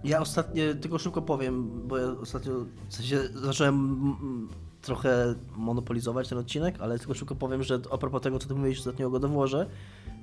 Ja 0.04 0.20
ostatnio, 0.20 0.64
tylko 0.82 0.98
szybko 0.98 1.22
powiem, 1.22 1.88
bo 1.88 1.98
ja 1.98 2.08
ostatnio 2.22 2.54
w 2.90 2.96
sensie 2.96 3.20
zacząłem 3.36 3.76
mm, 3.76 4.50
trochę 4.82 5.36
monopolizować 5.56 6.28
ten 6.30 6.38
odcinek, 6.38 6.76
ale 6.80 7.00
tylko 7.00 7.14
szybko 7.14 7.36
powiem, 7.36 7.64
że 7.64 7.80
a 7.92 7.98
propos 7.98 8.22
tego, 8.22 8.40
co 8.40 8.48
ty 8.48 8.56
mówiłeś 8.56 8.80
ostatnio 8.80 9.08
o 9.08 9.10
Godoworze 9.10 9.66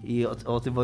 i 0.04 0.26
o, 0.26 0.36
o 0.44 0.60
tym 0.60 0.74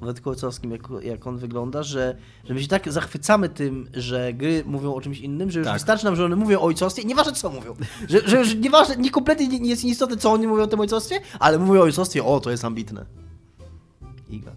Wojtku 0.00 0.30
Ojcowskim, 0.30 0.70
jak, 0.70 0.82
jak 1.02 1.26
on 1.26 1.38
wygląda, 1.38 1.82
że, 1.82 2.16
że 2.44 2.54
my 2.54 2.62
się 2.62 2.68
tak 2.68 2.92
zachwycamy 2.92 3.48
tym, 3.48 3.88
że 3.94 4.32
gry 4.32 4.62
mówią 4.66 4.94
o 4.94 5.00
czymś 5.00 5.20
innym, 5.20 5.50
że 5.50 5.58
już 5.58 5.66
Tak. 5.66 5.74
wystarczy 5.76 6.04
nam, 6.04 6.16
że 6.16 6.24
one 6.24 6.36
mówią 6.36 6.58
o 6.58 6.62
ojcostwie, 6.62 7.04
nieważne 7.04 7.32
co 7.32 7.50
mówią, 7.50 7.74
że, 8.08 8.28
że 8.28 8.38
już 8.38 8.54
nieważne, 8.54 8.96
nie 8.96 9.10
kompletnie 9.10 9.48
nie, 9.48 9.60
nie 9.60 9.70
jest 9.70 9.84
istotne, 9.84 10.16
co 10.16 10.32
oni 10.32 10.46
mówią 10.46 10.62
o 10.62 10.66
tym 10.66 10.80
ojcostwie, 10.80 11.20
ale 11.38 11.58
mówią 11.58 11.80
o 11.80 11.84
ojcostwie, 11.84 12.24
o, 12.24 12.40
to 12.40 12.50
jest 12.50 12.64
ambitne. 12.64 13.06
Iga. 14.30 14.52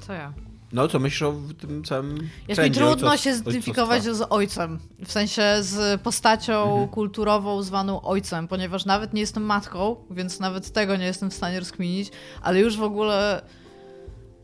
Co 0.00 0.12
ja? 0.12 0.32
No, 0.76 0.88
co 0.88 0.98
myślisz 0.98 1.22
o 1.22 1.34
tym 1.60 1.84
całym 1.84 2.28
Jest 2.48 2.62
mi 2.62 2.70
trudno 2.70 3.08
ojcos- 3.10 3.22
się 3.22 3.34
zidentyfikować 3.34 4.02
z 4.02 4.26
ojcem. 4.30 4.78
W 5.06 5.12
sensie 5.12 5.42
z 5.60 6.00
postacią 6.00 6.62
Mhm. 6.70 6.88
kulturową 6.88 7.62
zwaną 7.62 8.02
ojcem, 8.02 8.48
ponieważ 8.48 8.84
nawet 8.84 9.14
nie 9.14 9.20
jestem 9.20 9.42
matką, 9.42 9.96
więc 10.10 10.40
nawet 10.40 10.72
tego 10.72 10.96
nie 10.96 11.04
jestem 11.04 11.30
w 11.30 11.34
stanie 11.34 11.60
rozkminić, 11.60 12.10
ale 12.42 12.60
już 12.60 12.76
w 12.76 12.82
ogóle 12.82 13.42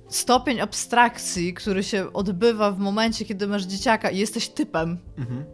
stopień 0.09 0.61
abstrakcji, 0.61 1.55
który 1.55 1.83
się 1.83 2.12
odbywa 2.12 2.70
w 2.70 2.78
momencie, 2.78 3.24
kiedy 3.24 3.47
masz 3.47 3.62
dzieciaka 3.62 4.11
i 4.11 4.18
jesteś 4.18 4.49
typem. 4.49 4.99
Mhm. 5.18 5.45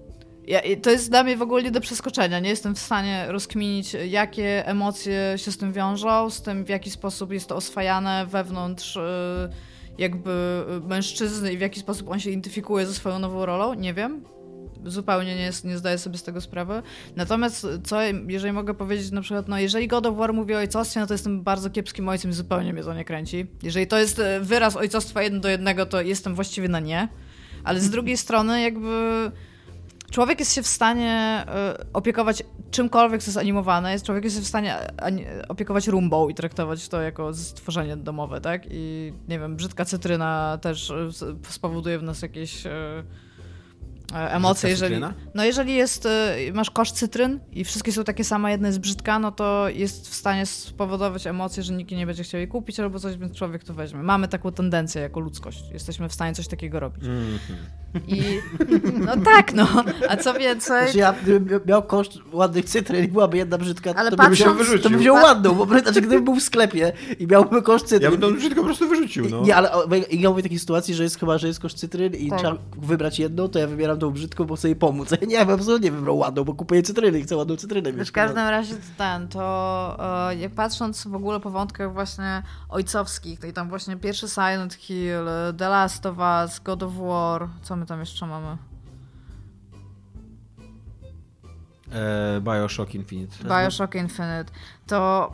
Ja, 0.47 0.61
to 0.83 0.91
jest 0.91 1.11
dla 1.11 1.25
mnie 1.25 1.37
w 1.37 1.43
ogóle 1.43 1.63
nie 1.63 1.71
do 1.71 1.81
przeskoczenia. 1.81 2.41
Nie 2.41 2.51
jestem 2.51 2.75
w 2.75 2.79
stanie 2.79 3.25
rozkminić, 3.29 3.95
jakie 4.09 4.67
emocje 4.67 5.35
się 5.37 5.53
z 5.53 5.59
tym 5.59 5.73
wiążą, 5.73 6.31
z 6.31 6.43
tym, 6.43 6.65
w 6.65 6.69
jaki 6.69 6.91
sposób 6.91 7.33
jest 7.33 7.49
to 7.49 7.57
oswajane 7.57 8.27
wewnątrz 8.27 8.97
y, 8.97 9.01
jakby 9.99 10.31
y, 10.85 10.89
mężczyzny 10.89 11.53
i 11.53 11.59
w 11.59 11.61
jaki 11.61 11.81
sposób 11.81 12.09
on 12.09 12.21
się 12.21 12.31
identyfikuje 12.31 12.87
ze 12.87 12.95
swoją 12.95 13.19
nową 13.19 13.47
rolą. 13.47 13.75
Nie 13.75 13.95
wiem. 13.95 14.25
Zupełnie 14.85 15.35
nie, 15.37 15.43
jest- 15.43 15.65
nie 15.65 15.79
zdaję 15.79 15.99
sobie 15.99 16.19
z 16.19 16.23
tego 16.23 16.41
sprawy. 16.41 16.83
Natomiast 17.17 17.67
co, 17.85 17.99
jeżeli 18.29 18.53
mogę 18.53 18.75
powiedzieć 18.75 19.11
na 19.11 19.21
przykład, 19.21 19.49
no 19.49 19.59
jeżeli 19.59 19.89
God 19.89 20.07
of 20.07 20.17
War 20.17 20.35
mówi 20.35 20.55
o 20.55 20.59
ojcostwie, 20.59 21.01
no 21.01 21.07
to 21.07 21.15
jestem 21.15 21.43
bardzo 21.43 21.71
kiepskim 21.71 22.09
ojcem 22.09 22.31
i 22.31 22.35
zupełnie 22.35 22.73
mnie 22.73 22.83
to 22.83 22.95
nie 22.95 23.05
kręci. 23.05 23.47
Jeżeli 23.63 23.87
to 23.87 23.99
jest 23.99 24.19
e, 24.19 24.41
wyraz 24.41 24.77
ojcostwa 24.77 25.23
jeden 25.23 25.41
do 25.41 25.49
jednego, 25.49 25.87
to 25.87 26.01
jestem 26.03 26.35
właściwie 26.35 26.69
na 26.69 26.81
nie. 26.81 27.09
Ale 27.65 27.81
z 27.81 27.91
drugiej 27.91 28.17
strony 28.17 28.63
jakby 28.63 29.31
człowiek 30.11 30.39
jest 30.41 30.55
się 30.55 30.63
w 30.63 30.67
stanie 30.67 31.45
y, 31.81 31.93
opiekować 31.93 32.43
czymkolwiek, 32.71 33.23
co 33.23 33.29
jest 33.29 33.39
animowane. 33.39 33.93
Jest, 33.93 34.05
człowiek 34.05 34.25
jest 34.25 34.37
się 34.37 34.43
w 34.43 34.47
stanie 34.47 35.01
ani- 35.03 35.25
opiekować 35.49 35.89
rumbą 35.89 36.29
i 36.29 36.35
traktować 36.35 36.89
to 36.89 37.01
jako 37.03 37.35
stworzenie 37.35 37.97
domowe, 37.97 38.41
tak? 38.41 38.63
I 38.71 39.13
nie 39.29 39.39
wiem, 39.39 39.57
brzydka 39.57 39.85
cytryna 39.85 40.59
też 40.63 40.91
y, 40.91 41.11
spowoduje 41.49 41.99
w 41.99 42.03
nas 42.03 42.23
jakieś 42.23 42.67
y, 42.67 42.71
e, 44.15 44.33
emocje, 44.33 44.71
jeżeli... 44.71 44.95
No 45.35 45.45
jeżeli 45.45 45.75
jest, 45.75 46.09
masz 46.55 46.71
kosz 46.71 46.93
cytryn 46.93 47.41
i 47.53 47.65
wszystkie 47.65 47.93
są 47.93 48.05
takie 48.05 48.25
same, 48.25 48.51
jedna 48.51 48.69
jest 48.69 48.81
brzydka, 48.81 49.19
no 49.19 49.33
to 49.33 49.69
jest 49.69 50.09
w 50.09 50.15
stanie 50.15 50.47
spowodować 50.47 51.27
emocje, 51.27 51.63
że 51.63 51.73
nikt 51.73 51.91
nie 51.91 52.07
będzie 52.07 52.23
chciał 52.23 52.39
jej 52.39 52.49
kupić 52.49 52.81
albo 52.81 52.99
coś, 52.99 53.17
więc 53.17 53.37
człowiek 53.37 53.65
to 53.65 53.75
weźmie. 53.75 54.03
Mamy 54.03 54.29
taką 54.29 54.53
tendencję 54.53 55.03
jako 55.03 55.21
ludzkość. 55.21 55.65
Jesteśmy 55.73 56.09
w 56.09 56.13
stanie 56.15 56.35
coś 56.35 56.49
takiego 56.49 56.81
robić. 56.81 57.05
Mhm. 57.05 57.39
I 58.09 58.41
no 59.07 59.13
tak, 59.25 59.55
no. 59.55 59.67
A 60.09 60.17
co 60.17 60.35
więcej, 60.35 60.83
Znaczy 60.83 60.99
ja 60.99 61.15
gdybym 61.23 61.61
miał 61.67 61.83
koszt 61.83 62.13
ładnych 62.33 62.65
cytryn 62.65 63.05
i 63.05 63.09
byłaby 63.09 63.37
jedna 63.37 63.59
brzydka, 63.59 63.91
Ale 63.97 64.11
to 64.11 64.17
bym 64.17 64.33
wziął, 64.33 64.55
patrząc- 64.55 64.83
to 64.83 64.91
bym 64.91 64.99
wziął 64.99 65.15
ładną, 65.15 65.55
bo 65.55 65.65
znaczy 65.67 66.01
gdybym 66.01 66.25
był 66.25 66.35
w 66.35 66.43
sklepie 66.43 66.93
i 67.19 67.27
miałbym 67.27 67.63
koszt 67.63 67.87
cytryn. 67.87 68.13
Ja 68.13 68.19
bym 68.19 68.31
tą 68.31 68.37
brzydko 68.37 68.61
po 68.61 68.65
prostu 68.67 68.89
wyrzucił, 68.89 69.29
no. 69.31 69.41
Nie, 69.43 69.57
ale 69.57 69.71
ja 70.11 70.31
mówię 70.31 70.43
takiej 70.43 70.59
sytuacji, 70.59 70.95
że 70.95 71.03
jest 71.03 71.19
chyba, 71.21 71.39
że 71.39 71.47
jest 71.47 71.61
koszt 71.61 71.79
cytryn 71.79 72.13
i 72.15 72.31
Tak. 72.31 72.39
trzeba 72.39 72.57
wybrać 72.77 73.19
jedną, 73.19 73.49
to 73.49 73.59
ja 73.59 73.67
wybieram 73.67 73.99
tą 73.99 74.11
brzydką, 74.11 74.45
bo 74.45 74.57
chcę 74.57 74.69
jej 74.69 74.77
pomóc. 74.77 75.09
Nie, 75.29 75.35
ja 75.35 75.45
bym 75.45 75.55
absolutnie 75.55 75.93
wybrał 75.93 76.19
ładną, 76.19 76.45
bo 76.45 76.55
kupuję 76.55 76.83
cytryny 76.83 77.19
i 77.19 77.23
chcę 77.23 77.37
ładną 77.37 77.57
cytrynę 77.57 77.93
mieć. 77.93 78.09
w 78.09 78.13
każdym 78.13 78.49
razie 78.49 78.75
to 78.75 78.81
ten, 78.99 79.29
to 79.29 80.29
e, 80.31 80.37
jak 80.37 80.53
patrząc 80.53 81.07
w 81.07 81.15
ogóle 81.15 81.41
po 81.41 81.51
wątkach 81.51 81.93
właśnie 81.93 82.43
ojcowskich, 82.69 83.41
to 83.41 83.47
i 83.47 83.53
tam 83.53 83.69
właśnie 83.69 83.97
pierwszy 83.97 84.29
Silent 84.29 84.75
Hill, 84.75 85.25
The 85.59 85.69
Last 85.69 86.07
of 86.07 86.17
Us, 86.19 86.61
God 86.65 86.83
of 86.83 86.93
War, 86.97 87.49
co 87.63 87.78
my 87.79 87.87
tam 87.87 88.01
jeszcze 88.01 88.27
mamy? 88.27 88.57
E, 91.93 92.41
Bioshock 92.41 92.95
Infinite. 92.95 93.37
Bioshock 93.45 93.95
Infinite, 93.95 94.45
to 94.87 95.31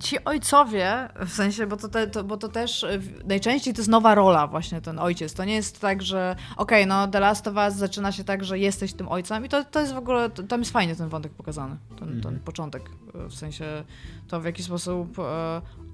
ci 0.00 0.24
ojcowie, 0.24 1.08
w 1.26 1.32
sensie, 1.32 1.66
bo 1.66 1.76
to, 1.76 1.88
te, 1.88 2.06
to, 2.06 2.24
bo 2.24 2.36
to 2.36 2.48
też 2.48 2.86
w- 2.98 3.24
najczęściej 3.26 3.74
to 3.74 3.80
jest 3.80 3.90
nowa 3.90 4.14
rola 4.14 4.46
właśnie 4.46 4.80
ten 4.80 4.98
ojciec. 4.98 5.34
To 5.34 5.44
nie 5.44 5.54
jest 5.54 5.80
tak, 5.80 6.02
że 6.02 6.36
okej, 6.56 6.86
no 6.86 7.08
The 7.08 7.20
Last 7.20 7.46
of 7.48 7.54
Us 7.56 7.74
zaczyna 7.74 8.12
się 8.12 8.24
tak, 8.24 8.44
że 8.44 8.58
jesteś 8.58 8.92
tym 8.92 9.08
ojcem 9.08 9.44
i 9.44 9.48
to, 9.48 9.64
to 9.64 9.80
jest 9.80 9.94
w 9.94 9.96
ogóle, 9.96 10.30
to, 10.30 10.42
tam 10.42 10.60
jest 10.60 10.72
fajnie 10.72 10.96
ten 10.96 11.08
wątek 11.08 11.32
pokazany, 11.32 11.76
ten, 11.98 12.20
ten 12.20 12.38
początek, 12.40 12.90
y, 13.26 13.28
w 13.28 13.34
sensie 13.34 13.64
to 14.28 14.40
w 14.40 14.44
jaki 14.44 14.62
sposób 14.62 15.18
y, 15.18 15.22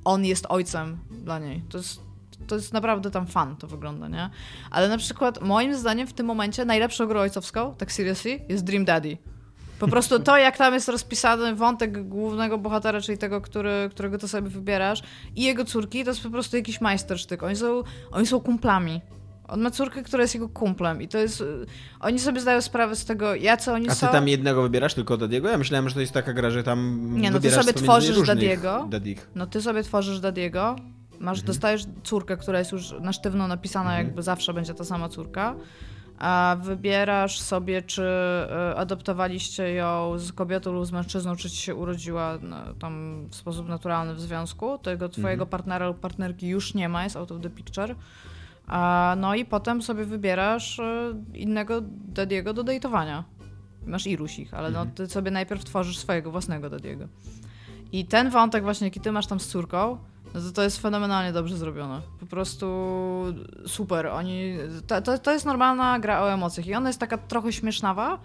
on 0.04 0.24
jest 0.24 0.46
ojcem 0.48 0.98
dla 1.10 1.38
niej. 1.38 1.62
To 1.68 1.78
jest 1.78 2.00
to 2.46 2.54
jest 2.54 2.72
naprawdę 2.72 3.10
tam 3.10 3.26
fan, 3.26 3.56
to 3.56 3.66
wygląda, 3.66 4.08
nie? 4.08 4.30
Ale 4.70 4.88
na 4.88 4.98
przykład 4.98 5.40
moim 5.42 5.74
zdaniem 5.74 6.06
w 6.06 6.12
tym 6.12 6.26
momencie 6.26 6.64
najlepszą 6.64 7.06
grą 7.06 7.20
ojcowską, 7.20 7.74
tak 7.78 7.92
seriously, 7.92 8.40
jest 8.48 8.64
Dream 8.64 8.84
Daddy. 8.84 9.18
Po 9.78 9.88
prostu 9.88 10.18
to, 10.20 10.36
jak 10.38 10.56
tam 10.56 10.74
jest 10.74 10.88
rozpisany 10.88 11.54
wątek 11.54 12.08
głównego 12.08 12.58
bohatera, 12.58 13.00
czyli 13.00 13.18
tego, 13.18 13.40
który, 13.40 13.88
którego 13.90 14.18
to 14.18 14.28
sobie 14.28 14.48
wybierasz, 14.48 15.02
i 15.36 15.42
jego 15.42 15.64
córki, 15.64 16.04
to 16.04 16.10
jest 16.10 16.22
po 16.22 16.30
prostu 16.30 16.56
jakiś 16.56 16.80
majstersztyk. 16.80 17.42
Oni 17.42 17.56
są, 17.56 17.82
oni 18.10 18.26
są 18.26 18.40
kumplami. 18.40 19.00
On 19.48 19.60
ma 19.60 19.70
córkę, 19.70 20.02
która 20.02 20.22
jest 20.22 20.34
jego 20.34 20.48
kumplem 20.48 21.02
i 21.02 21.08
to 21.08 21.18
jest... 21.18 21.40
y, 21.40 21.66
Oni 22.00 22.18
sobie 22.18 22.40
zdają 22.40 22.60
sprawę 22.60 22.96
z 22.96 23.04
tego, 23.04 23.34
jacy 23.34 23.72
oni 23.72 23.86
A 23.88 23.90
ty 23.90 23.96
są. 23.96 24.08
tam 24.08 24.28
jednego 24.28 24.62
wybierasz, 24.62 24.94
tylko 24.94 25.16
Dadiego? 25.16 25.48
Ja 25.48 25.58
myślałem, 25.58 25.88
że 25.88 25.94
to 25.94 26.00
jest 26.00 26.12
taka 26.12 26.32
gra, 26.32 26.50
że 26.50 26.62
tam 26.62 27.08
Nie, 27.20 27.30
no 27.30 27.40
ty 27.40 27.50
sobie 27.50 27.72
tworzysz 27.72 28.22
Dadiego. 28.26 28.86
Dadich. 28.90 29.30
No 29.34 29.46
ty 29.46 29.62
sobie 29.62 29.82
tworzysz 29.82 30.20
Dadiego, 30.20 30.76
masz, 31.22 31.38
Mhm. 31.38 31.46
dostajesz 31.46 31.84
córkę, 32.04 32.36
która 32.36 32.58
jest 32.58 32.72
już 32.72 32.94
na 33.00 33.12
sztywno 33.12 33.48
napisana, 33.48 33.98
jakby 33.98 34.22
zawsze 34.22 34.54
będzie 34.54 34.74
ta 34.74 34.84
sama 34.84 35.08
córka. 35.08 35.54
A 36.18 36.56
wybierasz 36.60 37.40
sobie, 37.40 37.82
czy 37.82 38.02
y, 38.72 38.76
adoptowaliście 38.76 39.74
ją 39.74 40.18
z 40.18 40.32
kobietą 40.32 40.72
lub 40.72 40.86
z 40.86 40.92
mężczyzną, 40.92 41.36
czy 41.36 41.50
ci 41.50 41.56
się 41.56 41.74
urodziła 41.74 42.38
no, 42.42 42.56
tam 42.78 43.24
w 43.30 43.34
sposób 43.34 43.68
naturalny 43.68 44.14
w 44.14 44.20
związku. 44.20 44.78
Tego 44.78 45.08
twojego 45.08 45.46
partnera 45.46 45.86
lub 45.86 46.00
partnerki 46.00 46.48
już 46.48 46.74
nie 46.74 46.88
ma, 46.88 47.04
jest 47.04 47.16
out 47.16 47.32
of 47.32 47.40
the 47.40 47.50
picture. 47.50 47.94
A, 48.66 49.14
no 49.18 49.34
i 49.34 49.44
potem 49.44 49.82
sobie 49.82 50.04
wybierasz 50.04 50.78
y, 50.78 51.14
innego 51.34 51.80
Dadiego 52.08 52.52
do 52.52 52.64
dejtowania. 52.64 53.24
Masz 53.86 54.06
iluś 54.06 54.38
ich, 54.38 54.54
ale 54.54 54.70
no, 54.70 54.86
ty 54.86 55.06
sobie 55.06 55.30
najpierw 55.30 55.64
tworzysz 55.64 55.98
swojego 55.98 56.30
własnego 56.30 56.70
Dadiego. 56.70 57.08
I 57.92 58.04
ten 58.06 58.30
wątek 58.30 58.62
właśnie, 58.62 58.86
jaki 58.86 59.00
ty 59.00 59.12
masz 59.12 59.26
tam 59.26 59.40
z 59.40 59.48
córką, 59.48 59.98
to 60.32 60.52
to 60.54 60.62
jest 60.62 60.82
fenomenalnie 60.82 61.32
dobrze 61.32 61.56
zrobione. 61.56 62.00
Po 62.20 62.26
prostu 62.26 62.66
super. 63.66 64.06
Oni, 64.06 64.56
to, 64.86 65.02
to, 65.02 65.18
to 65.18 65.32
jest 65.32 65.46
normalna 65.46 65.98
gra 65.98 66.22
o 66.22 66.32
emocjach 66.32 66.66
i 66.66 66.74
ona 66.74 66.88
jest 66.88 67.00
taka 67.00 67.18
trochę 67.18 67.52
śmiesznawa, 67.52 68.18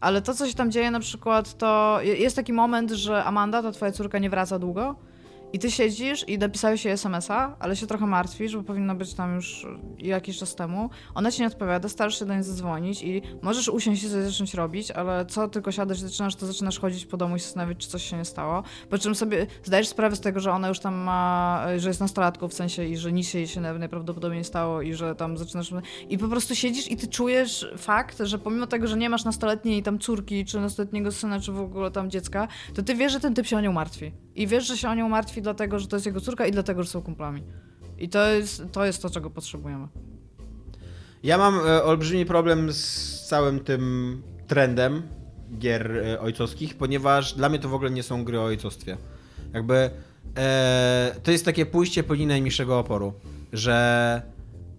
ale 0.00 0.22
to, 0.22 0.34
co 0.34 0.48
się 0.48 0.54
tam 0.54 0.70
dzieje 0.70 0.90
na 0.90 1.00
przykład, 1.00 1.58
to 1.58 1.98
jest 2.02 2.36
taki 2.36 2.52
moment, 2.52 2.90
że 2.90 3.24
Amanda, 3.24 3.62
ta 3.62 3.72
twoja 3.72 3.92
córka, 3.92 4.18
nie 4.18 4.30
wraca 4.30 4.58
długo 4.58 5.09
i 5.52 5.58
ty 5.58 5.70
siedzisz 5.70 6.28
i 6.28 6.38
napisałeś 6.38 6.84
jej 6.84 6.94
SMS-a, 6.94 7.56
ale 7.58 7.76
się 7.76 7.86
trochę 7.86 8.06
martwisz, 8.06 8.56
bo 8.56 8.62
powinno 8.62 8.94
być 8.94 9.14
tam 9.14 9.34
już 9.34 9.66
jakiś 9.98 10.38
czas 10.38 10.54
temu. 10.54 10.90
Ona 11.14 11.30
ci 11.30 11.42
nie 11.42 11.46
odpowiada, 11.46 11.88
starasz 11.88 12.18
się 12.18 12.24
do 12.24 12.34
niej 12.34 12.42
zadzwonić 12.42 13.02
i 13.02 13.22
możesz 13.42 13.68
usiąść 13.68 14.02
i 14.02 14.10
coś 14.10 14.24
zacząć 14.24 14.54
robić, 14.54 14.90
ale 14.90 15.26
co 15.26 15.48
tylko 15.48 15.72
siadasz 15.72 15.98
i 15.98 16.00
zaczynasz, 16.00 16.36
to 16.36 16.46
zaczynasz 16.46 16.78
chodzić 16.78 17.06
po 17.06 17.16
domu 17.16 17.36
i 17.36 17.40
zastanawiać, 17.40 17.78
czy 17.78 17.88
coś 17.88 18.10
się 18.10 18.16
nie 18.16 18.24
stało. 18.24 18.62
Po 18.90 18.98
czym 18.98 19.14
sobie 19.14 19.46
zdajesz 19.64 19.88
sprawę 19.88 20.16
z 20.16 20.20
tego, 20.20 20.40
że 20.40 20.52
ona 20.52 20.68
już 20.68 20.78
tam 20.78 20.94
ma, 20.94 21.66
że 21.76 21.88
jest 21.88 22.00
nastolatką 22.00 22.48
w 22.48 22.54
sensie 22.54 22.84
i 22.84 22.96
że 22.96 23.12
nic 23.12 23.34
jej 23.34 23.46
się 23.46 23.60
najprawdopodobniej 23.60 24.40
nie 24.40 24.44
stało 24.44 24.82
i 24.82 24.94
że 24.94 25.14
tam 25.14 25.38
zaczynasz... 25.38 25.72
I 26.08 26.18
po 26.18 26.28
prostu 26.28 26.54
siedzisz 26.54 26.90
i 26.90 26.96
ty 26.96 27.08
czujesz 27.08 27.66
fakt, 27.76 28.18
że 28.18 28.38
pomimo 28.38 28.66
tego, 28.66 28.86
że 28.86 28.96
nie 28.96 29.10
masz 29.10 29.24
nastoletniej 29.24 29.82
tam 29.82 29.98
córki, 29.98 30.44
czy 30.44 30.60
nastoletniego 30.60 31.12
syna, 31.12 31.40
czy 31.40 31.52
w 31.52 31.60
ogóle 31.60 31.90
tam 31.90 32.10
dziecka, 32.10 32.48
to 32.74 32.82
ty 32.82 32.94
wiesz, 32.94 33.12
że 33.12 33.20
ten 33.20 33.34
typ 33.34 33.46
się 33.46 33.56
o 33.56 33.60
nią 33.60 33.72
martwi. 33.72 34.12
I 34.34 34.46
wiesz, 34.46 34.66
że 34.66 34.76
się 34.76 34.88
o 34.88 34.94
nią 34.94 35.08
martwi 35.08 35.39
dlatego, 35.42 35.78
że 35.78 35.86
to 35.86 35.96
jest 35.96 36.06
jego 36.06 36.20
córka 36.20 36.46
i 36.46 36.52
dlatego, 36.52 36.82
że 36.82 36.88
są 36.88 37.02
kumplami. 37.02 37.42
I 37.98 38.08
to 38.08 38.26
jest 38.26 38.62
to, 38.72 38.84
jest 38.84 39.02
to 39.02 39.10
czego 39.10 39.30
potrzebujemy. 39.30 39.88
Ja 41.22 41.38
mam 41.38 41.66
e, 41.66 41.82
olbrzymi 41.82 42.26
problem 42.26 42.72
z 42.72 43.26
całym 43.28 43.60
tym 43.60 44.22
trendem 44.46 45.02
gier 45.58 45.96
e, 45.96 46.20
ojcowskich, 46.20 46.76
ponieważ 46.76 47.34
dla 47.34 47.48
mnie 47.48 47.58
to 47.58 47.68
w 47.68 47.74
ogóle 47.74 47.90
nie 47.90 48.02
są 48.02 48.24
gry 48.24 48.40
o 48.40 48.44
ojcostwie. 48.44 48.96
Jakby 49.52 49.90
e, 50.36 51.14
to 51.22 51.30
jest 51.30 51.44
takie 51.44 51.66
pójście 51.66 52.02
po 52.02 52.14
linii 52.14 52.28
najmniejszego 52.28 52.78
oporu, 52.78 53.12
że 53.52 54.22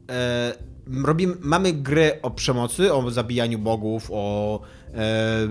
e, 0.10 0.54
robimy, 1.04 1.36
mamy 1.40 1.74
gry 1.74 2.22
o 2.22 2.32
przemocy, 2.32 2.94
o 2.94 3.12
zabijaniu 3.12 3.60
bogów, 3.60 4.08
o 4.14 4.60
e, 4.94 5.48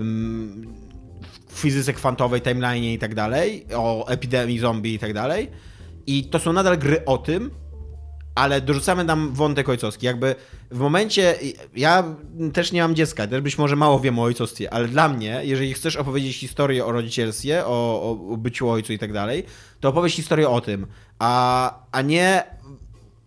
fizyce 1.60 1.92
kwantowej, 1.92 2.40
timeline 2.40 2.84
i 2.84 2.98
tak 2.98 3.14
dalej, 3.14 3.66
o 3.74 4.08
epidemii 4.08 4.58
zombie 4.58 4.94
i 4.94 4.98
tak 4.98 5.14
dalej. 5.14 5.50
I 6.06 6.24
to 6.24 6.38
są 6.38 6.52
nadal 6.52 6.78
gry 6.78 7.04
o 7.04 7.18
tym, 7.18 7.50
ale 8.34 8.60
dorzucamy 8.60 9.04
tam 9.04 9.34
wątek 9.34 9.68
ojcowski. 9.68 10.06
Jakby 10.06 10.34
w 10.70 10.78
momencie, 10.78 11.34
ja 11.76 12.04
też 12.52 12.72
nie 12.72 12.82
mam 12.82 12.94
dziecka, 12.94 13.26
też 13.26 13.40
być 13.40 13.58
może 13.58 13.76
mało 13.76 14.00
wiem 14.00 14.18
o 14.18 14.22
ojcostwie, 14.22 14.72
ale 14.74 14.88
dla 14.88 15.08
mnie, 15.08 15.40
jeżeli 15.42 15.74
chcesz 15.74 15.96
opowiedzieć 15.96 16.36
historię 16.36 16.86
o 16.86 16.92
rodzicielstwie, 16.92 17.66
o, 17.66 18.02
o, 18.02 18.32
o 18.32 18.36
byciu 18.36 18.68
ojcu 18.68 18.92
i 18.92 18.98
tak 18.98 19.12
dalej, 19.12 19.44
to 19.80 19.88
opowiedz 19.88 20.12
historię 20.12 20.48
o 20.48 20.60
tym, 20.60 20.86
a, 21.18 21.74
a 21.92 22.02
nie 22.02 22.44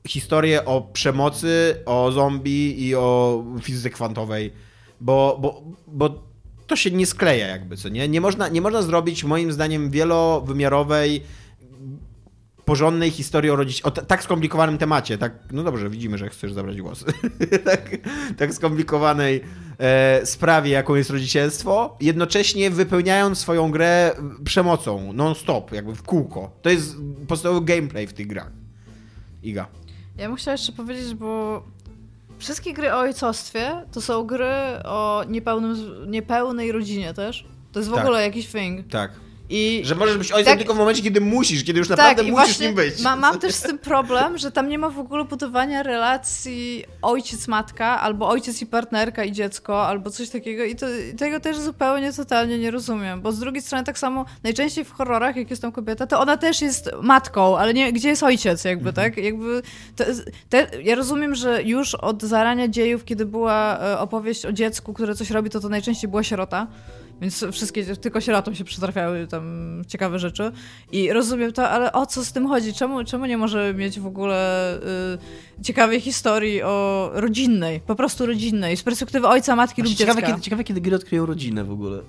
historię 0.08 0.66
o 0.66 0.82
przemocy, 0.82 1.76
o 1.86 2.12
zombie 2.12 2.88
i 2.88 2.96
o 2.96 3.44
fizyce 3.62 3.90
kwantowej, 3.90 4.54
bo, 5.02 5.38
bo, 5.42 5.64
bo 5.88 6.33
to 6.68 6.76
się 6.76 6.92
nie 6.92 7.06
skleja 7.06 7.48
jakby, 7.48 7.78
co 7.78 7.90
nie? 7.90 8.08
Nie 8.08 8.22
można, 8.22 8.48
nie 8.48 8.62
można 8.62 8.82
zrobić 8.82 9.24
moim 9.24 9.52
zdaniem 9.52 9.90
wielowymiarowej 9.90 11.24
porządnej 12.66 13.12
historii 13.12 13.52
o 13.52 13.58
o 13.84 13.92
tak 13.92 14.24
skomplikowanym 14.24 14.78
temacie, 14.78 15.18
tak, 15.18 15.34
no 15.52 15.64
dobrze, 15.64 15.90
widzimy, 15.90 16.18
że 16.18 16.30
chcesz 16.30 16.54
zabrać 16.54 16.82
głos, 16.82 17.06
tak, 17.66 17.98
tak 18.38 18.54
skomplikowanej 18.54 19.42
e, 19.80 20.26
sprawie, 20.26 20.72
jaką 20.72 20.96
jest 20.96 21.10
rodzicielstwo, 21.10 21.98
jednocześnie 22.02 22.70
wypełniając 22.70 23.38
swoją 23.38 23.72
grę 23.72 24.16
przemocą, 24.44 25.14
non-stop, 25.14 25.72
jakby 25.72 25.96
w 25.96 26.04
kółko. 26.04 26.52
To 26.62 26.70
jest 26.70 26.96
podstawowy 27.28 27.66
gameplay 27.66 28.08
w 28.08 28.14
tych 28.14 28.28
grach. 28.28 28.52
Iga. 29.44 29.68
Ja 30.18 30.28
bym 30.28 30.38
chciała 30.38 30.54
jeszcze 30.54 30.72
powiedzieć, 30.72 31.16
bo 31.16 31.64
wszystkie 32.44 32.74
gry 32.74 32.94
o 32.94 32.98
ojcostwie 33.00 33.86
to 33.92 34.02
są 34.02 34.24
gry 34.24 34.54
o 34.84 35.24
niepełnym, 35.28 35.76
niepełnej 36.12 36.72
rodzinie 36.72 37.14
też. 37.14 37.46
To 37.72 37.80
jest 37.80 37.90
w 37.92 37.94
Tak. 37.94 38.04
ogóle 38.04 38.22
jakiś 38.22 38.48
thing. 38.48 38.88
Tak. 38.92 39.12
I 39.50 39.82
Że 39.86 39.96
możesz 39.96 40.18
być 40.18 40.32
ojcem 40.32 40.52
Tak. 40.52 40.58
tylko 40.60 40.74
w 40.74 40.78
momencie, 40.78 41.04
kiedy 41.04 41.22
musisz, 41.22 41.64
kiedy 41.64 41.80
już 41.80 41.90
naprawdę 41.90 42.16
tak, 42.22 42.28
i 42.28 42.32
musisz 42.32 42.60
nim 42.60 42.74
być. 42.76 43.02
Ma, 43.02 43.16
mam 43.16 43.40
też 43.40 43.54
z 43.56 43.62
tym 43.62 43.80
problem, 43.80 44.38
że 44.38 44.52
tam 44.52 44.70
nie 44.70 44.78
ma 44.78 44.90
w 44.90 45.00
ogóle 45.00 45.24
budowania 45.26 45.84
relacji 45.84 46.84
ojciec-matka, 47.02 47.86
albo 48.02 48.30
ojciec 48.30 48.62
i 48.62 48.66
partnerka 48.66 49.24
i 49.24 49.32
dziecko, 49.32 49.88
albo 49.88 50.10
coś 50.10 50.30
takiego. 50.30 50.64
I, 50.64 50.76
to, 50.76 50.86
i 51.12 51.14
tego 51.16 51.40
też 51.40 51.58
zupełnie, 51.60 52.14
totalnie 52.14 52.60
nie 52.60 52.72
rozumiem. 52.72 53.22
Bo 53.22 53.32
z 53.32 53.40
drugiej 53.40 53.62
strony 53.62 53.84
tak 53.84 53.98
samo, 54.00 54.26
najczęściej 54.44 54.86
w 54.86 54.92
horrorach, 54.92 55.36
jak 55.36 55.50
jest 55.50 55.62
tam 55.62 55.72
kobieta, 55.72 56.08
to 56.08 56.20
ona 56.20 56.38
też 56.38 56.62
jest 56.62 56.90
matką, 57.02 57.58
ale 57.58 57.74
nie, 57.74 57.94
gdzie 57.94 58.10
jest 58.10 58.24
ojciec 58.24 58.64
jakby, 58.64 58.90
Mhm. 58.90 59.12
tak? 59.12 59.24
Jakby 59.24 59.62
to, 59.96 60.04
te, 60.50 60.68
ja 60.84 60.96
rozumiem, 60.96 61.36
że 61.36 61.64
już 61.64 61.96
od 61.96 62.22
zarania 62.24 62.68
dziejów, 62.68 63.06
kiedy 63.06 63.26
była 63.26 63.80
e, 63.80 64.00
opowieść 64.00 64.46
o 64.46 64.52
dziecku, 64.52 64.94
które 64.94 65.16
coś 65.16 65.30
robi, 65.30 65.50
to 65.50 65.60
to 65.60 65.70
najczęściej 65.70 66.10
była 66.10 66.24
sierota. 66.24 66.68
Więc 67.24 67.46
wszystkie, 67.52 67.96
tylko 67.96 68.22
sierotom 68.22 68.56
się 68.56 68.64
przytrafiały 68.64 69.28
tam 69.28 69.82
ciekawe 69.88 70.20
rzeczy. 70.20 70.52
I 70.92 71.14
rozumiem 71.14 71.54
to, 71.54 71.70
ale 71.70 71.92
o 71.92 72.06
co 72.06 72.26
z 72.26 72.34
tym 72.34 72.48
chodzi? 72.48 72.74
Czemu, 72.74 73.04
czemu 73.04 73.26
nie 73.26 73.38
możemy 73.38 73.74
mieć 73.74 74.00
w 74.00 74.08
ogóle 74.08 74.76
y, 75.58 75.64
ciekawej 75.64 76.02
historii 76.02 76.64
o 76.64 77.10
rodzinnej, 77.14 77.80
po 77.80 77.96
prostu 77.96 78.26
rodzinnej, 78.26 78.78
z 78.78 78.84
perspektywy 78.84 79.28
ojca, 79.28 79.56
matki 79.56 79.82
lub 79.82 79.94
Ciekawe 79.94 80.22
dziecka? 80.22 80.32
kiedy, 80.32 80.44
ciekawe, 80.44 80.64
kiedy 80.64 80.82
gry 80.82 80.96
odkryją 80.96 81.26
rodzinę 81.26 81.64
w 81.64 81.72
ogóle. 81.72 82.02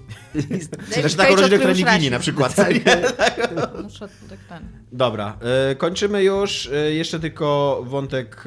Znaczy 1.00 1.16
taką 1.16 1.36
rodzinę, 1.36 1.58
która 1.58 1.72
nie 1.72 1.98
ginie 1.98 2.10
na 2.10 2.18
przykład. 2.18 2.56
Muszę 3.82 4.08
tak 4.28 4.38
ten. 4.48 4.68
Dobra, 4.92 5.38
e, 5.70 5.74
kończymy 5.74 6.24
już. 6.24 6.70
E, 6.72 6.94
jeszcze 6.94 7.20
tylko 7.20 7.80
wątek... 7.86 8.44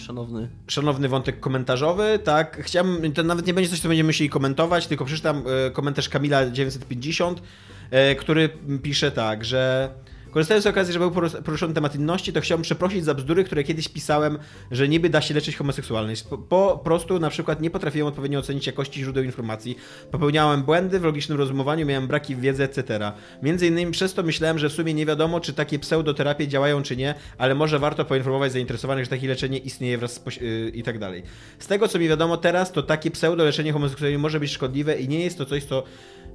Szanowny. 0.00 0.48
szanowny 0.68 1.08
wątek 1.08 1.40
komentarzowy, 1.40 2.18
tak. 2.24 2.62
Chciałbym, 2.62 3.12
to 3.12 3.22
nawet 3.22 3.46
nie 3.46 3.54
będzie 3.54 3.70
coś, 3.70 3.80
co 3.80 3.88
będziemy 3.88 4.08
musieli 4.08 4.30
komentować, 4.30 4.86
tylko 4.86 5.04
przeczytam 5.04 5.42
e, 5.66 5.70
komentarz 5.70 6.08
Kamila 6.08 6.50
950, 6.50 7.42
e, 7.90 8.14
który 8.14 8.48
pisze 8.82 9.10
tak, 9.10 9.44
że 9.44 9.90
korzystając 10.30 10.64
z 10.64 10.66
okazji, 10.66 10.92
że 10.92 10.98
był 10.98 11.10
porus- 11.10 11.42
poruszony 11.42 11.74
temat 11.74 11.94
inności, 11.94 12.32
to 12.32 12.40
chciałbym 12.40 12.62
przeprosić 12.62 13.04
za 13.04 13.14
bzdury, 13.14 13.44
które 13.44 13.64
kiedyś 13.64 13.88
pisałem, 13.88 14.38
że 14.70 14.88
niby 14.88 15.10
da 15.10 15.20
się 15.20 15.34
leczyć 15.34 15.56
homoseksualność. 15.56 16.24
Po, 16.48 16.80
prostu 16.84 17.18
na 17.18 17.30
przykład 17.30 17.60
nie 17.60 17.70
potrafiłem 17.70 18.08
odpowiednio 18.08 18.38
ocenić 18.38 18.66
jakości 18.66 19.00
źródeł 19.00 19.24
informacji, 19.24 19.78
popełniałem 20.10 20.62
błędy 20.62 21.00
w 21.00 21.04
logicznym 21.04 21.38
rozumowaniu, 21.38 21.86
miałem 21.86 22.06
braki 22.06 22.36
w 22.36 22.40
wiedzy, 22.40 22.64
etc. 22.64 23.12
Między 23.42 23.66
innymi 23.66 23.92
przez 23.92 24.14
to 24.14 24.22
myślałem, 24.22 24.58
że 24.58 24.68
w 24.68 24.72
sumie 24.72 24.94
nie 24.94 25.06
wiadomo, 25.06 25.40
czy 25.40 25.52
takie 25.52 25.78
pseudoterapie 25.78 26.48
działają, 26.48 26.82
czy 26.82 26.96
nie, 26.96 27.14
ale 27.38 27.54
może 27.54 27.78
warto 27.78 28.04
poinformować 28.04 28.52
zainteresowanych, 28.52 29.04
że 29.04 29.10
takie 29.10 29.28
leczenie 29.28 29.58
istnieje 29.58 29.98
wraz 29.98 30.12
z 30.12 30.40
yy, 30.40 30.70
i 30.74 30.82
tak 30.82 30.98
dalej. 30.98 31.22
Z 31.58 31.66
tego, 31.66 31.88
co 31.88 31.98
mi 31.98 32.08
wiadomo 32.08 32.36
teraz, 32.36 32.72
to 32.72 32.82
takie 32.82 33.10
pseudoleczenie 33.10 33.72
homoseksualności 33.72 34.18
może 34.18 34.40
być 34.40 34.52
szkodliwe 34.52 35.00
i 35.00 35.08
nie 35.08 35.24
jest 35.24 35.38
to 35.38 35.46
coś, 35.46 35.64
co 35.64 35.82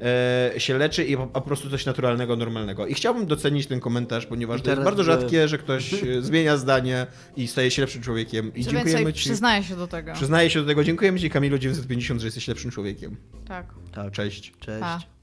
e, 0.02 0.60
się 0.60 0.78
leczy 0.78 1.04
i 1.04 1.18
po, 1.18 1.42
prostu 1.42 1.70
coś 1.70 1.86
naturalnego, 1.86 2.36
normalnego. 2.36 2.88
I 2.88 2.94
chciałbym 2.94 3.26
docenić 3.26 3.68
ten 3.68 3.80
komentarz, 3.80 4.26
ponieważ 4.26 4.62
to 4.62 4.70
jest 4.72 4.84
bardzo 4.84 5.04
że- 5.04 5.22
rzadkie, 5.22 5.48
że 5.48 5.58
ktoś 5.58 5.94
e, 5.94 6.22
zmienia 6.22 6.58
zdanie 6.58 7.08
i 7.38 7.48
staje 7.48 7.72
się 7.72 7.82
lepszym 7.82 8.02
człowiekiem. 8.02 8.54
I 8.56 8.66
Co 8.66 8.72
dziękujemy 8.72 9.14
Ci. 9.14 9.20
przyznaję 9.20 9.64
się 9.64 9.76
do 9.76 9.88
tego. 9.88 10.14
Przyznaję 10.14 10.50
się 10.50 10.62
do 10.62 10.68
tego. 10.68 10.84
Dziękujemy 10.84 11.20
Ci, 11.20 11.30
Kamilu 11.30 11.58
950, 11.58 12.22
że 12.22 12.28
jesteś 12.28 12.48
lepszym 12.48 12.72
człowiekiem. 12.72 13.18
Tak. 13.48 13.66
Tak. 13.92 14.12
Cześć. 14.12 14.54
Cześć. 14.60 14.80
Pa. 14.82 15.15